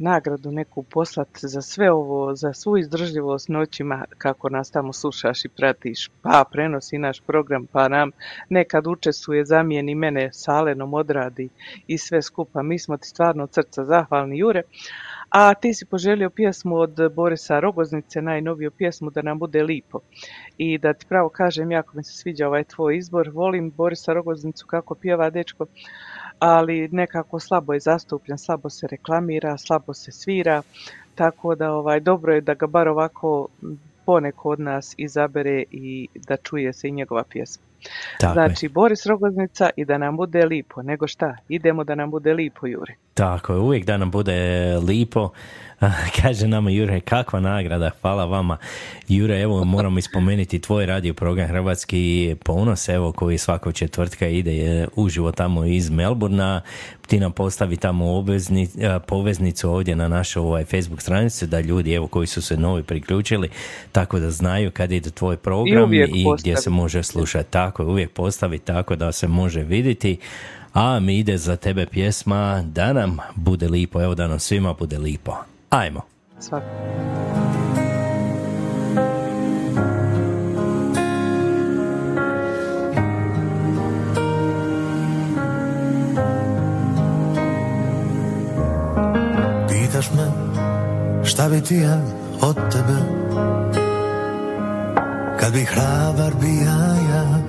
nagradu 0.01 0.51
neku 0.51 0.83
poslat 0.83 1.29
za 1.43 1.63
sve 1.63 1.91
ovo, 1.91 2.35
za 2.35 2.53
svu 2.53 2.79
izdržljivost 2.79 3.49
noćima 3.49 4.05
kako 4.19 4.49
nas 4.49 4.71
tamo 4.71 4.93
slušaš 4.93 5.45
i 5.45 5.49
pratiš, 5.49 6.11
pa 6.23 6.45
prenosi 6.53 6.99
naš 6.99 7.21
program, 7.21 7.67
pa 7.67 7.89
nam 7.89 8.11
nekad 8.49 8.87
učestvuje, 8.87 9.45
zamijeni 9.45 9.95
mene 9.95 10.31
s 10.33 10.49
Alenom, 10.49 10.95
odradi 10.95 11.49
i 11.87 11.99
sve 11.99 12.23
skupa. 12.23 12.63
Mi 12.63 12.79
smo 12.79 12.97
ti 12.97 13.09
stvarno 13.09 13.45
od 13.45 13.55
srca 13.55 13.85
zahvalni, 13.85 14.39
Jure. 14.39 14.63
A 15.31 15.55
ti 15.55 15.75
si 15.75 15.85
poželio 15.85 16.31
pjesmu 16.31 16.77
od 16.77 16.99
Borisa 17.15 17.61
Rogoznice, 17.61 18.23
najnoviju 18.23 18.71
pjesmu 18.71 19.11
da 19.11 19.23
nam 19.23 19.39
bude 19.39 19.63
lipo. 19.63 20.01
I 20.59 20.79
da 20.79 20.93
ti 20.93 21.07
pravo 21.09 21.29
kažem, 21.29 21.71
jako 21.71 21.97
mi 21.97 22.05
se 22.05 22.13
sviđa 22.13 22.47
ovaj 22.47 22.65
tvoj 22.65 22.97
izbor. 22.97 23.31
Volim 23.33 23.71
Borisa 23.71 24.13
Rogoznicu 24.13 24.67
kako 24.67 24.95
pjeva 24.95 25.31
dečko, 25.31 25.67
ali 26.41 26.89
nekako 26.93 27.41
slabo 27.41 27.73
je 27.73 27.81
zastupljen, 27.81 28.39
slabo 28.39 28.71
se 28.71 28.87
reklamira, 28.87 29.59
slabo 29.59 29.95
se 29.95 30.13
svira, 30.13 30.63
tako 31.15 31.55
da 31.55 31.73
ovaj 31.73 32.01
dobro 32.01 32.35
je 32.35 32.41
da 32.41 32.55
ga 32.55 32.67
bar 32.67 32.89
ovako 32.89 33.49
poneko 34.05 34.51
od 34.51 34.61
nas 34.61 34.95
izabere 34.97 35.65
i 35.71 36.09
da 36.15 36.37
čuje 36.37 36.73
se 36.73 36.89
i 36.89 36.93
njegova 36.93 37.25
pjesma. 37.31 37.65
Tako 38.19 38.31
je. 38.31 38.47
znači, 38.47 38.69
Boris 38.69 39.07
Rogoznica 39.07 39.71
i 39.77 39.85
da 39.85 39.99
nam 39.99 40.17
bude 40.17 40.45
lipo, 40.47 40.83
nego 40.83 41.07
šta, 41.07 41.37
idemo 41.49 41.85
da 41.85 41.95
nam 41.95 42.11
bude 42.11 42.35
lipo, 42.35 42.67
Juri. 42.67 42.95
Tako 43.15 43.53
je, 43.53 43.59
uvijek 43.59 43.85
da 43.85 43.97
nam 43.97 44.11
bude 44.11 44.77
lipo. 44.79 45.31
Kaže 46.23 46.49
nama 46.49 46.71
Jure, 46.71 47.01
kakva 47.01 47.41
nagrada, 47.41 47.91
hvala 48.01 48.25
vama. 48.25 48.57
Jure, 49.09 49.41
evo 49.41 49.65
moram 49.65 49.99
ispomenuti 49.99 50.59
tvoj 50.59 50.87
radio 50.87 51.15
program 51.15 51.49
Hrvatski 51.49 52.37
ponos, 52.45 52.89
evo 52.89 53.13
koji 53.13 53.39
svakog 53.39 53.75
četvrtka 53.75 54.27
ide 54.27 54.57
je, 54.57 54.89
uživo 54.97 55.33
tamo 55.33 55.65
iz 55.65 55.91
Melburna. 55.91 56.61
Ti 57.07 57.21
nam 57.21 57.33
postavi 57.33 57.77
tamo 57.77 58.17
obvezni, 58.17 58.69
poveznicu 59.07 59.71
ovdje 59.71 59.97
na 59.97 60.09
našu 60.09 60.43
ovaj, 60.43 60.65
Facebook 60.65 61.03
stranicu 61.03 61.47
da 61.47 61.61
ljudi 61.61 61.93
evo 61.93 62.07
koji 62.07 62.27
su 62.27 62.43
se 62.43 62.57
novi 62.57 62.83
priključili 62.83 63.49
tako 63.93 64.19
da 64.19 64.31
znaju 64.31 64.71
kad 64.71 64.93
ide 64.93 65.11
tvoj 65.11 65.37
program 65.37 65.85
uvijek 65.85 66.11
i 66.15 66.25
gdje 66.39 66.57
se 66.57 66.71
može 66.71 67.03
slušati. 67.03 67.51
Tako 67.51 67.83
je, 67.83 67.89
uvijek 67.89 68.11
postavi 68.11 68.59
tako 68.59 68.97
da 68.97 69.13
se 69.13 69.29
može 69.29 69.63
vidjeti. 69.63 70.19
A 70.75 71.01
mi 71.01 71.19
ide 71.19 71.39
za 71.39 71.57
tebe 71.57 71.87
pjesma 71.87 72.63
da 72.63 72.93
nam 72.93 73.19
bude 73.35 73.69
lipo, 73.69 74.03
evo 74.03 74.15
da 74.15 74.29
nam 74.29 74.39
svima 74.39 74.75
bude 74.75 74.99
lipo. 74.99 75.37
Ajmo. 75.71 76.01
Svako. 76.39 76.67
Pitaš 89.69 90.11
me 90.11 90.51
šta 91.25 91.49
bi 91.49 91.61
ti 91.61 91.77
ja 91.77 92.03
od 92.43 92.55
tebe 92.55 92.99
Kad 95.41 95.53
bi 95.53 95.65
hrabar 95.65 96.33
bija 96.41 96.97
ja 97.13 97.43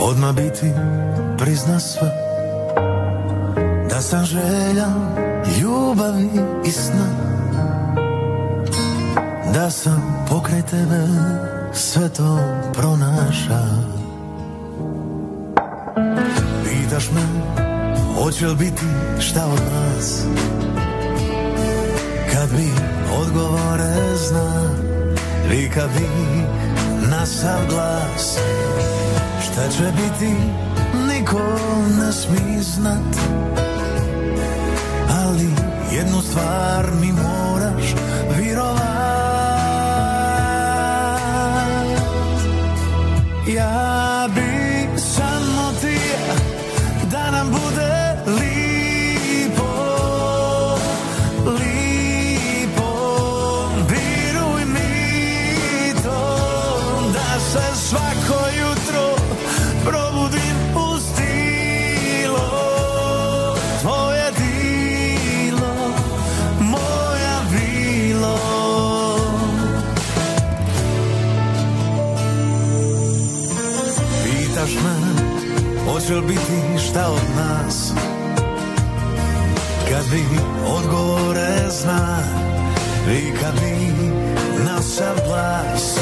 Odmah 0.00 0.34
bi 0.34 0.50
ti 0.60 0.72
prizna 1.40 1.80
sve. 1.80 2.10
Da 3.90 4.00
sam 4.00 4.24
željan 4.24 5.16
ljubavi 5.60 6.30
i 6.66 6.70
sna. 6.70 7.06
Da 9.54 9.70
sam 9.70 10.26
pokraj 10.28 10.62
tebe 10.62 11.06
sve 11.72 12.08
to 12.08 12.38
pronaša. 12.72 13.62
Pitaš 16.64 17.10
me 17.10 17.22
hoće 18.14 18.46
li 18.46 18.56
biti 18.56 18.84
šta 19.18 19.46
od 19.46 19.60
nas? 19.72 20.24
Kad 22.32 22.50
bi 22.50 22.70
odgovore 23.20 24.16
zna 24.28 24.70
i 25.52 25.70
kad 25.70 25.90
bi 25.98 26.08
na 27.10 27.26
sav 27.26 27.60
glas. 27.68 28.38
Šta 29.42 29.68
će 29.68 29.82
biti 29.82 30.34
niko 31.30 31.42
ne 31.98 32.12
smi 32.12 32.62
znat? 32.62 33.16
Ali 35.24 35.48
jednu 35.92 36.22
stvar 36.22 36.90
mi 37.00 37.12
moraš 37.12 37.94
virovat. 38.36 38.80
Ja 43.46 44.28
bi 44.34 44.59
Hoće 76.10 76.20
li 76.20 76.26
biti 76.26 76.78
šta 76.88 77.10
od 77.10 77.36
nas. 77.36 77.92
Kad 79.90 80.10
bi 80.10 80.24
odgovore 80.66 81.70
zna 81.70 82.18
i 83.12 83.32
kad 83.40 83.54
bi 83.60 83.92
na 84.64 84.82
sav 84.82 85.16
glas 85.26 85.98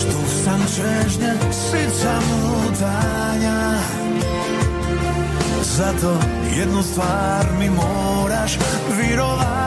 štuf 0.00 0.44
sam 0.44 0.60
čežnje 0.76 1.32
sica 1.52 2.20
mutanja 2.30 3.78
zato 5.62 6.16
jednu 6.58 6.82
stvar 6.82 7.46
mi 7.58 7.70
moraš 7.70 8.58
virovat 9.00 9.63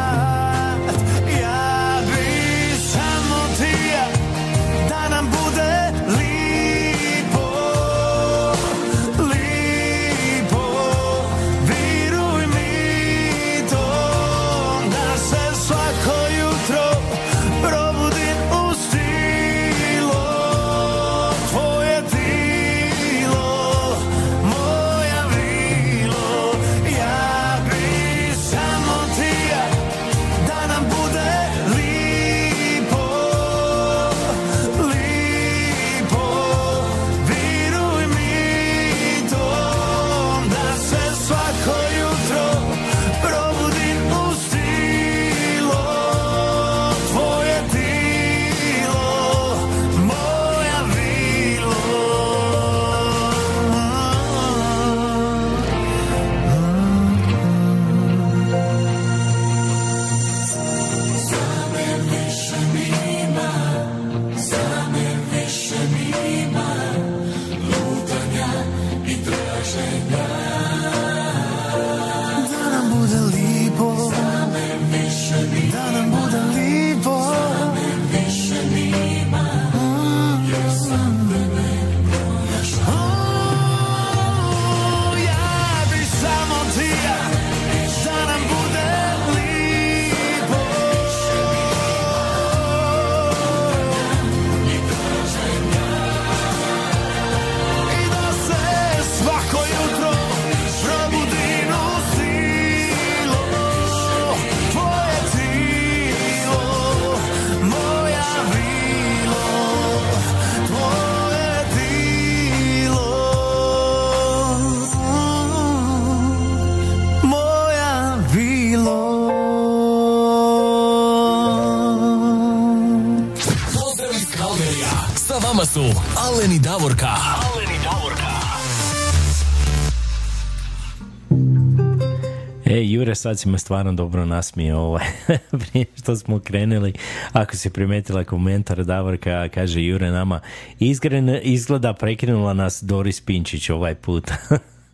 sad 133.18 133.40
si 133.40 133.50
me 133.50 133.58
stvarno 133.58 133.94
dobro 133.94 134.26
nasmio 134.26 134.80
ovaj, 134.80 135.06
prije 135.72 135.86
što 135.96 136.16
smo 136.16 136.40
krenuli. 136.40 136.94
Ako 137.34 137.56
si 137.56 137.70
primetila 137.70 138.24
komentar 138.24 138.84
Davorka, 138.84 139.50
kaže 139.54 139.84
Jure 139.84 140.12
nama, 140.12 140.40
izgren, 140.80 141.40
izgleda 141.44 141.94
prekinula 141.94 142.54
nas 142.54 142.84
Doris 142.84 143.22
Pinčić 143.22 143.70
ovaj 143.70 143.96
put. 143.96 144.32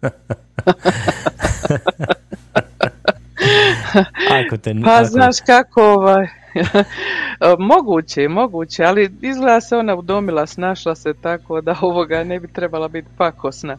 ako 4.45 4.57
te, 4.57 4.75
Pa 4.83 4.95
ako- 4.95 5.05
znaš 5.05 5.35
kako 5.45 5.83
ovaj, 5.83 6.27
moguće, 7.69 8.27
moguće, 8.27 8.83
ali 8.83 9.11
izgleda 9.21 9.61
se 9.61 9.77
ona 9.77 9.95
udomila, 9.95 10.47
snašla 10.47 10.95
se 10.95 11.13
tako 11.21 11.61
da 11.61 11.75
ovoga 11.81 12.23
ne 12.23 12.39
bi 12.39 12.47
trebala 12.47 12.87
biti 12.87 13.07
pakosna. 13.17 13.77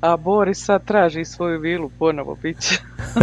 A 0.00 0.16
Boris 0.16 0.64
sad 0.64 0.84
traži 0.84 1.24
svoju 1.24 1.60
vilu 1.60 1.90
ponovo 1.98 2.36
bit 2.42 2.60
će. 2.60 2.74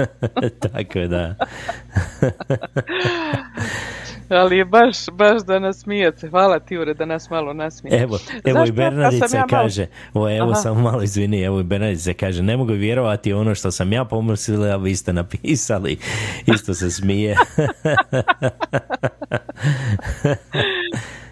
Tako 0.71 0.99
je, 0.99 1.07
da. 1.07 1.35
Ali 4.33 4.57
je 4.57 4.65
baš, 4.65 4.97
baš 5.11 5.43
da 5.43 5.59
nas 5.59 5.79
smijete. 5.79 6.29
Hvala 6.29 6.59
ti 6.59 6.77
Ure 6.77 6.93
da 6.93 7.05
nas 7.05 7.29
malo 7.29 7.53
nasmije. 7.53 8.01
Evo, 8.01 8.19
evo 8.43 8.51
Znaš 8.51 8.69
i 8.69 8.71
kad 8.71 8.75
Bernardica 8.75 9.27
sam 9.27 9.39
ja 9.39 9.45
kaže, 9.47 9.87
o, 10.13 10.29
evo 10.29 10.51
Aha. 10.51 10.55
samo 10.55 10.81
malo 10.81 11.03
izvini, 11.03 11.41
evo 11.41 11.59
i 11.59 11.63
Bernardica 11.63 12.13
kaže, 12.13 12.43
ne 12.43 12.57
mogu 12.57 12.73
vjerovati 12.73 13.33
ono 13.33 13.55
što 13.55 13.71
sam 13.71 13.93
ja 13.93 14.05
pomislila, 14.05 14.67
a 14.67 14.75
vi 14.75 14.95
ste 14.95 15.13
napisali. 15.13 15.97
Isto 16.55 16.73
se 16.73 16.91
smije. 16.91 17.37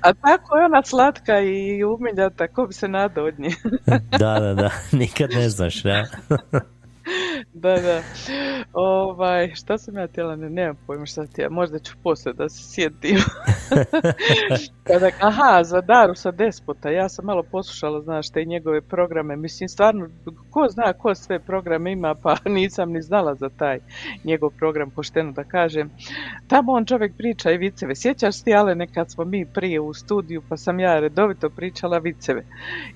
A 0.01 0.13
tako 0.13 0.57
je 0.57 0.65
ona 0.65 0.83
slatka 0.83 1.39
i 1.39 1.83
umiljata, 1.83 2.47
ko 2.47 2.67
bi 2.67 2.73
se 2.73 2.87
nadao 2.87 3.25
od 3.25 3.39
nje. 3.39 3.49
da, 4.19 4.39
da, 4.39 4.53
da, 4.53 4.69
nikad 4.91 5.29
ne 5.31 5.49
znaš, 5.49 5.83
da. 5.83 6.05
Da, 7.53 7.75
da. 7.75 8.01
Ovaj, 8.73 9.51
šta 9.55 9.77
sam 9.77 9.97
ja 9.97 10.07
htjela, 10.07 10.35
ne, 10.35 10.49
nemam 10.49 10.77
pojma 10.87 11.05
šta 11.05 11.25
ti 11.25 11.41
možda 11.49 11.79
ću 11.79 11.93
poslije 12.03 12.33
da 12.33 12.49
se 12.49 12.73
sjetim. 12.73 13.17
Kada, 14.83 15.09
aha, 15.19 15.63
za 15.63 15.81
Daru 15.81 16.15
sa 16.15 16.31
Despota, 16.31 16.89
ja 16.89 17.09
sam 17.09 17.25
malo 17.25 17.43
poslušala, 17.43 18.01
znaš, 18.01 18.29
te 18.29 18.45
njegove 18.45 18.81
programe, 18.81 19.35
mislim, 19.35 19.69
stvarno, 19.69 20.09
ko 20.49 20.67
zna 20.69 20.93
ko 20.93 21.15
sve 21.15 21.39
programe 21.39 21.91
ima, 21.91 22.15
pa 22.15 22.35
nisam 22.49 22.91
ni 22.91 23.01
znala 23.01 23.35
za 23.35 23.49
taj 23.49 23.79
njegov 24.23 24.49
program, 24.49 24.89
pošteno 24.89 25.31
da 25.31 25.43
kažem. 25.43 25.89
Tamo 26.47 26.71
on 26.71 26.85
čovjek 26.85 27.17
priča 27.17 27.51
i 27.51 27.57
viceve. 27.57 27.95
Sjećaš 27.95 28.41
ti, 28.43 28.53
ale 28.53 28.75
nekad 28.75 29.11
smo 29.11 29.25
mi 29.25 29.45
prije 29.45 29.79
u 29.79 29.93
studiju, 29.93 30.41
pa 30.49 30.57
sam 30.57 30.79
ja 30.79 30.99
redovito 30.99 31.49
pričala 31.49 31.97
viceve. 31.97 32.43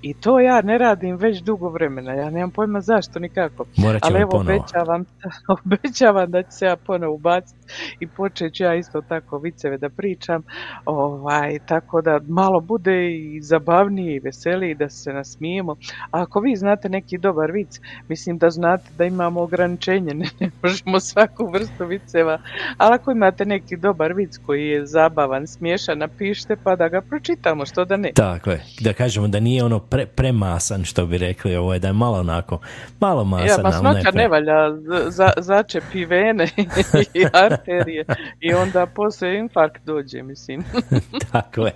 I 0.01 0.13
to 0.13 0.39
ja 0.39 0.61
ne 0.61 0.77
radim 0.77 1.15
već 1.15 1.41
dugo 1.41 1.69
vremena, 1.69 2.13
ja 2.13 2.29
nemam 2.29 2.51
pojma 2.51 2.81
zašto 2.81 3.19
nikako. 3.19 3.65
Morat 3.77 4.04
ćemo 4.05 4.15
Ali 4.15 4.21
evo, 4.21 4.31
ponovo. 4.31 4.57
obećavam, 4.57 5.05
obećavam 5.65 6.31
da 6.31 6.43
ću 6.43 6.51
se 6.51 6.65
ja 6.65 6.75
ponovo 6.75 7.13
ubaciti 7.15 7.59
i 7.99 8.07
počet 8.07 8.53
ću 8.53 8.63
ja 8.63 8.75
isto 8.75 9.01
tako 9.01 9.37
viceve 9.37 9.77
da 9.77 9.89
pričam. 9.89 10.43
Ovaj, 10.85 11.59
tako 11.65 12.01
da 12.01 12.19
malo 12.27 12.59
bude 12.59 13.11
i 13.11 13.41
zabavnije 13.41 14.15
i 14.15 14.19
veselije 14.19 14.75
da 14.75 14.89
se 14.89 15.13
nasmijemo. 15.13 15.75
A 16.11 16.21
ako 16.21 16.39
vi 16.39 16.55
znate 16.55 16.89
neki 16.89 17.17
dobar 17.17 17.51
vic, 17.51 17.79
mislim 18.09 18.37
da 18.37 18.49
znate 18.49 18.89
da 18.97 19.05
imamo 19.05 19.41
ograničenje, 19.41 20.13
ne, 20.21 20.29
ne 20.39 20.51
možemo 20.63 20.99
svaku 20.99 21.49
vrstu 21.51 21.85
viceva, 21.85 22.39
ali 22.77 22.95
ako 22.95 23.11
imate 23.11 23.45
neki 23.45 23.77
dobar 23.77 24.13
vic 24.13 24.37
koji 24.45 24.67
je 24.67 24.85
zabavan, 24.85 25.47
smiješan, 25.47 25.97
napišite 25.97 26.55
pa 26.63 26.75
da 26.75 26.89
ga 26.89 27.01
pročitamo, 27.01 27.65
što 27.65 27.85
da 27.85 27.97
ne. 27.97 28.11
Tako 28.15 28.51
je, 28.51 28.63
da 28.79 28.93
kažemo 28.93 29.27
da 29.27 29.39
nije 29.39 29.63
ono 29.63 29.79
pre, 29.79 30.05
premasan, 30.05 30.83
što 30.83 31.05
bi 31.05 31.17
rekli, 31.17 31.55
ovo 31.55 31.73
je 31.73 31.79
da 31.79 31.87
je 31.87 31.93
malo 31.93 32.19
onako, 32.19 32.59
malo 32.99 33.23
masan, 33.23 33.47
Ja, 33.47 33.71
pre- 34.01 34.15
ne 34.15 34.27
valja, 34.27 34.71
z- 34.71 35.09
za, 35.09 35.29
začepi 35.37 36.05
vene 36.05 36.47
i 37.13 37.25
arterije 37.33 38.05
i 38.39 38.53
onda 38.53 38.85
poslije 38.85 39.37
infarkt 39.37 39.85
dođe, 39.85 40.23
mislim. 40.23 40.63
Tako 41.31 41.61
je. 41.61 41.73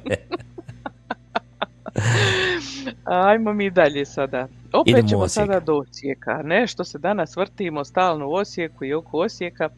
Ajmo 3.05 3.53
mi 3.53 3.69
dalje 3.69 4.05
sada. 4.05 4.47
Opet 4.73 4.91
Idemo 4.91 5.07
ćemo 5.07 5.27
sada 5.27 5.59
do 5.59 5.73
Osijeka. 5.73 6.41
Nešto 6.43 6.83
se 6.83 6.97
danas 6.97 7.35
vrtimo 7.35 7.85
stalno 7.85 8.27
u 8.27 8.33
Osijeku 8.33 8.85
i 8.85 8.93
oko 8.93 9.17
Osijeka. 9.17 9.69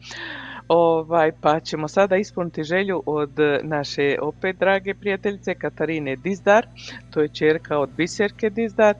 Ovaj, 0.74 1.32
pa 1.40 1.60
ćemo 1.60 1.88
sada 1.88 2.16
ispuniti 2.16 2.64
želju 2.64 3.02
od 3.06 3.38
e, 3.38 3.60
naše 3.62 4.16
opet 4.22 4.56
drage 4.58 4.94
prijateljice 4.94 5.54
Katarine 5.54 6.16
Dizdar, 6.16 6.66
to 7.10 7.20
je 7.20 7.28
čerka 7.28 7.78
od 7.78 7.90
Biserke 7.96 8.50
Dizdar. 8.50 8.94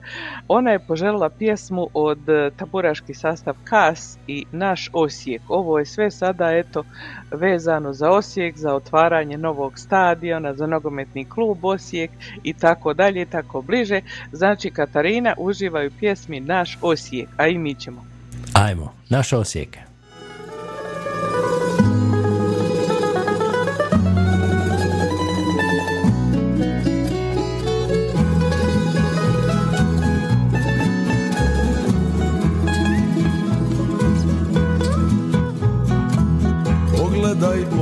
Ona 0.47 0.71
je 0.71 0.79
poželjela 0.79 1.29
pjesmu 1.29 1.87
od 1.93 2.29
e, 2.29 2.51
taburaški 2.57 3.13
sastav 3.13 3.55
Kas 3.63 4.17
i 4.27 4.45
Naš 4.51 4.89
Osijek. 4.93 5.41
Ovo 5.49 5.79
je 5.79 5.85
sve 5.85 6.11
sada 6.11 6.51
eto 6.51 6.83
vezano 7.31 7.93
za 7.93 8.09
Osijek, 8.09 8.57
za 8.57 8.73
otvaranje 8.73 9.37
novog 9.37 9.79
stadiona, 9.79 10.53
za 10.53 10.67
nogometni 10.67 11.25
klub 11.25 11.65
Osijek 11.65 12.11
i 12.43 12.53
tako 12.53 12.93
dalje 12.93 13.21
i 13.21 13.25
tako 13.25 13.61
bliže. 13.61 14.01
Znači 14.31 14.69
Katarina 14.69 15.33
uživa 15.37 15.85
u 15.85 15.99
pjesmi 15.99 16.39
Naš 16.39 16.77
Osijek, 16.81 17.29
a 17.37 17.47
i 17.47 17.57
mi 17.57 17.75
ćemo. 17.75 18.05
Ajmo, 18.53 18.93
naš 19.09 19.33
Osijek. 19.33 19.82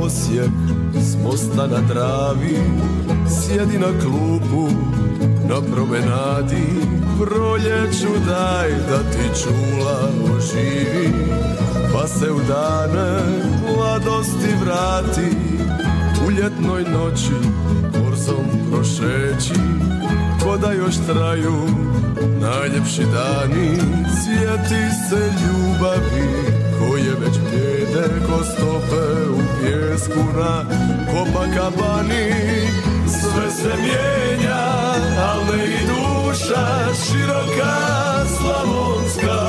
Osijek 0.01 0.51
s 0.93 1.15
mosta 1.23 1.67
na 1.67 1.87
travi 1.87 2.57
Sjedi 3.29 3.77
na 3.79 3.99
klupu 4.01 4.69
na 5.49 5.61
promenadi. 5.73 6.65
Proljeću 7.19 8.25
daj 8.27 8.69
da 8.71 8.97
ti 9.11 9.41
čula 9.43 10.09
oživi 10.35 11.13
Pa 11.93 12.07
se 12.07 12.31
u 12.31 12.39
dane 12.47 13.21
mladosti 13.75 14.55
vrati. 14.61 15.35
U 16.27 16.31
ljetnoj 16.31 16.83
noći 16.83 17.33
korzom 17.91 18.45
prošeći 18.71 19.59
Ko 20.43 20.57
da 20.57 20.71
još 20.71 20.95
traju 21.07 21.67
najljepši 22.41 23.03
dani. 23.13 23.77
Sjeti 24.23 24.83
se 25.09 25.31
ljubavi 25.41 26.27
koje 26.79 27.15
već 27.19 27.37
pljede 27.49 27.80
ko 27.99 28.43
stope 28.43 29.29
u 29.29 29.39
pjesku 29.59 30.19
na 30.37 30.65
Copacabani 31.11 32.31
Sve 33.07 33.51
se 33.51 33.73
mijenja, 33.81 34.63
al 35.31 35.39
ne 35.45 35.65
i 35.65 35.77
duša 35.87 36.67
široka 36.93 37.75
slavonska. 38.37 39.39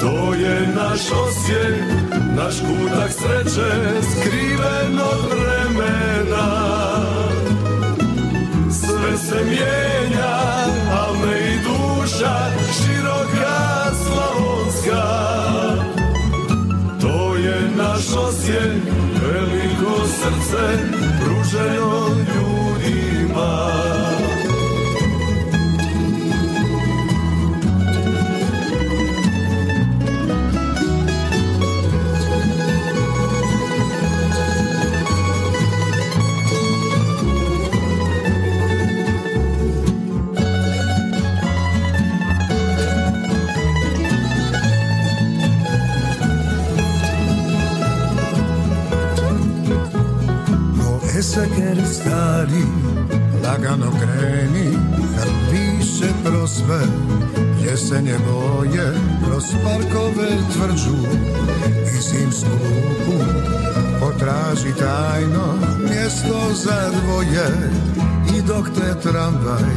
To 0.00 0.34
je 0.34 0.68
naš 0.76 1.00
Osijek, 1.00 1.82
naš 2.36 2.54
kutak 2.60 3.12
sreće 3.12 3.70
skriven 4.10 4.98
od 5.00 5.30
vremena. 5.30 6.46
Sve 8.70 9.18
se 9.18 9.44
mijenja, 9.44 10.36
al 10.92 11.14
ne 11.26 11.54
i 11.54 11.58
duša 11.58 12.50
široka 12.72 13.90
slavonska. 14.04 15.81
Naš 18.02 18.16
Osijek, 18.16 18.82
veliko 19.22 20.06
srce 20.06 20.78
pruženo 21.24 21.91
dvoje 67.12 67.46
i 68.36 68.42
dok 68.42 68.66
te 68.74 69.00
tramvaj 69.02 69.72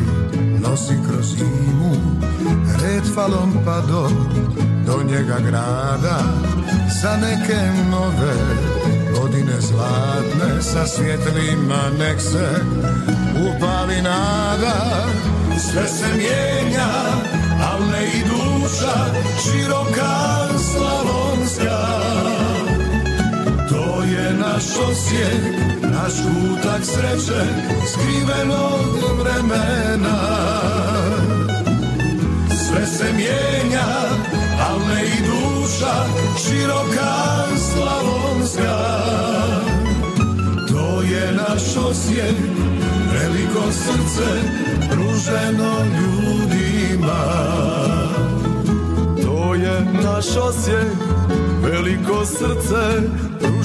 nosi 0.59 0.93
kroz 1.07 1.25
zimu 1.25 1.95
Red 2.81 3.03
falom 3.15 3.53
pa 3.65 3.81
do, 3.81 4.09
do 4.85 5.03
njega 5.03 5.39
grada. 5.39 6.19
Za 7.01 7.17
neke 7.17 7.59
nove 7.91 8.35
godine 9.19 9.61
zlatne 9.61 10.61
Sa 10.61 10.87
svjetlima 10.87 11.89
nek 11.99 12.21
se 12.21 12.49
upali 13.35 14.01
nada. 14.01 15.05
Sve 15.71 15.87
se 15.87 16.05
mijenja, 16.17 16.89
al 17.71 17.79
ne 17.91 18.05
i 18.05 18.23
duša 18.23 19.05
Široka 19.43 20.47
slavonska 20.59 21.34
naš 24.65 24.89
osjek, 24.89 25.41
naš 25.81 26.13
kutak 26.13 26.85
sreće 26.85 27.41
Skriven 27.91 28.51
od 28.51 29.19
vremena. 29.19 30.17
Sve 32.49 32.85
se 32.85 33.13
mijenja, 33.13 33.87
al 34.69 34.79
ne 34.79 35.05
i 35.05 35.21
duša 35.27 36.05
Široka 36.37 37.45
slavonska. 37.57 38.77
To 40.69 41.01
je 41.01 41.31
naš 41.31 41.77
osjek, 41.89 42.35
veliko 43.13 43.71
srce 43.71 44.29
Pruženo 44.91 45.75
ljudima. 45.97 47.23
To 49.23 49.55
je 49.55 49.85
naš 50.03 50.37
osjek, 50.37 50.97
veliko 51.63 52.25
srce 52.25 53.01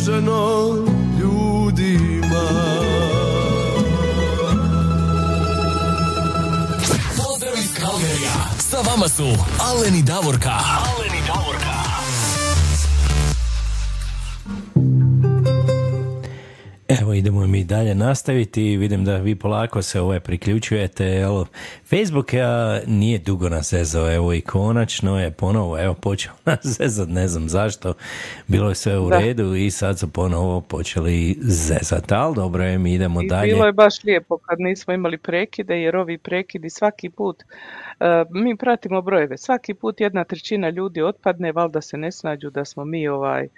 pruženo 0.01 0.90
vama 9.01 9.09
su 9.09 9.25
Alen 9.61 9.95
i 9.95 10.03
Davorka. 10.03 10.51
Alen 10.51 11.19
i 11.19 11.27
Davorka. 11.27 11.81
Evo 16.89 17.15
idemo 17.15 17.47
mi 17.47 17.65
dalje 17.65 17.95
nastaviti. 17.95 18.77
Vidim 18.77 19.05
da 19.05 19.17
vi 19.17 19.35
polako 19.35 19.83
se 19.83 20.01
ovaj 20.01 20.21
priključujete. 20.21 21.05
Jel, 21.05 21.45
Facebook 21.91 22.33
ja, 22.35 22.81
nije 22.87 23.19
dugo 23.19 23.49
nas 23.49 23.71
zezao, 23.71 24.15
evo 24.15 24.35
i 24.35 24.41
konačno 24.41 25.21
je 25.21 25.31
ponovo 25.31 25.79
evo 25.79 25.95
počeo 25.95 26.33
nas 26.47 26.59
zezat, 26.63 27.09
ne 27.09 27.29
znam 27.29 27.49
zašto. 27.49 27.95
Bilo 28.47 28.69
je 28.69 28.75
sve 28.75 28.99
u 28.99 29.09
Da. 29.09 29.19
redu 29.19 29.55
i 29.55 29.71
sad 29.71 29.99
su 29.99 30.09
ponovo 30.09 30.61
počeli 30.61 31.37
zezat. 31.41 32.13
Ali 32.13 32.35
dobro 32.35 32.65
je, 32.65 32.79
mi 32.79 32.95
idemo 32.95 33.23
I 33.23 33.27
dalje. 33.29 33.53
bilo 33.53 33.67
je 33.67 33.73
baš 33.73 34.05
lijepo 34.05 34.39
kad 34.39 34.61
nismo 34.61 34.93
imali 34.95 35.19
prekide, 35.19 35.81
jer 35.81 35.97
ovi 35.97 36.19
prekidi 36.19 36.71
svaki 36.71 37.11
put, 37.11 37.43
e, 38.01 38.05
mi 38.31 38.57
pratimo 38.57 39.03
brojeve, 39.03 39.39
svaki 39.39 39.75
put 39.75 40.01
jedna 40.01 40.25
trećina 40.25 40.69
ljudi 40.71 41.03
otpadne, 41.03 41.53
valjda 41.53 41.81
se 41.81 41.97
ne 41.97 42.13
snađu 42.13 42.51
da 42.51 42.65
smo 42.65 42.85
mi 42.85 43.09
ovaj 43.09 43.49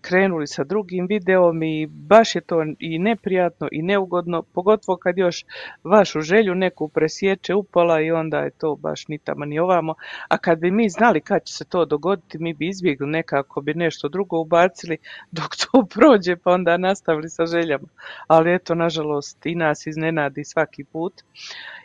krenuli 0.00 0.46
sa 0.46 0.64
drugim 0.64 1.06
videom 1.06 1.62
i 1.62 1.86
baš 1.86 2.34
je 2.34 2.40
to 2.40 2.64
i 2.78 2.98
neprijatno 2.98 3.68
i 3.72 3.82
neugodno, 3.82 4.42
pogotovo 4.42 4.96
kad 4.96 5.18
još 5.18 5.44
vašu 5.84 6.20
želju 6.20 6.54
neku 6.54 6.88
presječe 6.88 7.54
upola 7.54 8.00
i 8.00 8.10
onda 8.10 8.38
je 8.38 8.50
to 8.50 8.76
baš 8.76 9.08
ni 9.08 9.18
tamo 9.18 9.44
ni 9.44 9.58
ovamo. 9.58 9.94
A 10.28 10.38
kad 10.38 10.58
bi 10.58 10.70
mi 10.70 10.88
znali 10.88 11.20
kad 11.20 11.44
će 11.44 11.54
se 11.54 11.64
to 11.64 11.84
dogoditi, 11.84 12.38
mi 12.38 12.54
bi 12.54 12.68
izbjegli 12.68 13.06
nekako 13.06 13.60
bi 13.60 13.74
nešto 13.74 14.08
drugo 14.08 14.38
ubacili 14.38 14.98
dok 15.38 15.56
to 15.56 15.86
prođe 15.94 16.36
pa 16.36 16.52
onda 16.52 16.76
nastavili 16.76 17.28
sa 17.28 17.46
željama. 17.46 17.88
Ali 18.26 18.54
eto, 18.54 18.74
nažalost, 18.74 19.46
i 19.46 19.54
nas 19.54 19.86
iznenadi 19.86 20.44
svaki 20.44 20.84
put 20.84 21.22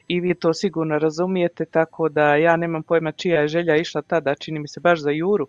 i 0.07 0.19
vi 0.19 0.33
to 0.33 0.53
sigurno 0.53 0.99
razumijete, 0.99 1.65
tako 1.65 2.09
da 2.09 2.35
ja 2.35 2.55
nemam 2.55 2.83
pojma 2.83 3.11
čija 3.11 3.41
je 3.41 3.47
želja 3.47 3.75
išla 3.75 4.01
tada, 4.01 4.35
čini 4.35 4.59
mi 4.59 4.67
se 4.67 4.79
baš 4.79 4.99
za 4.99 5.11
Juru. 5.11 5.47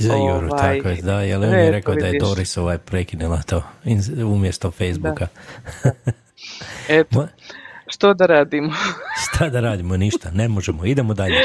Za 0.00 0.14
Juru, 0.14 0.48
Ovaj, 0.50 0.76
tako 0.78 0.88
je, 0.88 1.02
da, 1.02 1.20
jer 1.20 1.38
on 1.38 1.44
je 1.44 1.70
rekao 1.70 1.94
da 1.94 2.06
je. 2.06 2.18
Doris 2.20 2.56
ovaj 2.56 2.78
prekinula 2.78 3.42
to 3.42 3.62
umjesto 4.24 4.70
Facebooka. 4.70 5.26
Eto, 6.88 7.28
što 7.92 8.14
da 8.14 8.26
radimo? 8.26 8.72
Šta 9.24 9.48
da 9.48 9.60
radimo? 9.60 9.96
Ništa, 9.96 10.30
ne 10.30 10.48
možemo. 10.48 10.84
Idemo 10.84 11.14
dalje. 11.14 11.40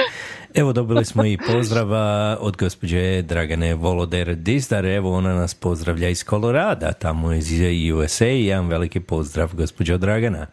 Evo 0.53 0.73
dobili 0.73 1.05
smo 1.05 1.25
i 1.25 1.37
pozdrava 1.47 2.37
od 2.39 2.57
gospođe 2.57 3.21
Dragane 3.21 3.73
Voloder 3.73 4.35
Dizdar. 4.35 4.85
Evo 4.85 5.17
ona 5.17 5.33
nas 5.33 5.53
pozdravlja 5.53 6.09
iz 6.09 6.23
Kolorada, 6.23 6.93
tamo 6.93 7.33
iz 7.33 7.49
USA. 7.95 8.25
Jedan 8.25 8.67
veliki 8.67 8.99
pozdrav 8.99 9.49
gospođo 9.53 9.97
Dragana. 9.97 10.47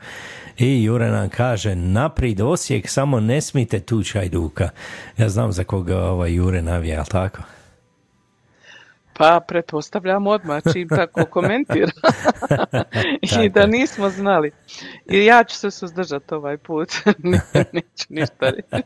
I 0.59 0.83
Jure 0.83 1.11
nam 1.11 1.29
kaže, 1.29 1.75
naprijed 1.75 2.41
Osijek, 2.41 2.89
samo 2.89 3.21
ne 3.21 3.41
smijte 3.41 3.81
tu 3.81 4.03
Čajduka. 4.03 4.69
Ja 5.17 5.29
znam 5.29 5.53
za 5.53 5.65
koga 5.65 5.99
ovaj 5.99 6.35
Jure 6.35 6.63
navija, 6.63 6.95
jel 6.95 7.05
tako? 7.05 7.43
Pa, 9.19 9.41
pretpostavljam 9.49 10.27
odmah 10.27 10.63
čim 10.73 10.89
tako 10.89 11.25
komentira. 11.35 11.93
I 13.45 13.49
da 13.49 13.67
nismo 13.67 14.11
znali. 14.11 14.51
I 15.11 15.25
ja 15.25 15.45
ću 15.45 15.57
se 15.57 15.71
suzdržati 15.71 16.35
ovaj 16.35 16.57
put. 16.57 16.93
Neću 17.73 18.07
ništa 18.09 18.51
reći. 18.51 18.85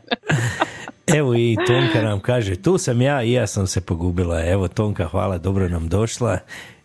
Evo 1.07 1.35
i 1.35 1.57
Tonka 1.66 2.03
nam 2.03 2.20
kaže, 2.20 2.62
tu 2.62 2.78
sam 2.78 3.03
ja 3.03 3.23
i 3.23 3.32
ja 3.32 3.47
sam 3.47 3.66
se 3.66 3.81
pogubila. 3.81 4.47
Evo 4.47 4.69
Tonka, 4.69 5.09
hvala, 5.09 5.39
dobro 5.39 5.69
nam 5.69 5.89
došla. 5.89 6.39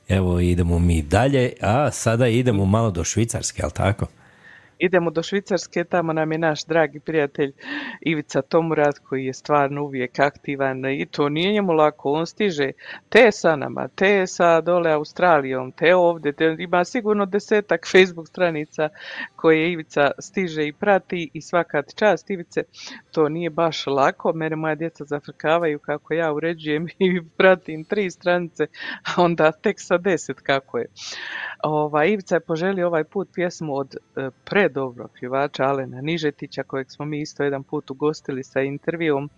Evo 0.07 0.39
idemo 0.39 0.79
mi 0.79 1.01
dalje, 1.01 1.53
a 1.61 1.91
sada 1.91 2.27
idemo 2.27 2.65
malo 2.65 2.91
do 2.91 3.03
Švicarske, 3.03 3.61
jel 3.61 3.71
tako? 3.71 4.05
Idemo 4.79 5.11
do 5.11 5.23
Švicarske, 5.23 5.83
tamo 5.83 6.13
nam 6.13 6.31
je 6.31 6.37
naš 6.37 6.65
dragi 6.65 6.99
prijatelj 6.99 7.51
Ivica 8.01 8.41
Tomurad 8.41 8.99
koji 8.99 9.25
je 9.25 9.33
stvarno 9.33 9.83
uvijek 9.83 10.19
aktivan 10.19 10.85
i 10.85 11.05
to 11.05 11.29
nije 11.29 11.53
njemu 11.53 11.73
lako, 11.73 12.11
on 12.11 12.25
stiže 12.25 12.71
te 13.09 13.31
sa 13.31 13.55
nama, 13.55 13.87
te 13.95 14.27
sa 14.27 14.61
dole 14.61 14.91
Australijom, 14.91 15.71
te 15.71 15.95
ovdje, 15.95 16.33
ima 16.59 16.85
sigurno 16.85 17.25
desetak 17.25 17.87
Facebook 17.91 18.27
stranica 18.27 18.89
koje 19.47 19.71
Ivica 19.71 20.11
stiže 20.19 20.67
i 20.67 20.73
prati 20.73 21.29
i 21.33 21.41
svaka 21.41 21.83
čast 21.95 22.29
Ivice, 22.29 22.63
to 23.11 23.29
nije 23.29 23.49
baš 23.49 23.87
lako, 23.87 24.33
mene 24.33 24.55
moja 24.55 24.75
djeca 24.75 25.05
zafrkavaju 25.05 25.79
kako 25.79 26.13
ja 26.13 26.33
uređujem 26.33 26.87
i 26.99 27.21
pratim 27.37 27.83
tri 27.83 28.11
stranice, 28.11 28.67
a 29.03 29.21
onda 29.21 29.51
tek 29.51 29.75
sa 29.79 29.97
deset 29.97 30.39
kako 30.41 30.77
je. 30.77 30.85
Ovaj, 31.63 32.09
Ivica 32.09 32.35
je 32.35 32.39
poželio 32.39 32.87
ovaj 32.87 33.03
put 33.03 33.29
pjesmu 33.33 33.75
od 33.75 33.95
e, 33.95 34.29
predobrog 34.45 35.11
pjevača 35.19 35.63
Alena 35.63 36.01
Nižetića, 36.01 36.63
kojeg 36.63 36.91
smo 36.91 37.05
mi 37.05 37.21
isto 37.21 37.43
jedan 37.43 37.63
put 37.63 37.91
ugostili 37.91 38.43
sa 38.43 38.61
intervjuom. 38.61 39.29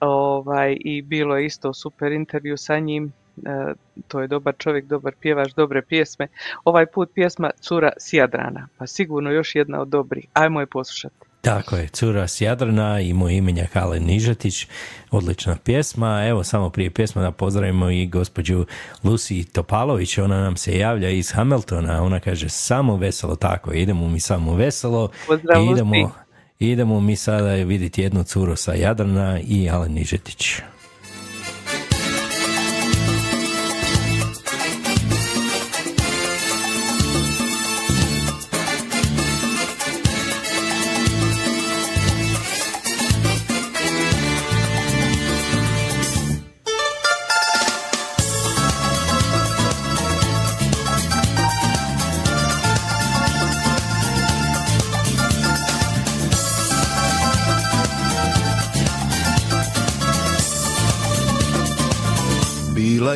Ovaj, 0.00 0.76
I 0.80 1.02
bilo 1.02 1.36
je 1.36 1.46
isto 1.46 1.74
super 1.74 2.12
intervju 2.12 2.56
sa 2.56 2.78
njim. 2.78 3.12
E, 3.44 3.74
to 4.08 4.20
je 4.20 4.26
dobar 4.26 4.54
čovjek, 4.58 4.84
dobar 4.84 5.14
pjevač, 5.20 5.52
dobre 5.52 5.82
pjesme. 5.82 6.28
Ovaj 6.64 6.86
put 6.86 7.10
pjesma 7.14 7.50
Cura 7.60 7.92
s 7.98 8.12
Jadrana, 8.12 8.68
pa 8.78 8.86
sigurno 8.86 9.30
još 9.30 9.54
jedna 9.54 9.80
od 9.80 9.88
dobrih. 9.88 10.26
Ajmo 10.32 10.60
je 10.60 10.66
poslušati. 10.66 11.26
Tako 11.46 11.76
je, 11.76 11.88
Cura 11.88 12.28
s 12.28 12.40
Jadrana 12.40 13.00
i 13.00 13.12
moj 13.12 13.34
imenjak 13.34 13.76
Alen 13.76 14.02
Nižetić, 14.02 14.66
odlična 15.10 15.56
pjesma. 15.64 16.26
Evo 16.26 16.44
samo 16.44 16.70
prije 16.70 16.90
pjesma 16.90 17.22
da 17.22 17.30
pozdravimo 17.30 17.90
i 17.90 18.06
gospođu 18.06 18.66
Lucy 19.02 19.52
Topalović, 19.52 20.18
ona 20.18 20.40
nam 20.40 20.56
se 20.56 20.78
javlja 20.78 21.10
iz 21.10 21.32
Hamiltona, 21.32 22.02
ona 22.02 22.20
kaže 22.20 22.48
samo 22.48 22.96
veselo, 22.96 23.36
tako, 23.36 23.72
idemo 23.72 24.08
mi 24.08 24.20
samo 24.20 24.54
veselo 24.54 25.10
Pozdrav, 25.26 25.62
i 25.62 25.70
idemo, 25.70 25.94
Lucy. 25.94 26.10
idemo 26.58 27.00
mi 27.00 27.16
sada 27.16 27.54
vidjeti 27.54 28.02
jednu 28.02 28.24
curu 28.24 28.56
sa 28.56 28.74
Jadrana 28.74 29.40
i 29.40 29.70
Alen 29.70 29.92
Nižetić. 29.92 30.60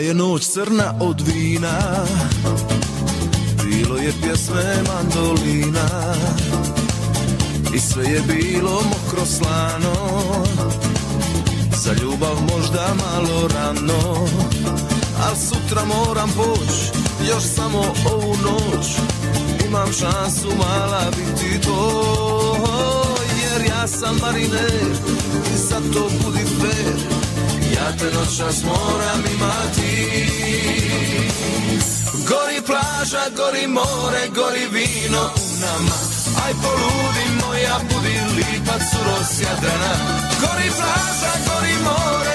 Je 0.01 0.15
noć 0.15 0.47
crna 0.47 0.95
od 1.01 1.21
vina. 1.21 2.05
Bilo 3.65 3.97
je 3.97 4.13
pjesme 4.23 4.83
mandolina. 4.89 6.15
I 7.75 7.81
sve 7.81 8.05
je 8.05 8.21
bilo 8.21 8.71
mokro 8.71 9.27
slano. 9.27 9.95
Za 11.77 11.93
ljubav 12.03 12.37
možda 12.55 12.95
malo 12.95 13.49
rano. 13.49 14.27
Al 15.29 15.37
sutra 15.37 15.85
moram 15.85 16.31
poć 16.37 17.01
Još 17.29 17.43
samo 17.57 17.85
ovu 18.13 18.37
noć. 18.37 18.87
Imam 19.67 19.93
šansu 19.93 20.49
mala 20.59 21.05
biti 21.11 21.61
tvoj 21.61 23.27
Jer 23.43 23.69
ja 23.69 23.87
sam 23.87 24.17
mariner 24.21 24.93
i 25.55 25.57
zato 25.57 26.11
budi 26.25 26.45
fair 26.61 27.20
Ja 27.81 27.93
te 27.99 28.05
noćas 28.05 28.65
moram 28.65 29.21
imati. 29.35 29.93
Gori 32.29 32.61
plaža, 32.67 33.25
gori 33.37 33.67
more, 33.67 34.23
gori 34.35 34.67
vino 34.73 35.23
u 35.37 35.61
nama. 35.61 35.97
Aj 36.45 36.53
poludi 36.63 37.27
moja, 37.41 37.77
budi 37.89 38.17
lipac 38.37 38.83
uros 39.01 39.31
Jadrana 39.41 39.95
Gori 40.41 40.71
plaža, 40.79 41.33
gori 41.47 41.77
more, 41.85 42.30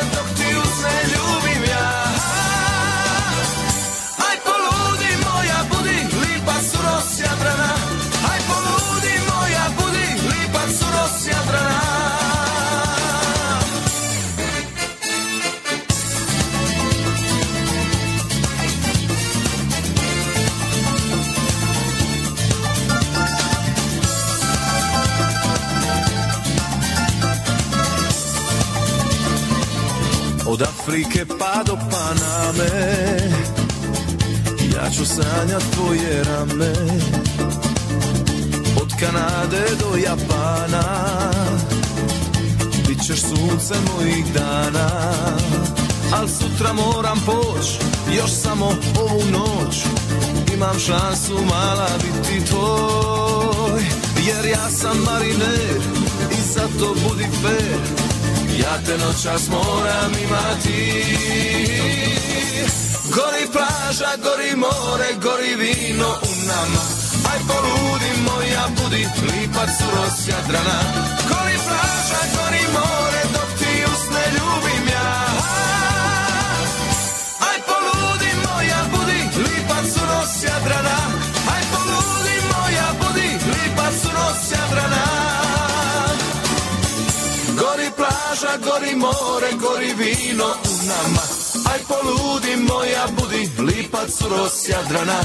Od 30.56 30.62
Afrike 30.62 31.26
pa 31.40 31.64
do 31.64 31.78
Paname. 31.92 32.70
Ja 34.74 34.90
ću 34.90 35.06
sanjat 35.06 35.64
tvoje 35.74 36.24
rame. 36.24 36.74
Od 38.82 38.94
Kanade 39.00 39.66
do 39.80 39.98
Japana. 39.98 40.84
Bićeš 42.88 43.22
sunce 43.22 43.74
mojih 43.94 44.26
dana. 44.34 44.90
Al 46.14 46.28
sutra 46.28 46.74
moram 46.74 47.22
poć 47.26 47.66
Još 48.18 48.32
samo 48.32 48.66
ovu 49.00 49.24
noć. 49.32 49.86
Imam 50.54 50.80
šansu 50.80 51.34
mala 51.34 51.90
biti 52.04 52.46
tvoj. 52.46 53.82
Jer 54.28 54.46
ja 54.46 54.70
sam 54.70 54.98
mariner 54.98 55.82
I 56.32 56.42
zato 56.54 56.96
budi 57.04 57.28
fair 57.42 58.15
ja 58.60 58.78
te 58.86 58.98
noćas 58.98 59.50
moram 59.50 60.12
imati. 60.24 61.04
Gori 63.16 63.46
plaža, 63.52 64.12
gori 64.24 64.56
more, 64.56 65.10
gori 65.24 65.56
vino 65.56 66.10
u 66.22 66.34
nama. 66.48 66.82
Aj 67.32 67.40
poludi 67.48 68.12
moja, 68.28 68.68
budi 68.78 69.08
lipac 69.28 69.70
uros 69.88 70.28
Jadrana 70.28 70.80
Gori 71.30 71.58
plaža, 71.68 72.22
gori 72.36 72.66
more, 72.74 73.22
gori 88.58 88.96
more, 88.96 89.52
gori 89.60 89.94
vino 89.94 90.46
u 90.46 90.76
nama. 90.88 91.24
Aj 91.72 91.80
poludi 91.88 92.56
moja, 92.56 93.08
budi 93.18 93.50
lipac 93.60 94.22
uros 94.26 94.70
Jadrana. 94.70 95.20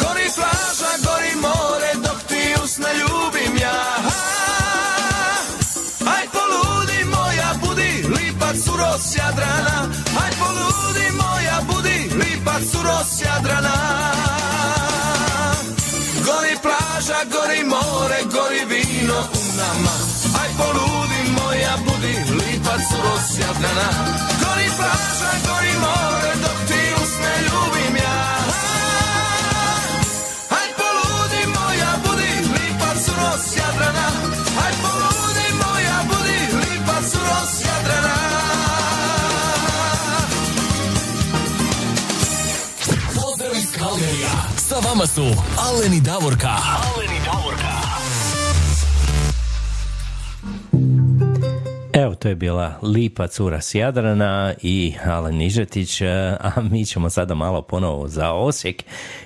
Gori 0.00 0.28
plaža, 0.36 0.92
gori 1.06 1.34
more, 1.40 1.90
dok 1.94 2.18
ti 2.28 2.42
usne 2.64 2.88
ljubim 3.00 3.56
ja. 3.60 3.80
Aj 6.14 6.24
poludi 6.34 7.04
moja, 7.04 7.50
budi 7.62 7.92
lipac 8.16 8.68
uros 8.74 9.16
Jadrana. 9.16 9.76
Aj 10.24 10.32
poludi 10.40 11.06
moja, 11.22 11.60
budi 11.68 11.98
lipac 12.20 12.74
uros 12.80 13.10
Jadrana. 13.24 13.76
Gori 16.26 16.56
plaža, 16.62 17.20
gori 17.32 17.64
more, 17.64 18.18
gori 18.32 18.64
vino 18.64 19.18
u 19.32 19.42
nama. 19.56 19.94
Aj 20.42 20.50
poludi 20.58 21.20
moja, 21.38 21.76
budi 21.86 22.23
lipac 22.74 22.98
uros 22.98 23.38
Jadrana 23.38 23.88
Gori 24.42 24.68
plaža, 24.76 25.30
gori 25.46 25.74
more, 25.84 26.32
dok 26.42 26.58
ti 26.68 26.82
usne 27.02 27.34
ljubim 27.46 27.96
ja 27.96 28.18
Aj 30.50 30.68
poludi 30.78 31.42
moja, 31.46 31.90
budi 32.04 32.32
lipac 32.54 33.08
uros 33.12 33.56
Jadrana 33.56 34.08
Aj 34.64 34.72
poludi 34.82 35.48
moja, 35.62 35.96
budi 36.10 36.38
lipac 36.60 37.14
uros 37.14 37.52
Jadrana 37.66 38.16
Pozdrav 43.14 43.56
iz 43.56 43.70
Kalgerija. 43.78 44.34
Sa 44.68 44.76
vama 44.88 45.06
su 45.06 45.26
Aleni 45.58 46.00
Davorka. 46.00 46.48
Aleni 46.48 47.23
Evo, 51.96 52.14
to 52.14 52.28
je 52.28 52.34
bila 52.34 52.78
Lipa 52.82 53.26
Cura 53.26 53.60
s 53.60 53.74
Jadrana 53.74 54.54
i 54.62 54.94
Alen 55.04 55.36
Nižetić, 55.36 56.02
a 56.40 56.52
mi 56.70 56.84
ćemo 56.84 57.10
sada 57.10 57.34
malo 57.34 57.62
ponovo 57.62 58.08
za 58.08 58.32
Osijek. 58.32 58.82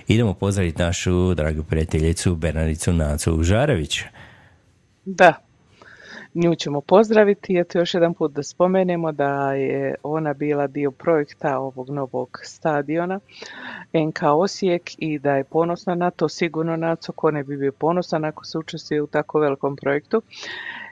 Idemo 0.08 0.34
pozdraviti 0.34 0.82
našu 0.82 1.34
dragu 1.34 1.62
prijateljicu 1.62 2.34
Bernardicu 2.34 2.92
Nacu 2.92 3.42
Žarević. 3.42 4.00
Da, 5.04 5.34
nju 6.34 6.54
ćemo 6.54 6.80
pozdraviti. 6.80 7.58
Eto 7.58 7.78
još 7.78 7.94
jedan 7.94 8.14
put 8.14 8.32
da 8.32 8.42
spomenemo 8.42 9.12
da 9.12 9.52
je 9.52 9.94
ona 10.02 10.34
bila 10.34 10.66
dio 10.66 10.90
projekta 10.90 11.58
ovog 11.58 11.90
novog 11.90 12.40
stadiona 12.42 13.20
NK 13.92 14.22
Osijek 14.22 14.90
i 14.98 15.18
da 15.18 15.36
je 15.36 15.44
ponosna 15.44 15.94
na 15.94 16.10
to, 16.10 16.28
sigurno 16.28 16.76
Naco, 16.76 17.12
ko 17.12 17.30
ne 17.30 17.44
bi 17.44 17.56
bio 17.56 17.72
ponosan 17.72 18.24
ako 18.24 18.44
se 18.44 18.58
učestvuje 18.58 19.02
u 19.02 19.06
tako 19.06 19.38
velikom 19.38 19.76
projektu. 19.76 20.22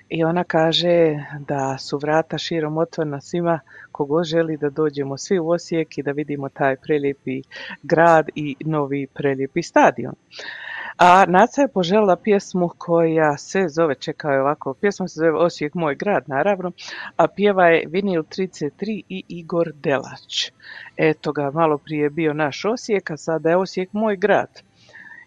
I 0.08 0.24
ona 0.24 0.44
kaže 0.44 1.24
da 1.38 1.78
su 1.78 1.98
vrata 1.98 2.38
širom 2.38 2.78
otvorena 2.78 3.20
svima 3.20 3.60
kogo 3.92 4.24
želi 4.24 4.56
da 4.56 4.70
dođemo 4.70 5.18
svi 5.18 5.38
u 5.38 5.48
Osijek 5.48 5.98
i 5.98 6.02
da 6.02 6.12
vidimo 6.12 6.48
taj 6.48 6.76
prelijepi 6.76 7.42
grad 7.82 8.28
i 8.34 8.56
novi 8.60 9.06
prelijepi 9.06 9.62
stadion. 9.62 10.14
A 10.98 11.24
Naca 11.28 11.62
je 11.62 11.68
poželjela 11.68 12.16
pjesmu 12.16 12.70
koja 12.78 13.36
se 13.36 13.68
zove, 13.68 13.94
čekaj 13.94 14.38
ovako, 14.38 14.74
pjesma 14.74 15.08
se 15.08 15.20
zove 15.20 15.32
Osijek 15.32 15.74
moj 15.74 15.94
grad, 15.94 16.24
naravno, 16.26 16.72
a 17.16 17.26
pjeva 17.28 17.66
je 17.66 17.86
Vinil 17.86 18.22
33 18.22 19.02
i 19.08 19.24
Igor 19.28 19.72
Delać. 19.74 20.52
Eto 20.96 21.32
ga, 21.32 21.50
malo 21.50 21.78
prije 21.78 22.02
je 22.02 22.10
bio 22.10 22.32
naš 22.32 22.64
Osijek, 22.64 23.10
a 23.10 23.16
sada 23.16 23.50
je 23.50 23.56
Osijek 23.56 23.92
moj 23.92 24.16
grad. 24.16 24.62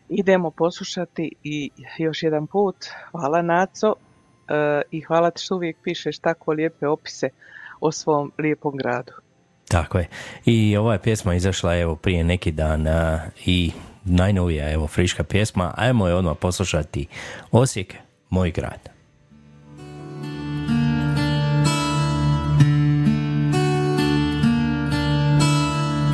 Idemo 0.09 0.51
poslušati 0.51 1.31
i 1.43 1.69
još 1.97 2.23
jedan 2.23 2.47
put, 2.47 2.75
hvala 3.11 3.41
Naco, 3.41 3.95
i 4.91 5.01
hvala 5.01 5.31
ti 5.31 5.41
što 5.41 5.55
uvijek 5.55 5.77
pišeš 5.83 6.19
tako 6.19 6.51
lijepe 6.51 6.87
opise 6.87 7.29
o 7.79 7.91
svom 7.91 8.31
lijepom 8.37 8.77
gradu. 8.77 9.11
Tako 9.67 9.97
je. 9.97 10.07
I 10.45 10.77
ova 10.77 10.93
je 10.93 11.01
pjesma 11.01 11.35
izašla 11.35 11.77
evo 11.77 11.95
prije 11.95 12.23
neki 12.23 12.51
dan 12.51 12.87
a, 12.87 13.29
i 13.45 13.71
najnovija 14.03 14.71
evo 14.71 14.87
friška 14.87 15.23
pjesma. 15.23 15.73
Ajmo 15.77 16.07
je 16.07 16.15
odmah 16.15 16.37
poslušati. 16.37 17.07
Osijek, 17.51 17.95
moj 18.29 18.51
grad. 18.51 18.89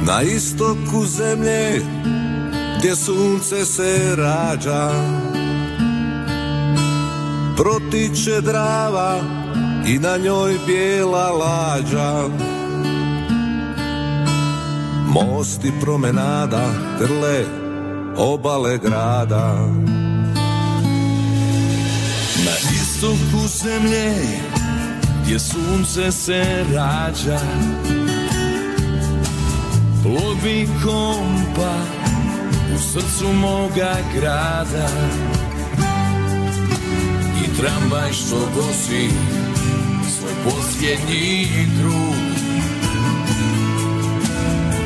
Na 0.07 0.21
istoku 0.21 1.05
zemlje 1.05 1.81
gdje 2.77 2.95
sunce 2.95 3.65
se 3.65 4.15
rađa 4.17 4.91
Protiče 7.57 8.41
drava 8.41 9.19
i 9.87 9.99
na 9.99 10.17
njoj 10.17 10.57
bijela 10.67 11.31
lađa. 11.31 12.29
Mosti 15.07 15.71
promenada 15.81 16.65
grle 16.99 17.43
obale 18.17 18.77
grada. 18.77 19.55
Na 22.45 22.55
istoku 22.73 23.47
zemlje 23.47 24.13
gdje 25.23 25.39
sunce 25.39 26.11
se 26.11 26.65
rađa 26.73 27.39
Plovi 30.03 30.67
kompa 30.83 31.73
u 32.75 32.79
srcu 32.79 33.33
moga 33.33 33.95
grada. 34.15 34.87
I 35.41 35.44
tramvaj 37.57 38.13
što 38.13 38.35
gosi 38.55 39.09
svoj 40.17 40.33
posljednji 40.43 41.47
drug 41.77 42.15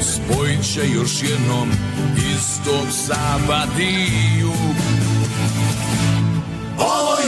Spojit 0.02 0.74
će 0.74 0.90
još 0.90 1.24
jednom 1.24 1.70
istog 2.18 2.88
i 3.80 4.40
jug 4.40 5.10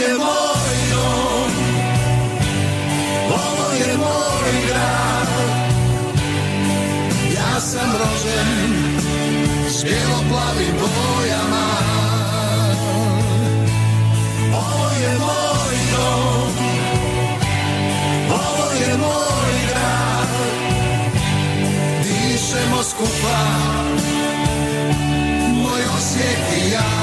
je 0.01 0.17
moj 0.17 0.77
dom, 0.91 1.51
ovo 3.29 3.73
je 3.73 3.97
moj 3.97 4.51
grad. 4.67 5.27
Ja 7.35 7.59
sam 7.59 7.91
rođen 7.91 8.73
s 9.69 9.83
bijelo-plavim 9.83 10.75
bojama. 10.79 11.90
Je 15.01 15.17
moj 15.19 15.77
dom, 15.91 16.53
ovo 18.29 18.71
je 18.71 18.97
moj 18.97 19.53
grad. 19.69 20.29
Dišemo 22.03 22.83
skupa, 22.83 23.39
moj 25.53 25.81
Osijek 25.97 26.65
i 26.65 26.71
ja. 26.71 27.00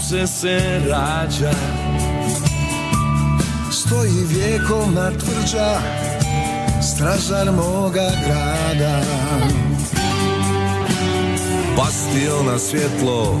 Sunce 0.00 0.26
se 0.26 0.80
rađa 0.88 1.52
Stoji 3.70 4.24
vjekovna 4.28 5.10
tvrđa, 5.10 5.80
stražar 6.82 7.52
moga 7.52 8.10
grada. 8.26 9.00
Bastion 11.76 12.46
na 12.46 12.58
svjetlo 12.58 13.40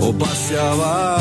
obasjava 0.00 1.20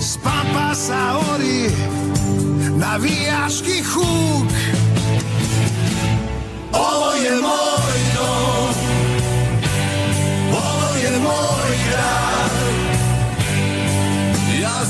S 0.00 0.18
pampasa 0.24 1.18
ori 1.34 1.70
navijaški 2.76 3.82
huk. 3.82 4.52
Ovo 6.72 7.12
je 7.12 7.40
moj 7.40 7.73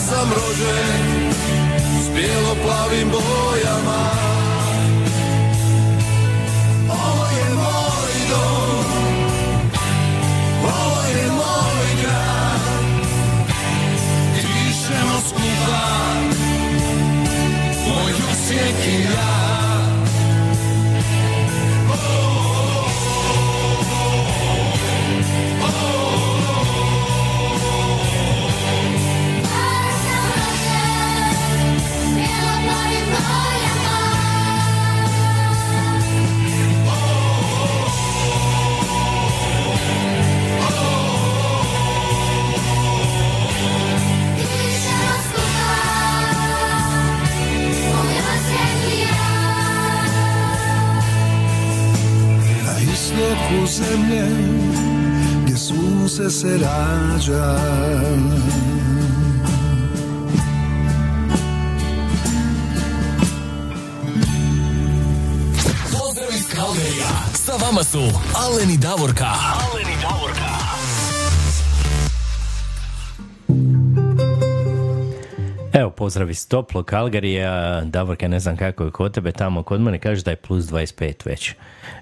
sam 0.08 0.28
rođen 0.30 1.32
s 2.04 2.08
bijelo-plavim 2.14 3.10
bojama 3.10 4.10
Ovo 6.88 7.26
je 7.38 7.54
moj 7.54 8.14
dom, 8.30 8.84
ovo 10.62 11.02
je 11.08 11.26
moj 11.30 12.02
grad. 12.02 12.60
Dišemo 14.34 15.20
skupa 15.28 15.86
Moj 17.88 18.12
Osijek 18.12 18.86
i 18.86 19.02
ja 19.02 19.43
istoku 53.54 53.66
zemlje 53.66 54.24
gdje 55.44 55.56
sunce 55.56 56.30
se 56.30 56.58
rađa. 56.58 57.56
Pozdrav 65.92 66.28
iz 66.34 66.48
Kalgerija. 66.54 67.08
Sa 67.34 67.52
vama 67.66 67.84
su 67.84 68.02
Aleni 68.34 68.76
Davorka. 68.76 69.30
Aleni 69.72 69.96
Davorka. 70.02 70.54
Evo, 75.72 75.90
pozdrav 75.90 76.30
iz 76.30 76.48
toplo 76.48 76.82
Kalgarija. 76.82 77.80
Davorka, 77.84 78.28
ne 78.28 78.40
znam 78.40 78.56
kako 78.56 78.84
je 78.84 78.90
kod 78.90 79.14
tebe 79.14 79.32
tamo. 79.32 79.62
Kod 79.62 79.80
mene 79.80 79.98
kaže 79.98 80.22
da 80.22 80.30
je 80.30 80.36
plus 80.36 80.64
25 80.64 81.26
već. 81.26 81.54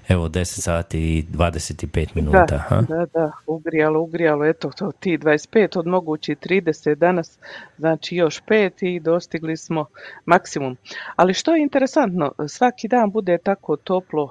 Evo, 0.07 0.27
10 0.27 0.43
sati 0.43 0.99
i 0.99 1.25
25 1.31 2.07
minuta. 2.15 2.45
Da, 2.45 2.57
ha? 2.57 2.81
da, 2.81 3.05
da, 3.13 3.31
ugrijalo, 3.47 4.01
ugrijalo, 4.01 4.45
eto, 4.45 4.71
to 4.77 4.91
ti 4.99 5.17
25 5.17 5.79
od 5.79 5.87
mogući 5.87 6.35
30 6.35 6.95
danas, 6.95 7.39
znači 7.77 8.15
još 8.15 8.43
5 8.43 8.95
i 8.95 8.99
dostigli 8.99 9.57
smo 9.57 9.85
maksimum. 10.25 10.77
Ali 11.15 11.33
što 11.33 11.55
je 11.55 11.61
interesantno, 11.61 12.31
svaki 12.47 12.87
dan 12.87 13.11
bude 13.11 13.37
tako 13.37 13.75
toplo, 13.75 14.29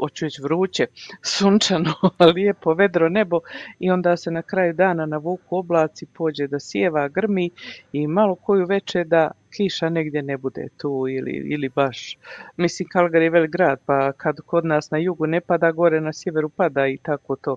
hoću 0.00 0.24
reći 0.24 0.42
vruće, 0.42 0.86
sunčano, 1.36 1.94
lijepo, 2.34 2.74
vedro 2.74 3.08
nebo 3.08 3.40
i 3.78 3.90
onda 3.90 4.16
se 4.16 4.30
na 4.30 4.42
kraju 4.42 4.72
dana 4.72 5.06
navuku 5.06 5.56
oblaci, 5.56 6.06
pođe 6.06 6.46
da 6.46 6.60
sjeva, 6.60 7.08
grmi 7.08 7.50
i 7.92 8.06
malo 8.06 8.34
koju 8.34 8.66
veče 8.66 9.04
da 9.04 9.30
kiša 9.56 9.88
negdje 9.88 10.22
ne 10.22 10.36
bude 10.36 10.68
tu 10.76 11.04
ili, 11.08 11.32
ili 11.32 11.68
baš, 11.68 12.18
mislim 12.56 12.88
Kalgar 12.88 13.22
je 13.22 13.30
velik 13.30 13.50
grad 13.50 13.78
pa 13.86 14.12
kad 14.12 14.36
kod 14.46 14.64
nas 14.64 14.90
na 14.90 14.98
jugu 14.98 15.26
ne 15.26 15.40
pada, 15.40 15.72
gore 15.72 16.00
na 16.00 16.12
sjeveru 16.12 16.48
pada 16.48 16.86
i 16.86 16.98
tako 17.02 17.36
to. 17.36 17.56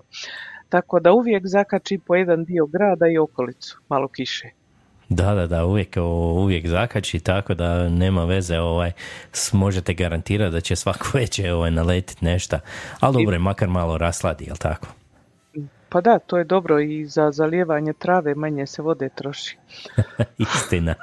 Tako 0.68 1.00
da 1.00 1.12
uvijek 1.12 1.46
zakači 1.46 1.98
po 2.06 2.14
jedan 2.14 2.44
dio 2.44 2.66
grada 2.66 3.06
i 3.06 3.18
okolicu, 3.18 3.80
malo 3.88 4.08
kiše. 4.08 4.50
Da, 5.08 5.34
da, 5.34 5.46
da, 5.46 5.64
uvijek, 5.64 5.96
uvijek 6.36 6.66
zakači, 6.66 7.20
tako 7.20 7.54
da 7.54 7.88
nema 7.88 8.24
veze, 8.24 8.58
ovaj, 8.58 8.92
možete 9.52 9.94
garantirati 9.94 10.52
da 10.52 10.60
će 10.60 10.76
svako 10.76 11.06
veće 11.18 11.52
ovaj, 11.52 11.70
naletit 11.70 12.20
nešto, 12.20 12.58
ali 13.00 13.12
dobro 13.12 13.34
je, 13.34 13.38
makar 13.38 13.68
malo 13.68 13.98
rasladi, 13.98 14.44
jel 14.44 14.56
tako? 14.56 14.86
Pa 15.88 16.00
da, 16.00 16.18
to 16.18 16.38
je 16.38 16.44
dobro 16.44 16.80
i 16.80 17.06
za 17.06 17.30
zalijevanje 17.30 17.92
trave 17.92 18.34
manje 18.34 18.66
se 18.66 18.82
vode 18.82 19.08
troši. 19.08 19.56
Istina. 20.38 20.94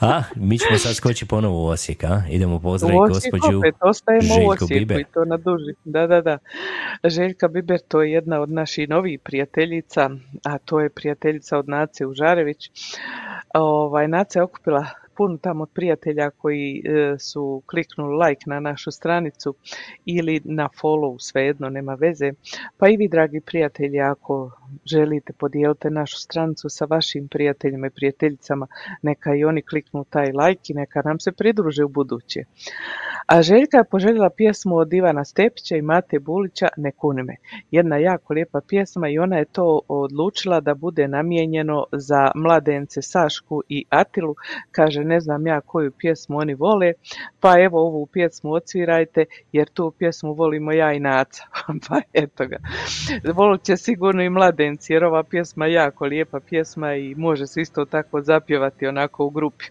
A, 0.00 0.22
mi 0.36 0.58
ćemo 0.58 0.78
sad 0.78 0.94
skoči 0.94 1.26
ponovo 1.26 1.62
u 1.62 1.66
Osijek, 1.66 2.04
a? 2.04 2.22
Idemo 2.30 2.56
U 2.56 2.60
pozdraviti 2.60 3.08
gospođu 3.08 3.58
opet 3.58 3.74
ostajemo 3.80 4.34
u 4.34 4.36
Željku 4.36 4.50
Osijeku 4.50 4.66
Biber. 4.78 5.00
i 5.00 5.04
to 5.14 5.24
na 5.24 5.36
duži. 5.36 5.74
Da, 5.84 6.06
da, 6.06 6.20
da. 6.20 6.38
Željka 7.04 7.48
Biber 7.48 7.80
to 7.88 8.02
je 8.02 8.12
jedna 8.12 8.40
od 8.40 8.50
naših 8.50 8.88
novih 8.88 9.20
prijateljica, 9.20 10.10
a 10.44 10.58
to 10.58 10.80
je 10.80 10.90
prijateljica 10.90 11.58
od 11.58 11.68
Nace 11.68 12.06
Užarević. 12.06 12.70
Ovaj, 13.54 14.08
Naca 14.08 14.38
je 14.38 14.42
okupila 14.42 14.86
puno 15.18 15.36
tamo 15.36 15.66
prijatelja 15.66 16.30
koji 16.30 16.82
e, 16.84 17.18
su 17.18 17.62
kliknuli 17.66 18.24
like 18.24 18.42
na 18.46 18.60
našu 18.60 18.90
stranicu 18.90 19.54
ili 20.04 20.40
na 20.44 20.68
follow, 20.80 21.16
svejedno, 21.18 21.68
nema 21.68 21.94
veze. 21.94 22.32
Pa 22.78 22.88
i 22.88 22.96
vi, 22.96 23.08
dragi 23.08 23.40
prijatelji, 23.40 24.00
ako 24.00 24.50
želite 24.84 25.32
podijelite 25.32 25.90
našu 25.90 26.16
stranicu 26.16 26.68
sa 26.68 26.84
vašim 26.84 27.28
prijateljima 27.28 27.86
i 27.86 27.90
prijateljicama, 27.90 28.66
neka 29.02 29.34
i 29.34 29.44
oni 29.44 29.62
kliknu 29.62 30.04
taj 30.04 30.26
like 30.26 30.72
i 30.72 30.74
neka 30.74 31.02
nam 31.04 31.20
se 31.20 31.32
pridruže 31.32 31.84
u 31.84 31.88
buduće. 31.88 32.44
A 33.26 33.42
Željka 33.42 33.76
je 33.76 33.84
poželjela 33.84 34.30
pjesmu 34.30 34.76
od 34.76 34.92
Ivana 34.92 35.24
Stepića 35.24 35.76
i 35.76 35.82
Mate 35.82 36.18
Bulića 36.18 36.68
Ne 36.76 36.92
kuni 36.92 37.22
me. 37.22 37.36
Jedna 37.70 37.96
jako 37.96 38.32
lijepa 38.34 38.60
pjesma 38.68 39.08
i 39.08 39.18
ona 39.18 39.38
je 39.38 39.44
to 39.44 39.80
odlučila 39.88 40.60
da 40.60 40.74
bude 40.74 41.08
namijenjeno 41.08 41.86
za 41.92 42.30
mladence 42.34 43.02
Sašku 43.02 43.62
i 43.68 43.84
Atilu. 43.88 44.34
Kaže 44.70 45.04
ne 45.08 45.20
znam 45.20 45.46
ja 45.46 45.60
koju 45.60 45.92
pjesmu 45.92 46.38
oni 46.38 46.54
vole, 46.54 46.92
pa 47.40 47.60
evo 47.60 47.80
ovu 47.80 48.06
pjesmu 48.06 48.52
odsvirajte 48.52 49.24
jer 49.52 49.68
tu 49.68 49.92
pjesmu 49.98 50.32
volimo 50.32 50.72
ja 50.72 50.92
i 50.92 51.00
Naca. 51.00 51.42
pa 51.88 52.00
eto 52.12 52.46
ga. 52.46 52.56
Volit 53.34 53.62
će 53.62 53.76
sigurno 53.76 54.22
i 54.22 54.30
mladenci 54.30 54.92
jer 54.92 55.04
ova 55.04 55.22
pjesma 55.22 55.66
je 55.66 55.72
jako 55.72 56.04
lijepa 56.04 56.40
pjesma 56.40 56.94
i 56.94 57.14
može 57.14 57.46
se 57.46 57.60
isto 57.60 57.84
tako 57.84 58.22
zapjevati 58.22 58.86
onako 58.86 59.24
u 59.24 59.30
grupi. 59.30 59.64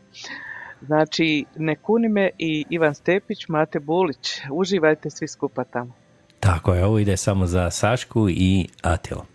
Znači, 0.82 1.46
ne 1.56 1.76
kuni 1.76 2.10
me 2.10 2.30
i 2.38 2.66
Ivan 2.70 2.96
Stepić, 2.96 3.48
Mate 3.48 3.80
Bulić. 3.80 4.42
Uživajte 4.52 5.10
svi 5.10 5.28
skupa 5.28 5.64
tamo. 5.64 5.94
Tako 6.40 6.74
je, 6.74 6.86
ovo 6.86 7.00
ide 7.00 7.18
samo 7.18 7.46
za 7.46 7.72
Sašku 7.72 8.30
i 8.30 8.68
Atilo. 8.82 9.26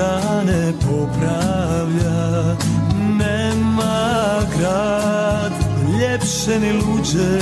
Dane 0.00 0.72
popravlja. 0.80 2.56
Nema 3.18 4.40
grad 4.56 5.52
ljepše 6.00 6.60
ni 6.60 6.72
luđe. 6.72 7.40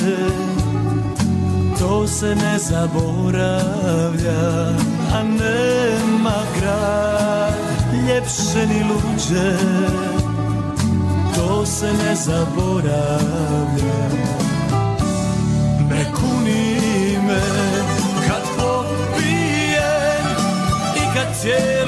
To 1.79 2.07
se 2.07 2.35
ne 2.35 2.59
zaboravlja. 2.59 4.43
A 5.15 5.23
nema 5.23 6.39
grad 6.61 7.55
ljepše 8.09 8.67
ni 8.67 8.81
luđe. 8.91 9.59
To 11.35 11.67
se 11.67 11.87
ne 11.87 12.15
zaboravlja. 12.15 14.01
Ne 15.91 16.05
kuni 16.15 17.19
me 17.27 17.41
kad 18.27 18.43
popijem 18.57 20.27
I 20.97 21.15
kad 21.15 21.41
cijeli 21.41 21.88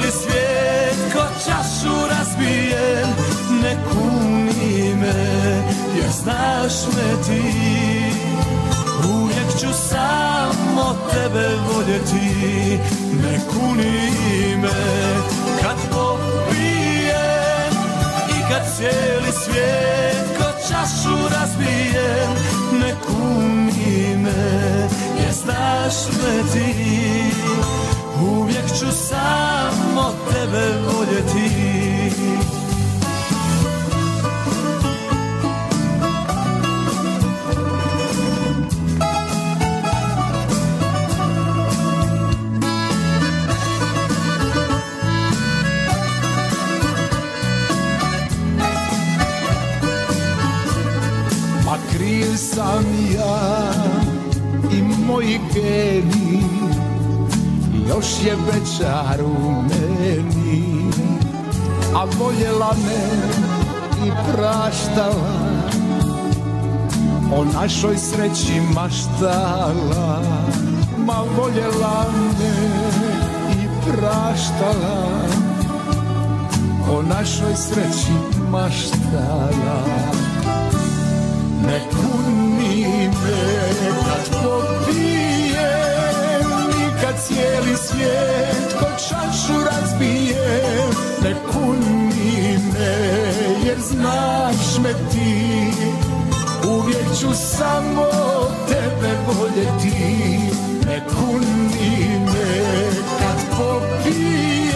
čašu 1.45 1.95
razbijem 2.09 3.09
Ne 3.61 3.77
kuni 3.91 4.95
me 4.95 5.13
jer 5.95 6.11
znaš 6.11 6.73
me 6.95 7.23
ti. 7.23 7.41
Uvijek 9.13 9.49
ću 9.59 9.67
samo 9.89 10.95
tebe 11.11 11.49
voljeti 11.73 12.79
Ne 13.23 13.39
kuni 13.49 14.57
me. 14.57 14.69
Kad 15.61 15.77
popijem 15.91 17.73
I 18.29 18.51
kad 18.51 18.75
cijeli 18.77 19.31
svijet 19.43 20.37
ko 20.37 20.43
čašu 20.69 21.17
razbijem 21.35 22.31
Ne 22.71 22.95
kuni 23.07 24.17
me 24.17 24.89
jer 25.23 25.33
znaš 25.33 25.95
me 26.07 26.51
ti 26.53 27.11
Uvijek 28.21 28.67
ću 28.79 28.85
samo 28.91 30.13
tebe 30.31 30.73
voljeti. 30.85 31.71
Ma 51.65 51.77
kriv 51.95 52.35
sam 52.37 52.85
ja 53.15 53.73
i 54.71 54.81
moji 55.07 55.39
geni 55.53 56.70
Još 57.89 58.05
je 58.25 58.35
večar 58.35 59.21
u 59.21 59.51
meni 59.61 60.91
A 61.95 62.05
voljela 62.19 62.73
me 62.85 63.03
i 64.05 64.11
praštala. 64.31 65.51
O 67.33 67.45
našoj 67.45 67.97
sreći 67.97 68.61
maštala 68.73 70.21
Ma 70.97 71.23
voljela 71.37 72.05
me 72.39 72.53
i 73.53 73.67
praštala. 73.87 75.21
O 76.91 77.01
našoj 77.01 77.55
sreći 77.55 78.11
maštala 78.51 79.83
ne 81.65 82.00
jer 93.71 93.79
znaš 93.81 94.77
me 94.83 94.93
ti. 95.11 95.71
Uvijek 96.69 97.07
ću 97.19 97.27
samo 97.33 98.07
tebe 98.67 99.11
voljeti. 99.27 99.97
Ne 100.87 101.03
kuni 101.09 102.19
me 102.25 102.51
kad 103.19 103.39
popijem 103.57 104.71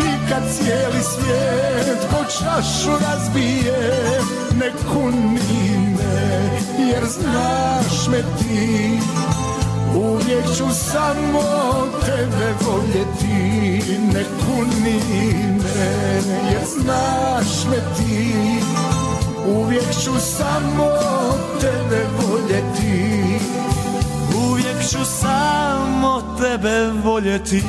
I 0.00 0.14
cijeli 0.52 1.02
svijet 1.02 2.00
ko 2.10 2.24
čašu 2.24 2.90
razbije. 3.06 3.80
Ne 4.60 4.70
kuni 4.92 5.70
me 5.96 6.16
jer 6.90 7.04
znaš 7.04 8.08
me 8.10 8.22
ti 8.38 8.98
Uvijek 9.96 10.44
ću 10.56 10.64
samo 10.90 11.42
tebe 12.06 12.54
voljeti 12.60 13.82
Ne 14.14 14.24
kuni 14.24 15.00
me 15.62 16.20
jer 16.52 16.64
znaš 16.82 17.64
me 17.70 17.76
ti 17.96 18.34
Uvijek 19.46 19.90
ću 20.04 20.12
samo 20.20 20.86
tebe 21.60 22.06
voljeti 22.18 23.38
Uvijek 24.48 24.88
ću 24.90 24.98
samo 25.20 26.22
tebe 26.40 26.90
voljeti 27.04 27.62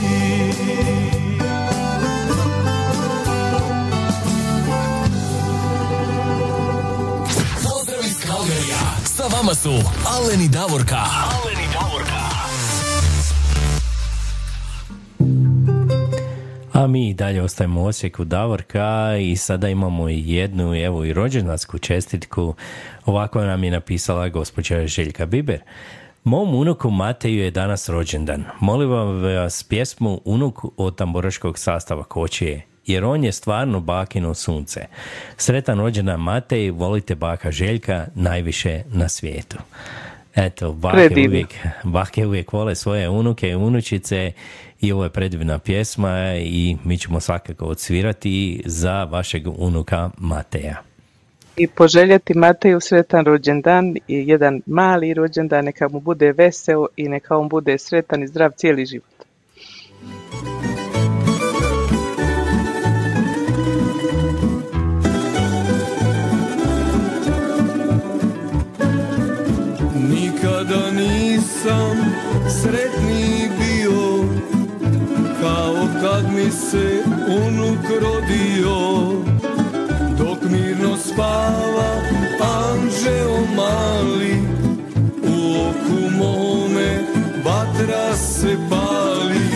Pozdrav 7.63 8.05
iz 8.05 8.17
Kalgarija. 8.27 8.77
Sa 9.05 9.23
vama 9.37 9.55
su 9.55 9.73
Aleni 10.05 10.47
Davorka. 10.47 10.97
Aleni 10.97 11.60
A 16.81 16.87
mi 16.87 17.09
i 17.09 17.13
dalje 17.13 17.41
ostajemo 17.41 17.81
u 17.81 17.85
Osijeku 17.85 18.23
Davorka 18.23 19.17
i 19.21 19.35
sada 19.35 19.69
imamo 19.69 20.09
jednu 20.09 20.75
evo 20.75 21.05
i 21.05 21.13
rođendansku 21.13 21.77
čestitku. 21.77 22.53
Ovako 23.05 23.41
nam 23.41 23.63
je 23.63 23.71
napisala 23.71 24.29
gospođa 24.29 24.87
Željka 24.87 25.25
Biber. 25.25 25.59
Mom 26.23 26.55
unuku 26.55 26.89
Mateju 26.89 27.43
je 27.43 27.51
danas 27.51 27.89
rođendan. 27.89 28.45
Molim 28.59 28.89
vas 28.89 29.63
pjesmu 29.63 30.21
Unuk 30.25 30.59
od 30.77 30.95
tamburaškog 30.95 31.59
sastava 31.59 32.03
Kočije, 32.03 32.65
jer 32.85 33.05
on 33.05 33.23
je 33.23 33.31
stvarno 33.31 33.79
bakino 33.79 34.33
sunce. 34.33 34.85
Sretan 35.37 35.79
rođendan 35.79 36.19
Matej, 36.19 36.71
volite 36.71 37.15
baka 37.15 37.51
Željka 37.51 38.07
najviše 38.15 38.83
na 38.93 39.09
svijetu. 39.09 39.57
Eto, 40.35 40.73
bake 40.73 41.25
uvijek, 41.27 41.47
bake 41.83 42.25
uvijek 42.25 42.53
vole 42.53 42.75
svoje 42.75 43.09
unuke 43.09 43.49
i 43.49 43.55
unučice 43.55 44.31
i 44.81 44.91
ovo 44.91 45.03
je 45.03 45.09
predivna 45.09 45.59
pjesma 45.59 46.35
i 46.35 46.77
mi 46.83 46.97
ćemo 46.97 47.19
svakako 47.19 47.65
odsvirati 47.65 48.61
za 48.65 49.03
vašeg 49.03 49.47
unuka 49.57 50.09
Mateja. 50.17 50.81
I 51.57 51.67
poželjeti 51.67 52.37
Mateju 52.37 52.79
sretan 52.79 53.25
rođendan 53.25 53.95
i 54.07 54.27
jedan 54.27 54.61
mali 54.65 55.13
rođendan, 55.13 55.65
neka 55.65 55.87
mu 55.87 55.99
bude 55.99 56.31
veseo 56.31 56.87
i 56.97 57.09
neka 57.09 57.37
on 57.37 57.49
bude 57.49 57.77
sretan 57.77 58.23
i 58.23 58.27
zdrav 58.27 58.51
cijeli 58.57 58.85
život. 58.85 59.05
Nikada 70.09 70.91
nisam 70.91 71.97
kad 72.61 73.60
se 76.51 77.03
unuk 77.27 77.85
rodio 78.01 78.79
Dok 80.17 80.49
mirno 80.49 80.97
spava 80.97 81.91
anđeo 82.39 83.37
mali 83.55 84.35
U 85.23 85.67
oku 85.69 86.09
mome 86.17 86.99
vatra 87.45 88.15
se 88.15 88.57
pali. 88.69 89.51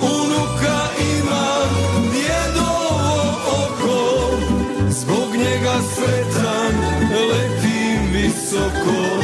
Unuka 0.00 0.78
imam 1.18 1.70
djedovo 2.12 3.34
oko 3.46 4.36
Zbog 4.90 5.36
njega 5.36 5.74
sretan 5.94 6.74
letim 7.30 8.12
visoko 8.12 9.23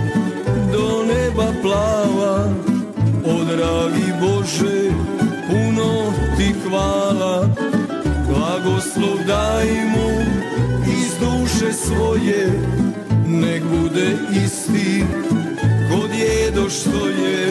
daj 9.31 9.69
mu 9.93 10.09
iz 10.99 11.11
duše 11.19 11.73
svoje 11.73 12.51
nek 13.27 13.63
bude 13.63 14.17
isti 14.45 15.03
ko 15.89 16.07
djedo 16.07 16.69
što 16.69 17.07
je 17.07 17.47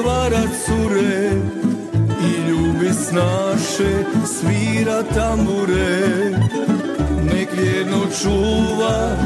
nek 0.00 0.06
vara 0.06 0.42
cure 0.64 1.30
i 2.20 2.48
ljubi 2.48 2.90
snaše 2.94 4.04
svira 4.26 5.02
tambure. 5.02 6.30
Nek 7.24 7.48
vjerno 7.58 8.06
čuva 8.22 9.16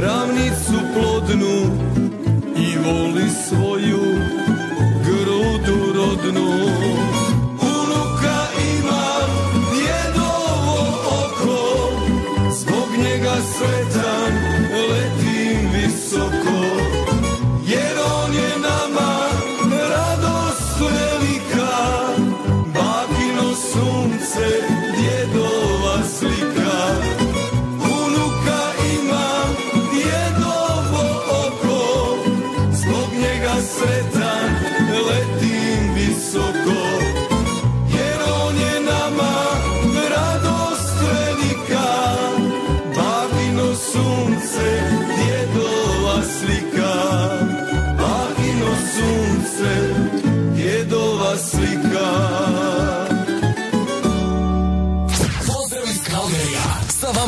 ravnicu 0.00 0.78
plodnu 0.94 1.76
i 2.56 2.76
voli 2.78 3.30
svoju 3.48 3.71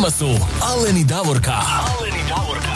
vama 0.05 0.11
su 0.11 0.47
Aleni 0.63 1.05
Davorka. 1.05 1.53
Aleni 1.53 2.23
Davorka. 2.29 2.75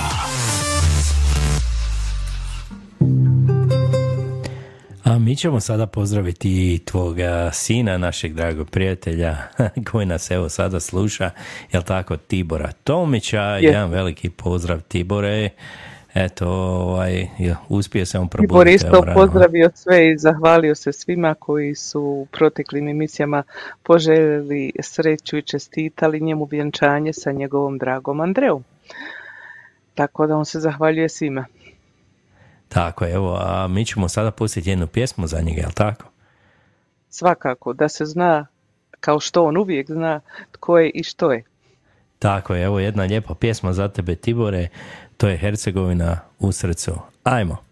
A 5.05 5.19
mi 5.19 5.37
ćemo 5.37 5.61
sada 5.61 5.87
pozdraviti 5.87 6.75
i 6.75 6.79
tvoga 6.79 7.51
sina, 7.53 7.99
našeg 7.99 8.35
dragog 8.35 8.71
prijatelja, 8.71 9.37
koji 9.91 10.07
nas 10.07 10.31
evo 10.31 10.49
sada 10.49 10.81
sluša, 10.81 11.31
jel 11.73 11.83
tako, 11.83 12.17
Tibora 12.17 12.73
Tomića. 12.85 13.43
Jedan 13.43 13.91
veliki 13.91 14.31
pozdrav 14.31 14.81
Tibore. 14.81 15.51
Eto, 16.25 16.49
ovaj, 16.49 17.29
jel, 17.39 17.55
uspio 17.69 18.07
se 18.07 18.19
on 18.19 18.29
probuditi. 18.29 18.53
Tibor 18.53 18.69
isto 18.69 18.87
evo, 18.87 19.15
pozdravio 19.15 19.71
sve 19.75 20.11
i 20.11 20.19
zahvalio 20.19 20.75
se 20.75 20.93
svima 20.93 21.35
koji 21.35 21.75
su 21.75 22.01
u 22.01 22.27
proteklim 22.33 22.89
emisijama 22.89 23.43
poželjeli 23.83 24.73
sreću 24.81 25.37
i 25.39 25.43
čestitali 25.43 26.21
njemu 26.21 26.45
vjenčanje 26.45 27.13
sa 27.13 27.33
njegovom 27.33 27.79
dragom 27.79 28.21
Andreom. 28.21 28.65
Tako 29.95 30.27
da 30.27 30.37
on 30.37 30.45
se 30.45 30.61
zahvaljuje 30.61 31.09
svima. 31.09 31.45
Tako, 32.69 33.07
evo, 33.07 33.39
a 33.41 33.69
mi 33.69 33.85
ćemo 33.85 34.09
sada 34.09 34.31
pustiti 34.31 34.71
jednu 34.71 34.87
pjesmu 34.87 35.27
za 35.27 35.41
njega, 35.41 35.61
jel 35.61 35.73
tako? 35.75 36.05
Svakako 37.09 37.73
da 37.73 37.89
se 37.89 38.05
zna, 38.05 38.47
kao 39.01 39.21
što 39.21 39.45
on 39.45 39.57
uvijek 39.57 39.91
zna, 39.91 40.21
tko 40.53 40.79
je 40.79 40.91
i 40.91 41.03
što 41.03 41.33
je. 41.33 41.43
Tako 42.19 42.55
je, 42.55 42.65
evo 42.65 42.81
jedna 42.81 43.03
lijepa 43.03 43.35
pjesma 43.35 43.73
za 43.73 43.89
tebe 43.89 44.15
Tibore, 44.15 44.69
to 45.19 45.29
je 45.29 45.37
Hercegovina 45.37 46.21
u 46.39 46.53
srcu. 46.53 46.93
Ajmo. 47.25 47.68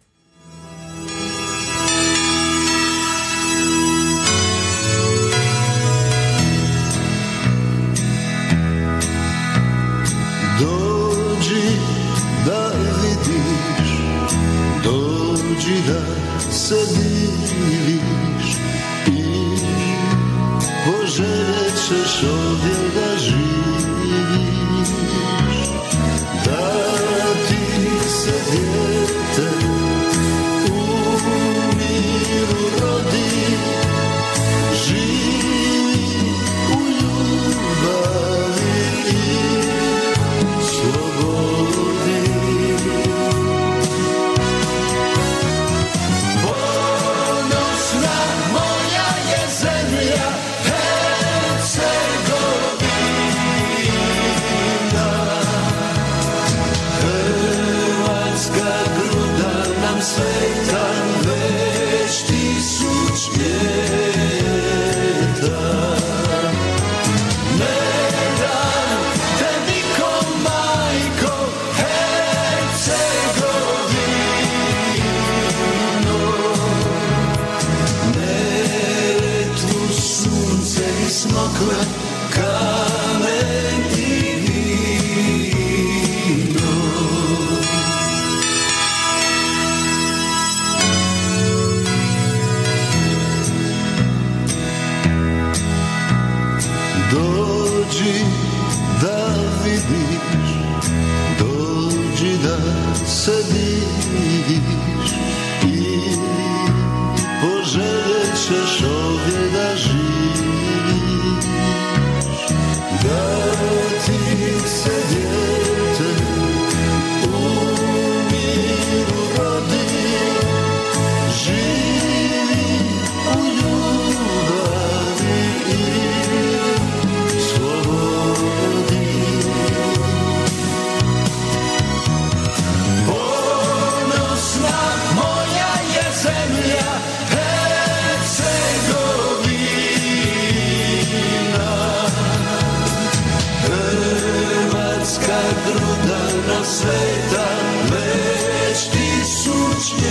Sveta 146.86 147.48
već 147.90 148.78
tisućljeta 148.88 150.06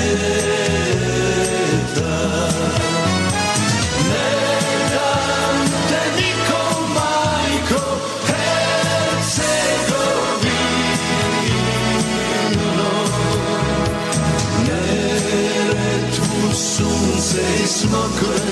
Ne 4.09 4.29
dam 4.93 5.57
te 5.89 6.01
nikom 6.15 6.79
majko 6.93 7.83
Hercegovino 8.27 8.53
Neretvu 14.67 16.43
sunce 16.53 17.41
i 17.63 17.67
smokve 17.67 18.44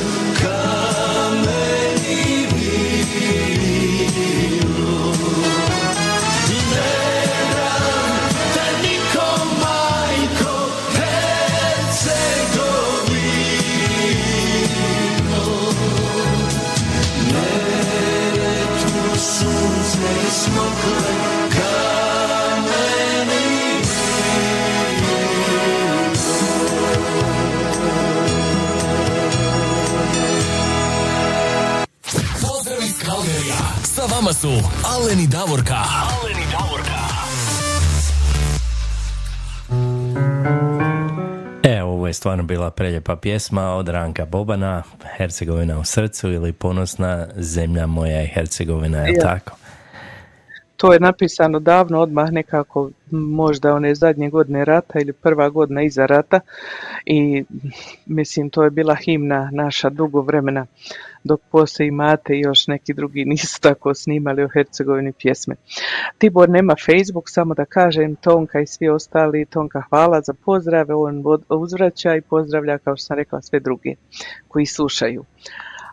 stvarno 42.24 42.44
bila 42.44 42.72
preljepa 42.72 43.16
pjesma 43.16 43.76
od 43.76 43.88
Ranka 43.88 44.26
Bobana, 44.26 44.84
Hercegovina 45.18 45.80
u 45.80 45.84
srcu 45.84 46.32
ili 46.32 46.54
ponosna 46.54 47.28
zemlja 47.36 47.88
moja 47.88 48.18
je 48.18 48.28
Hercegovina, 48.28 48.98
je 48.98 49.14
Ja. 49.14 49.22
tako? 49.22 49.58
To 50.78 50.94
je 50.94 51.00
napisano 51.00 51.60
davno, 51.60 52.00
odmah 52.00 52.32
nekako 52.32 52.90
možda 53.12 53.74
one 53.74 53.96
zadnje 53.96 54.30
godine 54.30 54.66
rata 54.66 55.00
ili 55.00 55.14
prva 55.14 55.50
godina 55.50 55.84
iza 55.84 56.06
rata 56.06 56.40
i 57.06 57.44
mislim 58.06 58.50
to 58.50 58.64
je 58.64 58.70
bila 58.70 58.96
himna 58.96 59.50
naša 59.54 59.90
dugo 59.90 60.22
vremena 60.22 60.66
dok 61.24 61.42
postoji 61.52 61.92
Mate 61.92 62.36
i 62.36 62.40
još 62.40 62.68
neki 62.68 62.94
drugi 62.94 63.26
nisu 63.26 63.62
tako 63.62 63.94
snimali 63.94 64.44
o 64.44 64.50
Hercegovini 64.54 65.14
pjesme. 65.14 65.56
Tibor 66.18 66.50
nema 66.50 66.76
Facebook, 66.86 67.30
samo 67.30 67.54
da 67.54 67.66
kažem 67.66 68.16
Tonka 68.16 68.60
i 68.60 68.68
svi 68.68 68.90
ostali, 68.90 69.46
Tonka 69.46 69.84
hvala 69.90 70.22
za 70.22 70.34
pozdrave, 70.46 70.94
on 70.94 71.24
uzvraća 71.50 72.16
i 72.16 72.22
pozdravlja 72.22 72.78
kao 72.78 72.98
što 72.98 73.06
sam 73.06 73.18
rekla 73.18 73.42
sve 73.42 73.60
druge 73.60 73.96
koji 74.48 74.66
slušaju. 74.66 75.26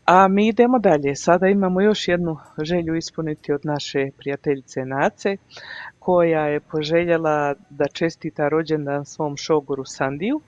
A 0.04 0.28
mi 0.28 0.48
idemo 0.48 0.78
dalje. 0.78 1.16
Sada 1.16 1.48
imamo 1.48 1.80
još 1.80 2.08
jednu 2.08 2.38
želju 2.62 2.94
ispuniti 2.94 3.52
od 3.52 3.60
naše 3.64 4.10
prijateljice 4.18 4.84
Nace, 4.84 5.36
koja 5.98 6.46
je 6.46 6.60
poželjela 6.60 7.54
da 7.70 7.86
čestita 7.92 8.48
rođendan 8.48 9.04
svom 9.04 9.36
šogoru 9.36 9.84
Sandiju, 9.84 10.40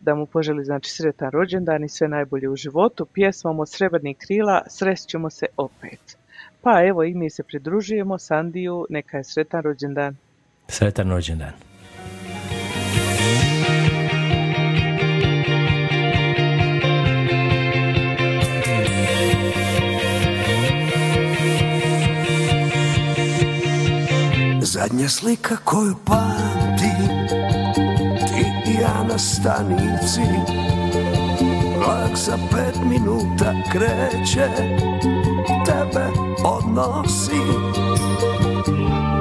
da 0.00 0.14
mu 0.14 0.26
poželi 0.26 0.64
znači 0.64 0.90
sretan 0.90 1.30
rođendan 1.30 1.84
i 1.84 1.88
sve 1.88 2.08
najbolje 2.08 2.48
u 2.48 2.56
životu. 2.56 3.06
Pjesmom 3.06 3.60
od 3.60 3.68
Srebrnih 3.68 4.16
krila 4.18 4.62
srećemo 4.66 5.30
se 5.30 5.46
opet. 5.56 6.16
Pa 6.62 6.84
evo 6.84 7.04
i 7.04 7.14
mi 7.14 7.30
se 7.30 7.42
pridružujemo 7.42 8.18
Sandiju, 8.18 8.86
neka 8.90 9.16
je 9.16 9.24
sretan 9.24 9.62
rođendan. 9.62 10.16
Sretan 10.68 11.10
rođendan. 11.10 11.52
Zadnja 24.62 25.08
slika 25.08 25.56
koju 25.64 25.94
i 26.06 26.57
ja 28.88 29.02
na 29.04 29.18
stanici. 29.18 30.24
Vlak 31.78 32.16
za 32.16 32.38
pet 32.50 32.76
minuta 32.84 33.54
kreće 33.72 34.48
Tebe 35.66 36.06
odnosi. 36.44 37.42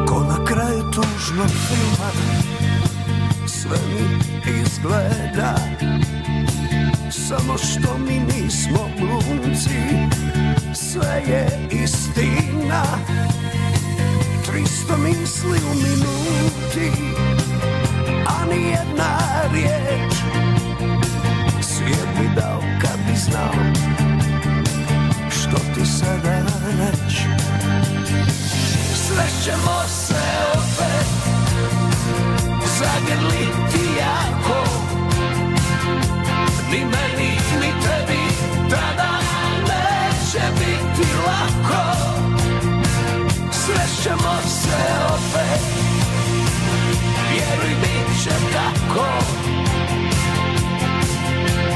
Ko 0.08 0.20
na 0.20 0.46
kraju 0.46 0.84
tužnog 0.92 1.50
filma 1.68 2.12
Sve 3.48 3.78
mi 3.88 4.20
izgleda. 4.62 5.56
Samo 7.12 7.58
što 7.58 7.98
mi 7.98 8.20
nismo 8.20 8.90
glumci 9.00 9.80
Sve 10.74 11.24
je 11.28 11.68
istina. 11.84 12.84
Tristo 14.46 14.98
misli 14.98 15.60
u 15.72 15.76
minuti 15.76 16.92
A 18.28 18.56
jedna 18.56 19.18
riječ. 19.54 20.14
Svijet 21.62 22.08
bi 22.20 22.30
dao 22.36 22.62
kad 22.82 23.00
bi 23.08 23.16
znao 23.16 23.54
Što 25.30 25.58
ti 25.58 25.86
sada 25.86 26.42
reći 26.80 27.24
Srećemo 28.96 29.84
se 29.88 30.22
opet 30.54 31.08
Zagrliti 32.80 33.90
jako. 34.00 34.64
Ni 36.72 36.80
meni, 36.80 37.32
ni 37.62 37.72
tebi 37.82 38.20
Tada 38.70 39.20
neće 39.62 40.46
biti 40.60 41.10
lako. 41.28 41.98
Srećemo 43.52 44.38
se 44.48 44.78
opet 45.08 45.87
Će 48.24 48.30
tako. 48.30 49.06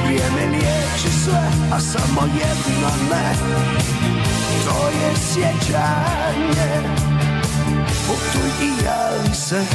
Vrijeme 0.05 0.51
liječi 0.51 1.17
sve, 1.23 1.51
a 1.73 1.79
samo 1.79 2.21
jedno 2.21 2.89
ne. 3.11 3.35
To 4.65 4.87
je 4.87 5.15
sjećanje. 5.15 6.81
Putuj 8.07 8.67
i 8.67 8.85
javi 8.85 9.35
se. 9.35 9.65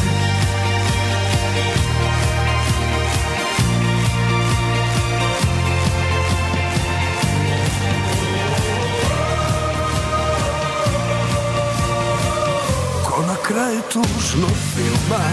Kraju 13.47 13.81
tužnog 13.93 14.57
filma 14.75 15.25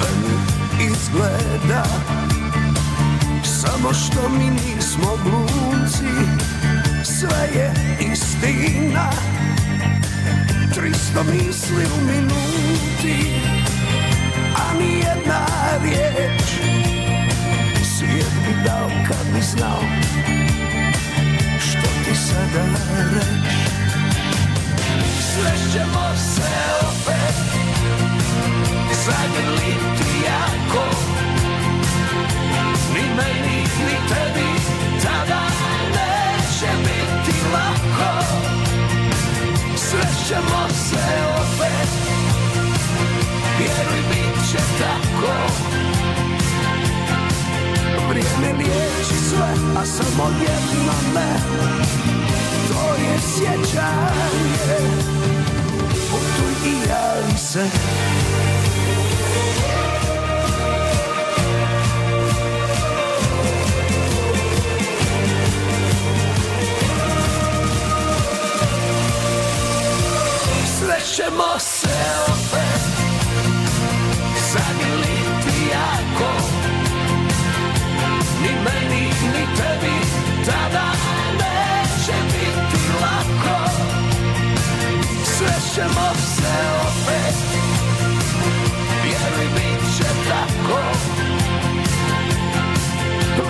Mi 0.00 0.84
izgleda. 0.84 1.84
Samo 3.44 3.94
što 3.94 4.28
mi 4.28 4.50
nismo 4.50 5.18
glumci 5.24 6.40
Sve 7.04 7.48
je 7.54 7.74
istina. 8.12 9.10
Tristo 10.74 11.22
misli 11.22 11.84
u 11.84 12.04
minuti 12.06 13.39
Vrijeme 48.20 48.58
liječi 48.58 49.14
sve, 49.28 49.54
a 49.80 49.86
samo 49.86 50.24
jedno 50.40 50.92
ne 51.14 51.36
To 52.68 52.94
je 52.94 53.18
sjećanje. 53.34 54.78
Putuj 56.10 56.70
i 56.70 56.88
javi 56.88 57.38
se. 57.38 57.64
Srećemo 70.78 71.58
se 71.58 71.79
tebi 79.60 79.96
Tada 80.46 80.86
neće 81.32 82.16
biti 82.26 82.82
lako. 83.02 83.70
Srećemo 85.24 86.08
se 86.36 86.54
opet 86.82 87.34
Vjeruj, 89.04 89.48
bit 89.54 89.96
će 89.96 90.08
tako. 90.28 90.80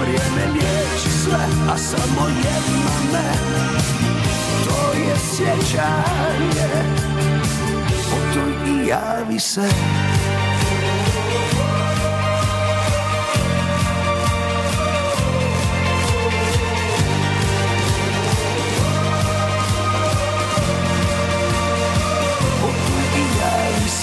Vrijeme 0.00 0.52
liječi 0.52 1.10
sve, 1.24 1.46
a 1.72 1.78
samo 1.78 2.28
jedno 2.28 2.90
ne. 3.12 3.32
To 4.64 4.92
je 4.98 5.16
sjećanje. 5.30 6.84
Putuj 8.10 8.52
i 8.72 8.86
javi 8.86 9.40
se 9.40 9.68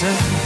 javi 0.02 0.37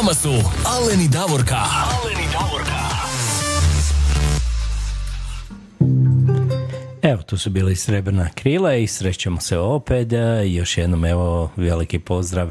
vama 0.00 0.14
su 0.14 0.32
Aleni 0.64 1.08
Davorka. 1.08 1.56
Aleni 1.56 2.26
Davorka. 2.32 2.80
Evo, 7.02 7.22
tu 7.22 7.38
su 7.38 7.50
bili 7.50 7.76
srebrna 7.76 8.28
krila 8.34 8.74
i 8.74 8.86
srećemo 8.86 9.40
se 9.40 9.58
opet. 9.58 10.12
E, 10.12 10.44
Još 10.46 10.78
jednom, 10.78 11.04
evo, 11.04 11.50
veliki 11.56 11.98
pozdrav 11.98 12.50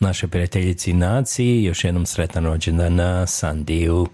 našoj 0.00 0.28
prijateljici 0.28 0.92
naciji. 0.92 1.64
Još 1.64 1.84
jednom 1.84 2.06
sretan 2.06 2.44
rođendan 2.44 2.94
na 2.94 3.26
Sandiju. 3.26 4.06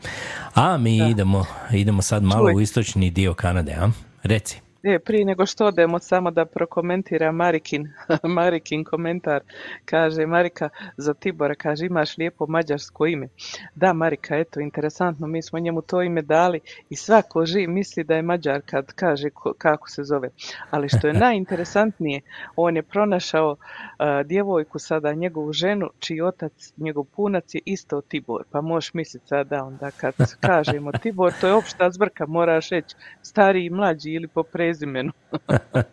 A 0.55 0.79
mi 0.79 1.11
idemo, 1.11 1.45
idemo 1.73 2.03
sad 2.03 2.23
malo 2.23 2.47
Čuj. 2.47 2.55
u 2.55 2.61
istočni 2.61 3.11
dio 3.11 3.35
Kanade, 3.35 3.73
a? 3.73 3.91
Reci. 4.23 4.66
E, 4.83 4.99
prije 4.99 5.25
nego 5.25 5.47
što 5.47 5.67
odemo, 5.67 5.99
samo 5.99 6.31
da 6.31 6.45
prokomentira 6.45 7.33
Marikin, 7.33 7.89
Marikin 8.37 8.85
komentar. 8.85 9.41
Kaže, 9.85 10.27
Marika, 10.27 10.69
za 10.97 11.15
Tibora, 11.15 11.55
kaže, 11.55 11.87
imaš 11.87 12.19
lijepo 12.19 12.47
mađarsko 12.47 13.07
ime. 13.07 13.29
Da, 13.75 13.93
Marika, 13.93 14.37
eto, 14.37 14.61
interesantno, 14.61 15.27
mi 15.27 15.43
smo 15.43 15.59
njemu 15.59 15.83
to 15.83 16.03
ime 16.03 16.23
dali 16.23 16.61
i 16.91 16.97
svako 16.97 17.47
živ 17.47 17.71
misli 17.71 18.05
da 18.05 18.15
je 18.15 18.23
Mađar 18.23 18.61
kad 18.67 18.93
kaže 18.93 19.31
ko- 19.31 19.53
kako 19.59 19.91
se 19.91 20.05
zove. 20.05 20.29
Ali 20.71 20.89
što 20.89 21.07
je 21.07 21.13
najinteresantnije, 21.27 22.21
on 22.57 22.77
je 22.77 22.83
pronašao 22.83 23.57
a, 23.99 24.23
djevojku 24.23 24.79
sada, 24.79 25.15
njegovu 25.15 25.53
ženu, 25.53 25.91
čiji 25.99 26.21
otac, 26.21 26.73
njegov 26.77 27.05
punac 27.05 27.55
je 27.55 27.61
isto 27.65 28.01
Tibor. 28.01 28.45
Pa 28.51 28.61
možeš 28.61 28.95
misliti 28.95 29.27
sada 29.27 29.65
onda 29.65 29.91
kad 29.91 30.15
kažemo 30.49 30.93
Tibor, 30.93 31.33
to 31.41 31.47
je 31.47 31.55
opšta 31.55 31.91
zbrka, 31.91 32.27
moraš 32.27 32.69
reći 32.69 32.97
stariji 33.23 33.67
i 33.67 33.71
mlađi 33.71 34.11
ili 34.11 34.29
po 34.29 34.43
prezimenu. 34.67 35.13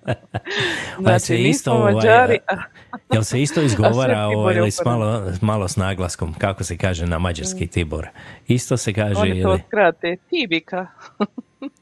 Pa 1.06 1.20
se 1.20 1.34
nismo 1.34 1.50
isto, 1.50 1.72
ovaj, 1.74 1.94
Mađari, 1.94 2.40
Jel 3.14 3.24
se 3.24 3.41
isto 3.41 3.62
izgovara 3.70 4.28
sve 4.28 4.38
ovaj, 4.38 4.56
ili 4.56 4.72
s 4.72 4.80
malo, 4.86 5.32
malo 5.41 5.68
s 5.68 5.76
naglaskom, 5.76 6.34
kako 6.34 6.64
se 6.64 6.78
kaže 6.78 7.06
na 7.06 7.20
mađarski 7.20 7.68
Tibor? 7.68 8.08
Isto 8.48 8.78
se 8.78 8.94
kaže 8.94 9.20
Oni 9.20 9.41
to 9.41 9.50
ili 9.50 9.64
skrate, 9.68 10.18
Tibika. 10.30 10.88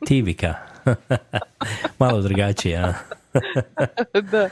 Tivika. 0.06 0.56
malo 2.00 2.22
drugačije, 2.22 2.78
a? 2.78 2.94
Da. 4.32 4.50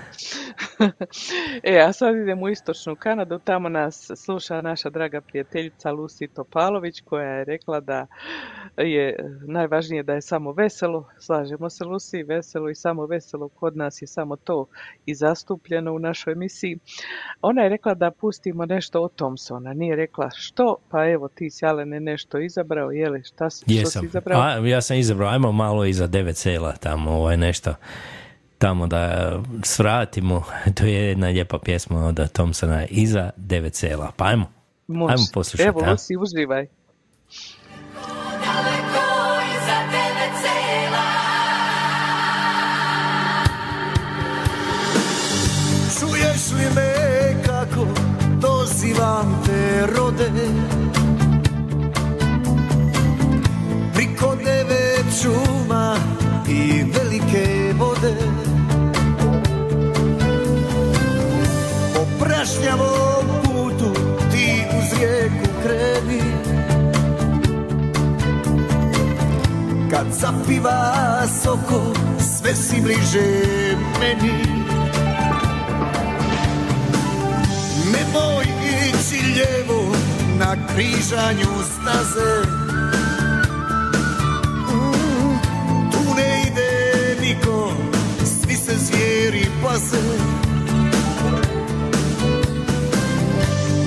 e, 1.63 1.79
a 1.79 1.93
sad 1.93 2.15
idemo 2.15 2.45
u 2.45 2.49
istočnu 2.49 2.95
Kanadu, 2.95 3.39
tamo 3.39 3.69
nas 3.69 4.11
sluša 4.15 4.61
naša 4.61 4.89
draga 4.89 5.21
prijateljica 5.21 5.91
Lucy 5.91 6.27
Topalović 6.35 7.01
koja 7.01 7.29
je 7.29 7.45
rekla 7.45 7.79
da 7.79 8.07
je 8.77 9.15
najvažnije 9.47 10.03
da 10.03 10.13
je 10.13 10.21
samo 10.21 10.51
veselo, 10.51 11.09
slažemo 11.19 11.69
se 11.69 11.83
Lucy, 11.83 12.27
veselo 12.27 12.69
i 12.69 12.75
samo 12.75 13.05
veselo, 13.05 13.47
kod 13.47 13.77
nas 13.77 14.01
je 14.01 14.07
samo 14.07 14.35
to 14.35 14.65
i 15.05 15.15
zastupljeno 15.15 15.93
u 15.93 15.99
našoj 15.99 16.33
emisiji. 16.33 16.79
Ona 17.41 17.61
je 17.61 17.69
rekla 17.69 17.93
da 17.93 18.11
pustimo 18.11 18.65
nešto 18.65 19.01
od 19.01 19.15
Thompsona, 19.15 19.73
nije 19.73 19.95
rekla 19.95 20.29
što, 20.35 20.77
pa 20.89 21.05
evo 21.09 21.27
ti 21.27 21.49
si 21.49 21.65
Alene 21.65 21.99
nešto 21.99 22.39
izabrao, 22.39 22.91
jeli 22.91 23.23
šta 23.23 23.49
si, 23.49 23.79
što 23.79 23.89
si 23.89 24.05
izabrao? 24.05 24.41
A, 24.41 24.67
ja 24.67 24.81
sam 24.81 24.97
izabrao, 24.97 25.29
ajmo 25.29 25.51
malo 25.51 25.85
iza 25.85 26.07
devet 26.07 26.37
sela 26.37 26.75
tamo, 26.75 27.11
ovaj 27.11 27.37
nešto 27.37 27.75
tamo 28.59 28.87
da 28.87 29.33
svratimo, 29.63 30.43
to 30.77 30.85
je 30.85 31.07
jedna 31.07 31.27
lijepa 31.27 31.59
pjesma 31.59 32.05
od 32.05 32.31
Thompsona, 32.31 32.85
iza 32.89 33.29
devet 33.37 33.75
sela, 33.75 34.11
pa 34.17 34.25
ajmo, 34.25 34.51
Može. 34.87 35.13
ajmo 35.13 35.25
poslušati. 35.33 35.67
Evo 35.67 35.81
a? 35.85 35.91
Lucy, 35.91 36.21
uživaj. 36.21 36.67
Čuješ 45.99 46.51
li 46.51 46.75
me 46.75 46.93
kako 47.45 47.87
dozivam 48.41 49.41
te 49.45 49.87
rode 49.95 50.29
prašnjavom 62.59 63.25
putu 63.43 63.93
ti 64.31 64.63
uz 64.79 64.99
rijeku 64.99 65.49
kreni. 65.63 66.21
Kad 69.89 70.05
zapiva 70.11 71.27
soko 71.43 71.93
sve 72.19 72.55
si 72.55 72.81
bliže 72.81 73.45
meni. 73.99 74.43
Nemoj 77.85 78.45
ići 78.89 79.25
lijevo 79.25 79.95
na 80.39 80.55
križanju 80.73 81.63
staze. 81.63 82.49
Mm, 84.71 85.39
Tu 85.91 86.15
ne 86.15 86.43
ide 86.47 87.15
niko, 87.21 87.71
svi 88.25 88.55
se 88.55 88.75
zvijeri 88.77 89.45
paze 89.63 90.48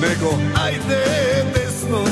Nego 0.02 0.38
ajde 0.54 1.04
desno 1.54 2.04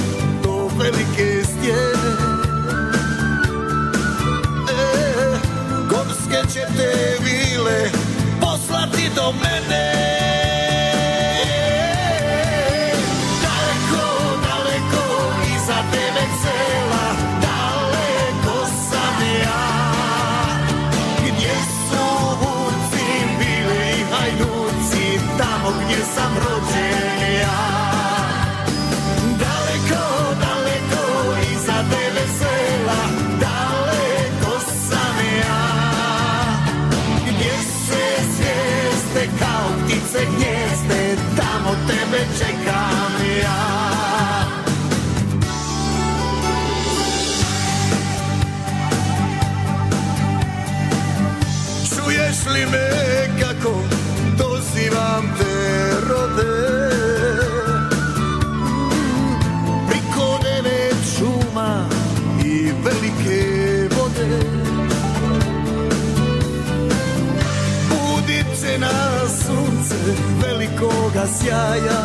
velikoga 71.21 71.27
sjaja. 71.27 72.01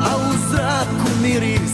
A 0.00 0.16
u 0.16 0.32
zraku 0.50 1.10
miris 1.22 1.65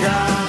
tebe 0.00 0.39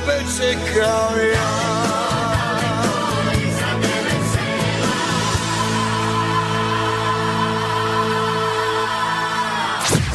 tebe 0.00 0.18
čekam 0.36 1.14
ja 1.34 1.48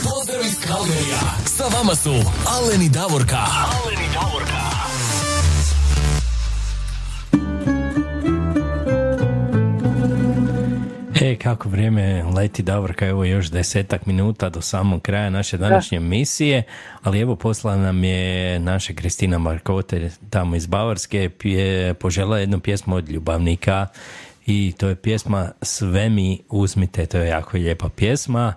Pozdrav 0.04 0.42
iz 0.46 0.56
Kalgerija. 0.68 1.20
Sa 1.46 1.64
vama 1.78 1.96
su 1.96 2.14
Alen 2.48 2.82
i 2.82 2.90
Davorka. 2.90 3.38
Alen 3.38 4.03
E, 11.34 11.36
kako 11.36 11.70
vrijeme 11.70 12.24
leti 12.24 12.64
Davorka, 12.64 13.08
evo 13.08 13.24
još 13.24 13.52
desetak 13.52 14.06
minuta 14.06 14.50
do 14.50 14.62
samog 14.62 15.02
kraja 15.02 15.30
naše 15.30 15.58
današnje 15.58 16.00
misije, 16.00 16.64
ali 17.04 17.20
evo 17.20 17.36
poslala 17.36 17.78
nam 17.78 18.04
je 18.04 18.60
naša 18.60 18.94
Kristina 18.94 19.38
Markote 19.38 20.10
tamo 20.30 20.56
iz 20.56 20.68
Bavarske, 20.68 21.30
pje, 21.30 21.94
požela 21.94 22.40
jednu 22.40 22.60
pjesmu 22.60 22.96
od 22.96 23.10
ljubavnika 23.10 23.88
i 24.46 24.74
to 24.78 24.88
je 24.88 24.96
pjesma 24.96 25.52
Sve 25.62 26.10
mi 26.10 26.40
uzmite, 26.50 27.06
to 27.06 27.18
je 27.18 27.28
jako 27.28 27.58
lijepa 27.58 27.90
pjesma. 27.90 28.54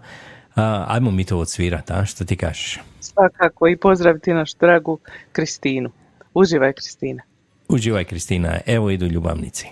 A, 0.57 0.85
ajmo 0.89 1.11
mi 1.11 1.25
to 1.25 1.39
odsvirati, 1.39 1.93
a 1.93 2.05
što 2.05 2.25
ti 2.25 2.37
kažeš? 2.37 2.81
Svakako 3.01 3.69
i 3.69 3.77
pozdraviti 3.77 4.33
našu 4.33 4.57
dragu 4.61 4.99
Kristinu. 5.33 5.91
Uživaj 6.35 6.73
Kristina. 6.73 7.23
Uživaj 7.69 8.05
Kristina, 8.05 8.59
evo 8.67 8.91
idu 8.91 9.07
ljubavnici. 9.07 9.67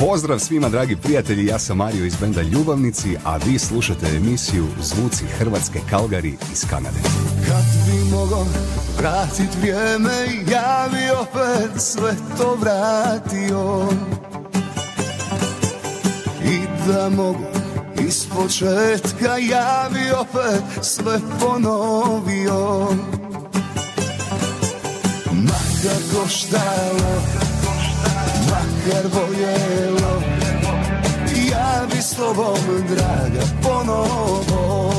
Pozdrav 0.00 0.38
svima 0.38 0.68
dragi 0.68 0.96
prijatelji, 0.96 1.46
ja 1.46 1.58
sam 1.58 1.76
Mario 1.76 2.04
iz 2.04 2.16
benda 2.16 2.42
Ljubavnici, 2.42 3.16
a 3.24 3.36
vi 3.36 3.58
slušate 3.58 4.06
emisiju 4.06 4.66
Zvuci 4.82 5.24
Hrvatske 5.38 5.80
Kalgari 5.90 6.34
iz 6.52 6.64
Kanade. 6.70 6.98
Kad 7.48 7.64
bi 7.86 8.10
mogo 8.10 8.46
vratit 8.98 9.56
vrijeme 9.60 10.26
Ja 10.50 10.88
bi 10.92 11.10
opet 11.20 11.82
sve 11.82 12.14
to 12.38 12.56
vratio 12.60 13.88
I 16.44 16.58
da 16.86 17.08
mogu 17.08 17.44
iz 18.06 18.26
početka 18.36 19.36
Ja 19.50 19.88
bi 19.92 20.12
opet 20.20 20.84
sve 20.84 21.20
ponovio 21.40 22.88
Makar 25.32 26.02
koštalo 26.14 27.49
Makar 28.86 29.08
boljelo 29.08 30.22
Ja 31.50 31.86
bi 31.92 32.02
s 32.02 32.10
tobom 32.16 32.56
draga 32.88 33.44
ponovo. 33.62 34.92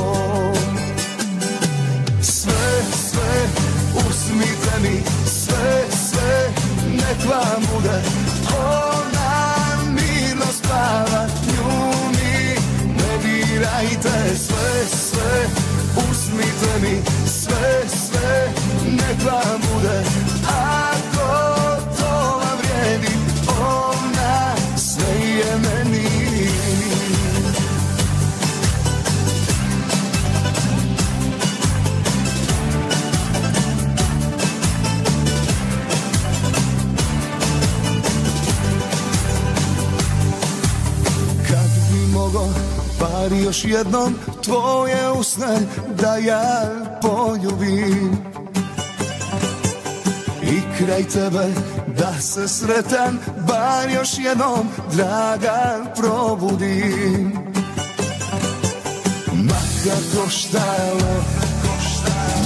Sve, 2.22 2.84
sve, 3.10 3.49
uzmite 3.95 4.80
mi 4.82 5.02
sve, 5.26 5.86
sve, 6.10 6.49
nek 6.91 7.30
vam 7.30 7.62
bude. 7.74 8.02
Ona 8.58 9.78
mirno 9.86 10.45
spava, 10.53 11.28
nju 11.48 11.91
mi 12.10 12.56
ne 12.94 13.18
dirajte. 13.24 14.38
Sve, 14.38 14.86
sve, 14.98 15.48
uzmite 16.10 16.80
mi 16.82 17.02
sve, 17.26 17.82
sve, 17.88 18.53
nek 18.86 19.26
vam 19.26 19.62
bude. 19.74 20.03
Ako 20.48 21.20
bar 43.02 43.34
još 43.34 43.65
jednom 43.65 44.15
tvoje 44.44 45.11
usne 45.11 45.57
da 46.02 46.15
ja 46.15 46.69
poljubim. 47.02 48.18
I 50.44 50.61
kraj 50.78 51.03
tebe 51.03 51.48
da 51.98 52.22
se 52.22 52.48
sretan 52.48 53.19
bar 53.48 53.90
još 53.95 54.10
jednom 54.18 54.69
draga 54.94 55.94
probudim. 55.95 57.34
Makar 59.34 60.02
koštalo, 60.15 61.23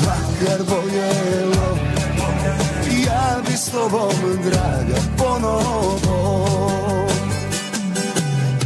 makar 0.06 0.60
boljelo 0.69 1.77
Ja 3.06 3.41
bi 3.48 3.57
s 3.57 3.65
tobom 3.65 4.11
draga 4.44 4.99
ponovo. 5.18 6.45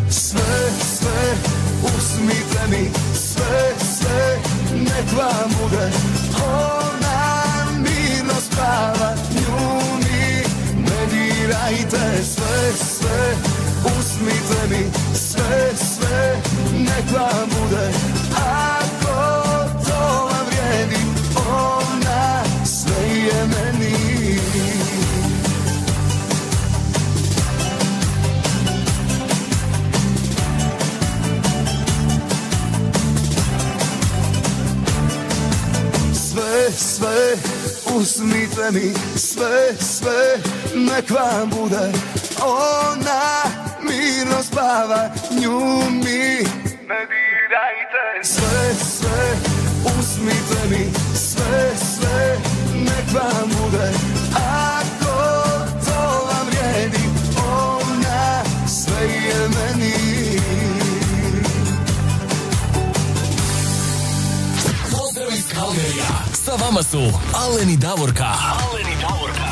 Sve, 0.09 0.71
sve, 0.97 1.58
uzmite 1.83 2.67
mi 2.69 2.89
sve, 3.13 3.73
sve, 3.95 4.39
nek 4.73 5.07
vam 5.17 5.49
bude. 5.61 5.91
Ona 6.43 7.65
mirno 7.77 8.33
spava, 8.41 9.15
nju 9.35 9.81
mi 9.97 10.43
ne 10.81 11.05
dirajte 11.11 12.23
Sve, 12.23 12.71
sve, 12.73 13.35
uzmite 13.85 14.67
mi 14.69 14.91
sve, 15.13 15.71
sve, 15.75 16.41
nek 16.73 17.11
vam 17.13 17.49
bude 17.49 18.18
sve 36.77 37.35
Uzmite 37.95 38.71
mi 38.71 38.93
sve, 39.15 39.73
sve 39.79 40.37
Nek 40.75 41.09
vam 41.09 41.49
bude 41.49 41.91
Ona 42.41 43.43
mirno 43.81 44.43
spava 44.43 45.09
Nju 45.31 45.59
mi 45.89 46.23
ne 46.89 47.01
dirajte 47.11 48.23
Sve, 48.23 48.73
sve 48.97 49.35
Uzmite 49.99 50.69
mi 50.69 50.91
sve, 51.15 51.71
sve 51.77 52.37
Nek 52.75 53.13
vam 53.13 53.48
vama 66.69 66.83
su 66.83 66.97
Aleni 67.35 67.77
Davorka. 67.77 68.25
Aleni 68.25 68.95
Davorka. 69.01 69.49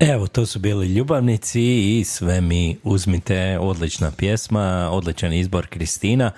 Evo, 0.00 0.26
to 0.26 0.46
su 0.46 0.58
bili 0.58 0.86
ljubavnici 0.86 1.62
i 1.98 2.04
sve 2.04 2.40
mi 2.40 2.76
uzmite, 2.84 3.58
odlična 3.60 4.10
pjesma, 4.16 4.88
odličan 4.92 5.32
izbor 5.32 5.66
Kristina. 5.66 6.30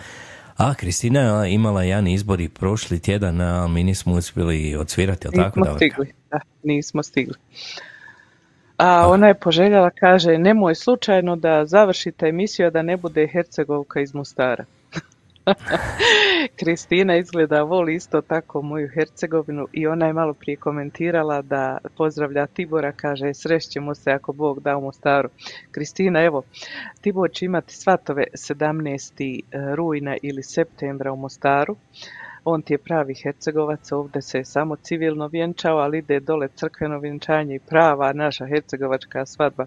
A 0.57 0.75
Kristina 0.75 1.21
je 1.21 1.55
imala 1.55 1.83
jedan 1.83 2.07
izbor 2.07 2.41
i 2.41 2.49
prošli 2.49 3.01
tjedan, 3.01 3.41
ali 3.41 3.73
mi 3.73 3.85
nismo 3.85 4.15
uspjeli 4.15 4.77
odsvirati, 4.77 5.27
jel 5.27 5.33
tako? 5.33 5.61
Nismo 5.61 5.65
Davorka? 5.65 5.79
stigli, 5.79 6.13
da, 6.31 6.41
nismo 6.63 7.03
stigli. 7.03 7.35
A 8.77 9.09
ona 9.09 9.29
je 9.29 9.35
poželjela, 9.35 9.91
kaže, 9.91 10.39
nemoj 10.39 10.75
slučajno 10.75 11.37
da 11.37 11.67
završite 11.67 12.27
emisiju, 12.27 12.67
a 12.67 12.71
da 12.71 12.83
ne 12.83 12.97
bude 12.97 13.29
Hercegovka 13.33 14.01
iz 14.01 14.15
Mostara. 14.15 14.65
Kristina 16.60 17.16
izgleda 17.16 17.62
voli 17.62 17.94
isto 17.94 18.20
tako 18.20 18.62
moju 18.62 18.89
Hercegovinu 18.94 19.66
i 19.73 19.86
ona 19.86 20.06
je 20.06 20.12
malo 20.12 20.35
prije 20.35 20.56
komentirala 20.56 21.43
da 21.43 21.78
pozdravlja 21.97 22.47
Tibora, 22.47 22.93
kaže 22.93 23.35
srećemo 23.35 23.94
se 23.94 24.10
ako 24.10 24.32
Bog 24.32 24.60
da 24.60 24.77
u 24.77 24.81
Mostaru. 24.81 25.28
Kristina, 25.70 26.23
evo, 26.23 26.43
Tibor 27.01 27.31
će 27.31 27.44
imati 27.44 27.74
svatove 27.74 28.24
17. 28.32 29.40
rujna 29.74 30.16
ili 30.23 30.43
septembra 30.43 31.12
u 31.12 31.16
Mostaru. 31.16 31.77
On 32.44 32.62
ti 32.62 32.74
je 32.74 32.78
pravi 32.78 33.14
Hercegovac, 33.14 33.93
ovdje 33.93 34.23
se 34.23 34.39
je 34.39 34.44
samo 34.44 34.77
civilno 34.77 35.27
vjenčao, 35.27 35.78
ali 35.78 35.98
ide 35.98 36.20
dole 36.20 36.48
crkveno 36.55 36.98
vjenčanje 36.98 37.55
i 37.55 37.60
prava 37.60 38.12
naša 38.12 38.47
hercegovačka 38.47 39.27
svadba. 39.27 39.66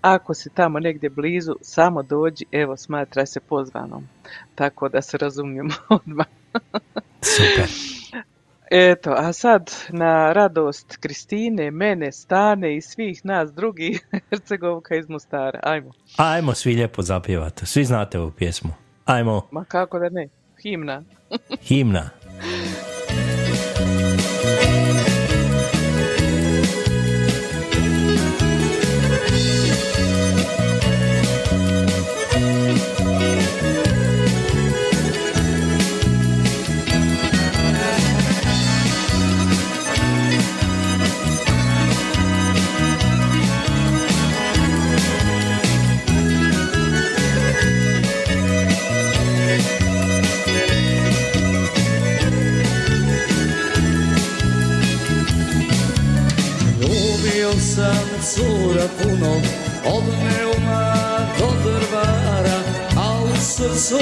Ako 0.00 0.34
si 0.34 0.50
tamo 0.50 0.78
negdje 0.78 1.10
blizu, 1.10 1.54
samo 1.62 2.02
dođi, 2.02 2.44
evo 2.52 2.76
smatraj 2.76 3.26
se 3.26 3.40
pozvanom. 3.40 4.08
Tako 4.54 4.88
da 4.88 5.02
se 5.02 5.18
razumijemo 5.18 5.74
odmah. 5.88 6.26
Super. 7.22 7.68
Eto, 8.70 9.14
a 9.16 9.32
sad 9.32 9.70
na 9.88 10.32
radost 10.32 10.96
Kristine, 10.96 11.70
mene, 11.70 12.12
Stane 12.12 12.76
i 12.76 12.80
svih 12.80 13.24
nas 13.24 13.52
drugih 13.52 14.06
Hercegovka 14.30 14.96
iz 14.96 15.08
Mostara. 15.08 15.60
Ajmo. 15.62 15.90
Ajmo 16.16 16.54
svi 16.54 16.74
lijepo 16.74 17.02
zapjevati. 17.02 17.66
Svi 17.66 17.84
znate 17.84 18.18
ovu 18.18 18.30
pjesmu. 18.30 18.70
Ajmo, 19.04 19.48
Ma 19.50 19.64
kako 19.64 19.98
da 19.98 20.08
ne? 20.08 20.28
Himna. 20.62 21.04
himna. 21.60 22.10
Cura 58.34 58.86
puno 58.98 59.32
Od 59.84 60.04
Neuma 60.04 60.94
do 61.38 61.48
Drvara 61.62 62.60
A 62.96 63.22
u 63.22 63.36
srcu 63.40 63.98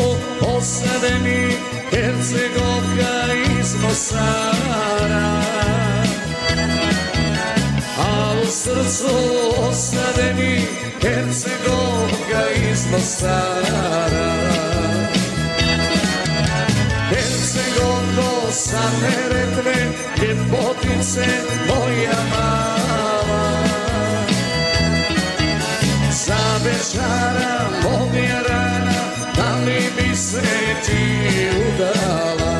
osade 0.56 1.14
mi 1.22 1.52
Hercegovka 1.90 3.34
iz 3.60 3.74
Mosara 3.82 5.42
A 7.98 8.34
u 8.42 8.46
srcu 8.46 9.16
osade 9.68 10.34
mi 10.34 10.66
Hercegovka 11.02 12.42
iz 12.72 12.86
Mosara 12.92 14.46
Hercegovko 17.08 18.52
sa 18.52 18.82
Neretve, 19.02 19.74
ljepotice 20.22 21.26
moja 21.68 22.18
mala. 22.30 22.55
Za 26.86 27.00
večara 27.00 27.68
moja 27.82 28.42
rana, 28.48 28.92
da 29.36 29.56
li 29.66 29.90
bi 29.96 30.16
se 30.16 30.42
ti 30.86 31.48
udala? 31.68 32.54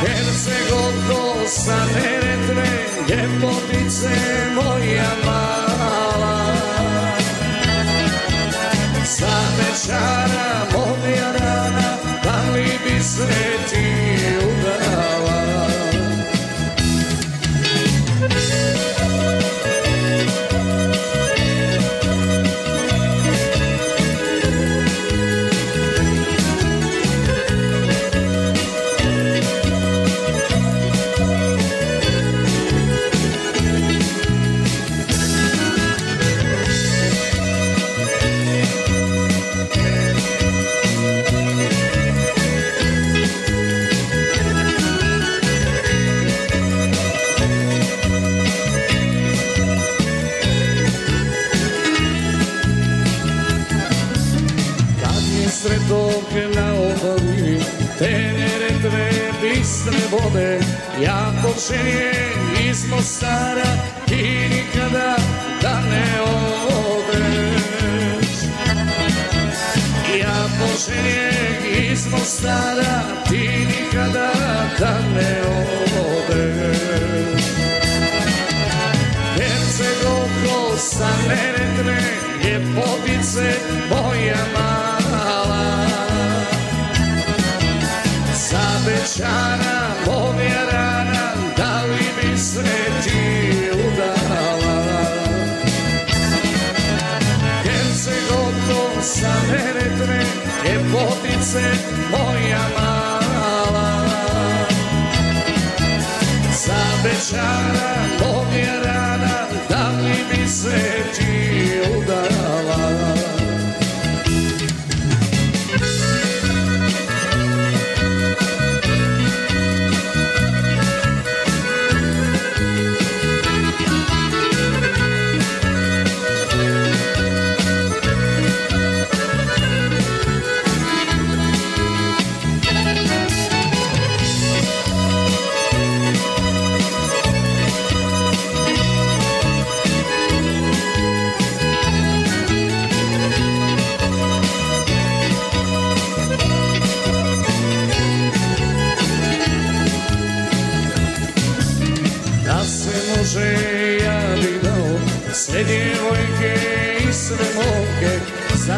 Hercegovko 0.00 1.46
sa 1.46 1.76
Neretve, 1.94 2.68
ljepotice 3.08 4.16
moja 4.54 5.10
mala. 5.24 6.54
Za 9.04 9.40
večara 9.58 9.88
moja 9.98 10.27
sretok 55.62 56.30
na 56.54 56.72
obali, 56.72 57.58
tenere 57.98 58.70
dve 58.82 59.10
bistre 59.42 59.98
vode, 60.10 60.60
ja 61.02 61.32
počinjem 61.42 62.68
iz 62.68 62.84
Mostara 62.90 63.70
i 64.10 64.48
nikada 64.48 65.16
da 65.62 65.80
ne 65.90 66.20
odeš. 66.78 68.28
Ja 70.20 70.38
počinjem 70.60 71.92
iz 71.92 72.06
Mostara, 72.10 73.02
ti 73.28 73.66
nikada 73.66 74.30
da 74.78 74.98
ne 75.14 75.42
odeš. 76.06 77.42
Hercegovko 79.36 80.76
sa 80.76 81.10
Neretve, 81.28 81.98
ljepotice 82.44 83.54
moja 83.90 84.36
mala. 84.54 84.67
Za 89.18 89.24
večara 89.24 89.88
moja 90.06 90.64
rana, 90.72 91.32
da 91.56 91.82
li 91.82 92.04
bi 92.16 92.38
se 92.38 92.62
ti 93.04 93.70
udala? 93.72 95.02
Hercegovko 97.64 99.02
sa 99.02 99.32
Neretve, 99.50 100.22
ljepotice 100.64 101.62
moja 102.10 102.68
mala. 102.76 104.06
Za 106.66 106.84
večara 107.04 107.98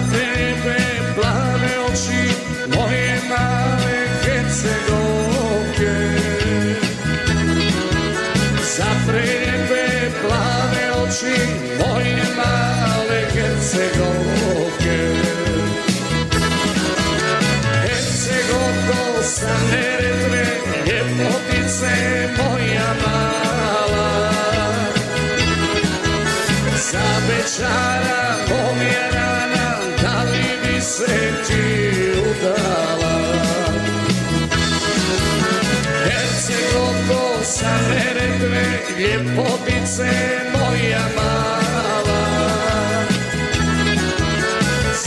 Za 0.01 0.07
tebe 0.17 0.81
plave 1.15 1.73
oči 1.93 2.33
Moje 2.77 3.21
male 3.29 3.99
Hercegovke 4.25 5.97
Za 8.77 8.91
tebe 9.07 10.11
plave 10.25 10.85
oči 11.05 11.37
Moje 11.85 12.25
male 12.37 13.21
Hercegovke 13.35 15.01
Hercegovko 17.85 19.23
sa 19.23 19.53
Neretve 19.69 20.45
Ljepotice 20.89 21.93
moja 22.41 22.91
mala. 23.05 24.33
Za 26.91 27.09
večara 27.29 28.20
Ljepotice 39.01 40.11
moja 40.53 41.05
mala 41.17 42.23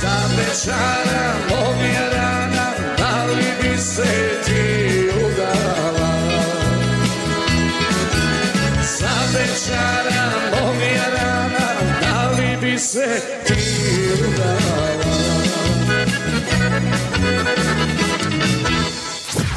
Za 0.01 0.17
večara 0.37 1.33
pomjerana 1.49 2.71
Da 2.97 3.25
li 3.25 3.45
bi 3.61 3.77
se 3.81 4.39
ti 4.45 5.09
udala 5.25 6.13
Za 8.99 9.15
večara 9.33 10.31
pomjerana 10.51 11.67
Da 12.01 12.31
li 12.37 12.57
bi 12.61 12.79
se 12.79 13.21
ti 13.47 13.63
udala 14.29 15.13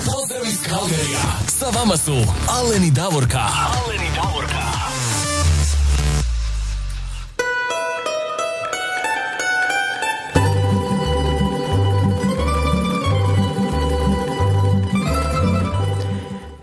Pozdrav 0.05 0.47
iz 0.47 0.59
Kalgarija. 0.69 1.25
Sa 1.59 1.67
vama 1.79 1.97
su 1.97 2.17
Alen 2.49 2.85
i 2.85 2.91
Davorka. 2.91 3.39
Alen 3.39 4.16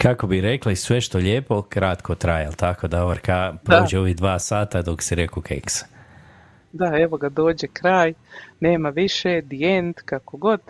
Kako 0.04 0.28
bi 0.28 0.42
rekli, 0.42 0.76
sve 0.76 1.02
što 1.02 1.18
lijepo, 1.18 1.62
kratko 1.62 2.16
traje, 2.16 2.50
tako 2.56 2.88
Davorka? 2.88 3.54
Prođe 3.64 4.00
ovih 4.00 4.16
dva 4.16 4.40
sata 4.40 4.82
dok 4.82 5.02
si 5.02 5.16
rekao 5.16 5.44
keks. 5.44 5.74
Da, 6.72 6.92
evo 7.00 7.18
ga, 7.18 7.30
dođe 7.30 7.68
kraj, 7.68 8.14
nema 8.64 8.90
više, 8.90 9.42
the 9.42 9.66
end, 9.78 9.96
kako 10.06 10.38
god. 10.38 10.62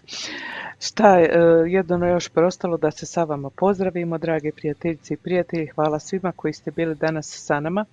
Šta 0.79 1.17
je, 1.17 1.25
e, 1.25 1.39
jedino 1.67 2.07
još 2.07 2.29
preostalo 2.29 2.77
da 2.77 2.91
se 2.91 3.05
sa 3.05 3.23
vama 3.23 3.49
pozdravimo, 3.49 4.17
drage 4.17 4.51
prijateljice 4.51 5.13
i 5.13 5.17
prijatelji. 5.17 5.67
Hvala 5.67 5.99
svima 5.99 6.31
koji 6.35 6.53
ste 6.53 6.71
bili 6.71 6.95
danas 6.95 7.45
sa 7.45 7.59
nama. 7.59 7.85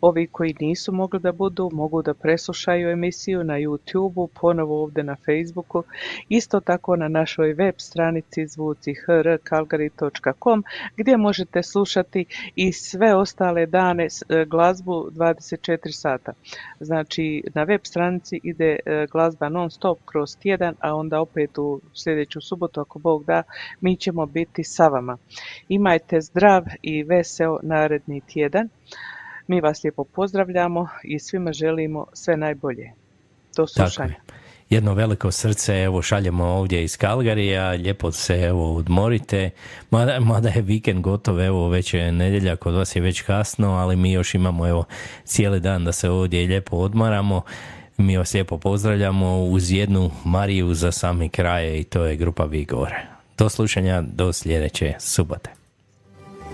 Ovi 0.00 0.26
koji 0.26 0.54
nisu 0.60 0.92
mogli 0.92 1.20
da 1.20 1.32
budu, 1.32 1.70
mogu 1.72 2.02
da 2.02 2.14
preslušaju 2.14 2.90
emisiju 2.90 3.44
na 3.44 3.54
YouTubeu, 3.54 4.28
ponovo 4.40 4.82
ovdje 4.82 5.04
na 5.04 5.16
Facebooku, 5.16 5.82
isto 6.28 6.60
tako 6.60 6.96
na 6.96 7.08
našoj 7.08 7.52
web 7.52 7.74
stranici 7.78 8.46
zvuci 8.46 8.94
hrkalgari.com 8.94 10.64
gdje 10.96 11.16
možete 11.16 11.62
slušati 11.62 12.24
i 12.56 12.72
sve 12.72 13.14
ostale 13.14 13.66
dane 13.66 14.04
e, 14.06 14.44
glazbu 14.44 15.10
24 15.12 15.92
sata. 15.92 16.32
Znači 16.80 17.42
na 17.54 17.62
web 17.62 17.80
stranici 17.84 18.40
ide 18.42 18.78
e, 18.86 19.06
glazba 19.40 19.48
non 19.48 19.70
stop 19.70 19.98
kroz 20.04 20.36
tjedan, 20.36 20.74
a 20.80 20.94
onda 20.94 21.20
opet 21.20 21.58
u 21.58 21.80
sljedeću 21.94 22.40
subotu 22.40 22.80
ako 22.80 22.98
Bog 22.98 23.24
da 23.24 23.42
mi 23.80 23.96
ćemo 23.96 24.26
biti 24.26 24.64
sa 24.64 24.88
vama. 24.88 25.18
Imajte 25.68 26.20
zdrav 26.20 26.64
i 26.82 27.02
veseo 27.02 27.58
naredni 27.62 28.20
tjedan. 28.20 28.68
Mi 29.46 29.60
vas 29.60 29.84
lijepo 29.84 30.04
pozdravljamo 30.04 30.88
i 31.04 31.18
svima 31.18 31.52
želimo 31.52 32.06
sve 32.12 32.36
najbolje. 32.36 32.92
Do 33.56 33.66
slušanja. 33.66 34.12
je. 34.12 34.20
Jedno 34.70 34.94
veliko 34.94 35.30
srce 35.30 35.82
evo 35.82 36.02
šaljemo 36.02 36.44
ovdje 36.44 36.84
iz 36.84 36.96
Kalgarija, 36.96 37.70
lijepo 37.70 38.12
se 38.12 38.34
evo 38.34 38.76
odmorite, 38.76 39.50
mada, 39.90 40.20
mada 40.20 40.48
je 40.48 40.62
vikend 40.62 41.00
gotov, 41.00 41.40
evo 41.40 41.68
već 41.68 41.94
je 41.94 42.12
nedjelja, 42.12 42.56
kod 42.56 42.74
vas 42.74 42.96
je 42.96 43.02
već 43.02 43.22
kasno, 43.22 43.72
ali 43.72 43.96
mi 43.96 44.12
još 44.12 44.34
imamo 44.34 44.68
evo 44.68 44.84
cijeli 45.24 45.60
dan 45.60 45.84
da 45.84 45.92
se 45.92 46.10
ovdje 46.10 46.46
lijepo 46.46 46.76
odmaramo. 46.76 47.42
Mi 48.00 48.16
vas 48.16 48.34
lijepo 48.34 48.58
pozdravljamo 48.58 49.44
uz 49.44 49.72
jednu 49.72 50.10
Mariju 50.24 50.74
za 50.74 50.92
sami 50.92 51.28
kraje 51.28 51.80
i 51.80 51.84
to 51.84 52.04
je 52.04 52.16
grupa 52.16 52.44
Vigor. 52.44 52.92
Do 53.38 53.48
slušanja, 53.48 54.02
do 54.02 54.32
sljedeće 54.32 54.94
subote. 54.98 55.50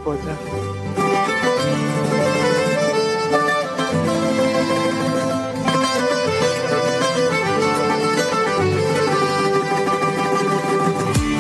Pozdrav. 0.05 0.37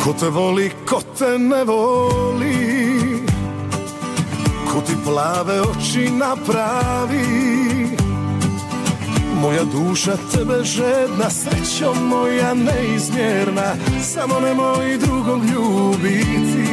Ko 0.04 0.12
te 0.20 0.28
voli, 0.28 0.70
ko 0.88 1.02
te 1.18 1.38
ne 1.38 1.64
voli 1.64 2.56
Ko 4.72 4.80
ti 4.80 4.92
plave 5.04 5.60
oči 5.60 6.10
napravi 6.10 7.66
Moja 9.40 9.64
duša 9.64 10.16
tebe 10.32 10.64
žedna, 10.64 11.30
srećo 11.30 11.94
moja 11.94 12.54
neizmjerna 12.54 13.74
Samo 14.02 14.40
nemoj 14.40 14.98
drugog 14.98 15.40
ljubiti. 15.44 16.66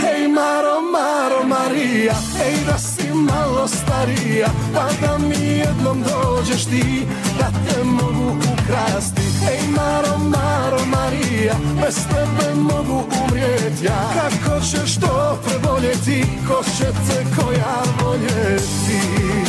Hej 0.00 0.28
Maro, 0.28 0.80
Maro, 0.92 1.48
Marija, 1.48 2.14
ej 2.46 2.56
da 2.66 2.78
si 2.78 3.08
malo 3.14 3.68
starija 3.68 4.48
Pa 4.74 5.06
da 5.06 5.18
mi 5.18 5.46
jednom 5.46 6.02
dođeš 6.02 6.64
ti, 6.64 7.06
da 7.38 7.46
te 7.46 7.84
mogu 7.84 8.36
ukrasti. 8.52 9.22
Ej 9.50 9.68
Maro, 9.76 10.18
Maro, 10.18 10.78
Marija, 10.86 11.54
bez 11.84 11.96
tebe 12.06 12.54
mogu 12.54 13.04
umrijet 13.24 13.82
ja. 13.82 14.10
Kako 14.14 14.60
ćeš 14.60 15.00
to 15.00 15.38
preboljeti, 15.46 16.24
ko 16.48 16.64
će 16.78 16.84
te 16.84 17.24
koja 17.36 17.82
voljeti 18.02 19.43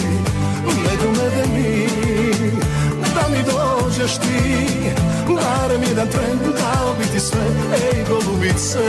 Medu 0.65 1.09
mede 1.11 1.45
mi, 1.53 1.87
da 3.15 3.29
mi 3.29 3.43
dođeš 3.43 4.17
ti. 4.17 4.65
Barem 5.27 5.83
jedan 5.83 6.07
tren, 6.07 6.39
dao 6.39 6.93
bi 6.99 7.05
ti 7.13 7.19
sve, 7.19 7.45
ej 7.73 8.05
golubice 8.09 8.79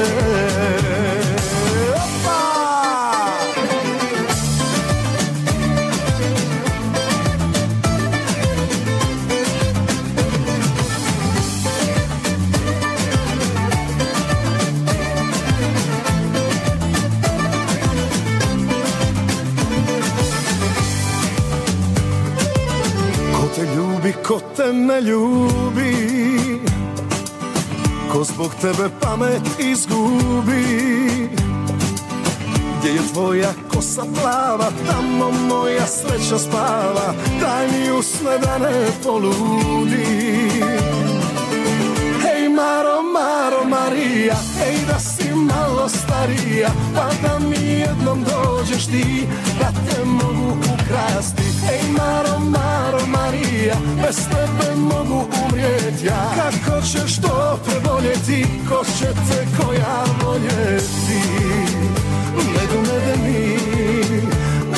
ko 24.25 24.41
te 24.57 24.73
ne 24.73 25.01
ljubi 25.01 25.97
Ko 28.13 28.25
zbog 28.25 28.55
tebe 28.61 28.89
pamet 29.01 29.43
izgubi. 29.59 31.29
Gdje 32.79 32.91
je 32.91 33.01
tvoja 33.13 33.53
kosa 33.75 34.03
plava 34.03 34.71
Tamo 34.87 35.31
moja 35.31 35.87
sreća 35.87 36.39
spava. 36.39 37.15
Daj 37.41 37.67
mi 37.67 37.91
usne 37.91 38.39
da 38.39 38.59
ne 38.59 38.87
poludi. 39.05 40.07
Hej 40.63 40.86
Maro, 42.57 43.03
Maro, 43.03 43.65
Marija 43.65 44.37
Ej 44.67 44.77
da 44.89 44.99
si 44.99 45.35
malo 45.35 45.89
starija 45.89 46.69
Pa 46.95 47.09
da 47.23 47.39
mi 47.39 47.67
jednom 47.67 48.25
dođeš 48.25 48.87
ti 48.87 49.27
Da 49.59 49.73
te 49.73 50.05
mogu 50.05 50.57
ukrasti 50.75 51.43
Ej 51.73 51.83
Maro, 51.99 52.39
Maro, 52.41 53.07
Marija 53.07 53.77
Bez 54.03 54.17
tebe 54.29 54.77
mogu 54.77 55.29
umrijet 55.45 56.05
ja. 56.05 56.33
Kako 56.37 56.81
ćeš 56.87 57.21
to 57.21 57.59
preboljeti 57.67 58.47
Ko 58.69 58.85
će 58.99 59.07
te 59.07 59.47
koja 59.57 60.05
voljeti 60.25 61.23
Medu 62.37 62.79
mede 62.79 63.17
mi 63.25 63.57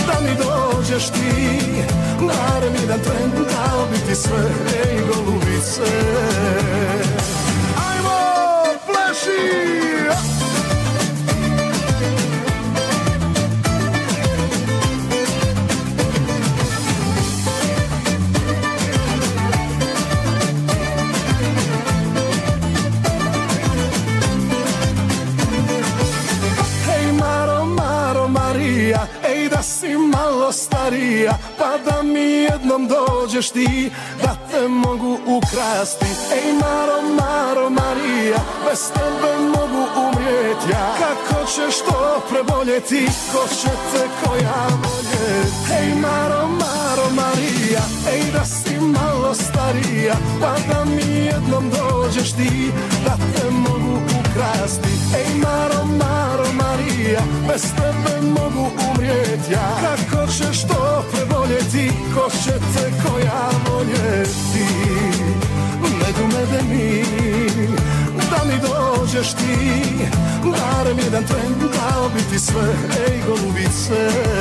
Da 0.07 0.21
mi 0.21 0.37
dođeš 0.37 1.09
ti 1.11 1.59
Barem 2.21 2.75
jedan 2.81 3.01
tren 3.01 3.31
Dao 3.31 3.87
bi 3.91 3.99
ti 4.09 4.15
sve 4.15 4.51
Ej 4.85 4.99
golubice 5.07 6.29
Ajmo, 9.39 9.78
malo 30.49 30.53
starija 30.53 31.39
Pa 31.59 31.79
da 31.91 32.03
mi 32.03 32.21
jednom 32.21 32.89
dođeš 32.89 33.51
ti 33.51 33.91
Da 34.23 34.37
te 34.51 34.69
mogu 34.69 35.19
ukrasti. 35.27 36.07
Ej 36.33 36.53
Maro, 36.53 37.03
Maro, 37.03 37.71
Marija 37.71 38.39
Bez 38.69 38.93
tebe 38.93 39.33
mogu 39.39 39.83
umrijet 39.97 40.59
ja. 40.71 40.95
Kako 40.99 41.47
ćeš 41.47 41.79
to 41.79 42.23
preboljeti? 42.31 43.07
Ko 43.33 43.49
će 43.49 43.71
te 43.93 44.09
koja 44.25 44.67
voljet 44.83 45.53
Ej 45.81 45.95
Maro, 45.95 46.49
Maro, 46.49 47.11
Marija 47.11 47.83
Ej 48.13 48.33
da 48.33 48.45
si 48.45 48.81
malo 48.81 49.35
starija 49.35 50.15
Pa 50.41 50.55
da 50.69 50.85
mi 50.85 51.27
jednom 51.27 51.71
dođeš 51.71 52.33
ti 52.33 52.73
Da 53.05 53.17
te 53.17 53.51
mogu 53.51 54.18
ukrasti 54.31 54.93
Ej 55.17 55.35
Maro, 55.43 55.85
Maro, 55.85 56.53
Marija 56.53 57.23
Bez 57.49 57.63
tebe 57.63 58.21
mogu 58.23 58.71
umrijet 58.91 59.51
ja. 59.51 59.69
Kako 59.81 60.33
ćeš 60.33 60.63
to 60.69 61.05
preboljeti 61.13 61.93
Ko 62.15 62.31
će 62.45 62.53
te 62.53 62.93
koja 63.05 63.51
voljeti? 63.71 64.69
Medu 65.83 66.37
medeni 66.37 67.05
Da 68.31 68.45
mi 68.45 68.55
dođeš 68.61 69.33
ti 69.33 69.89
Barem 70.45 70.99
jedan 70.99 71.25
tren 71.25 71.55
Dao 71.61 72.09
bi 72.09 72.23
ti 72.31 72.39
sve 72.39 72.75
Ej 73.09 73.21
golubice 73.27 74.29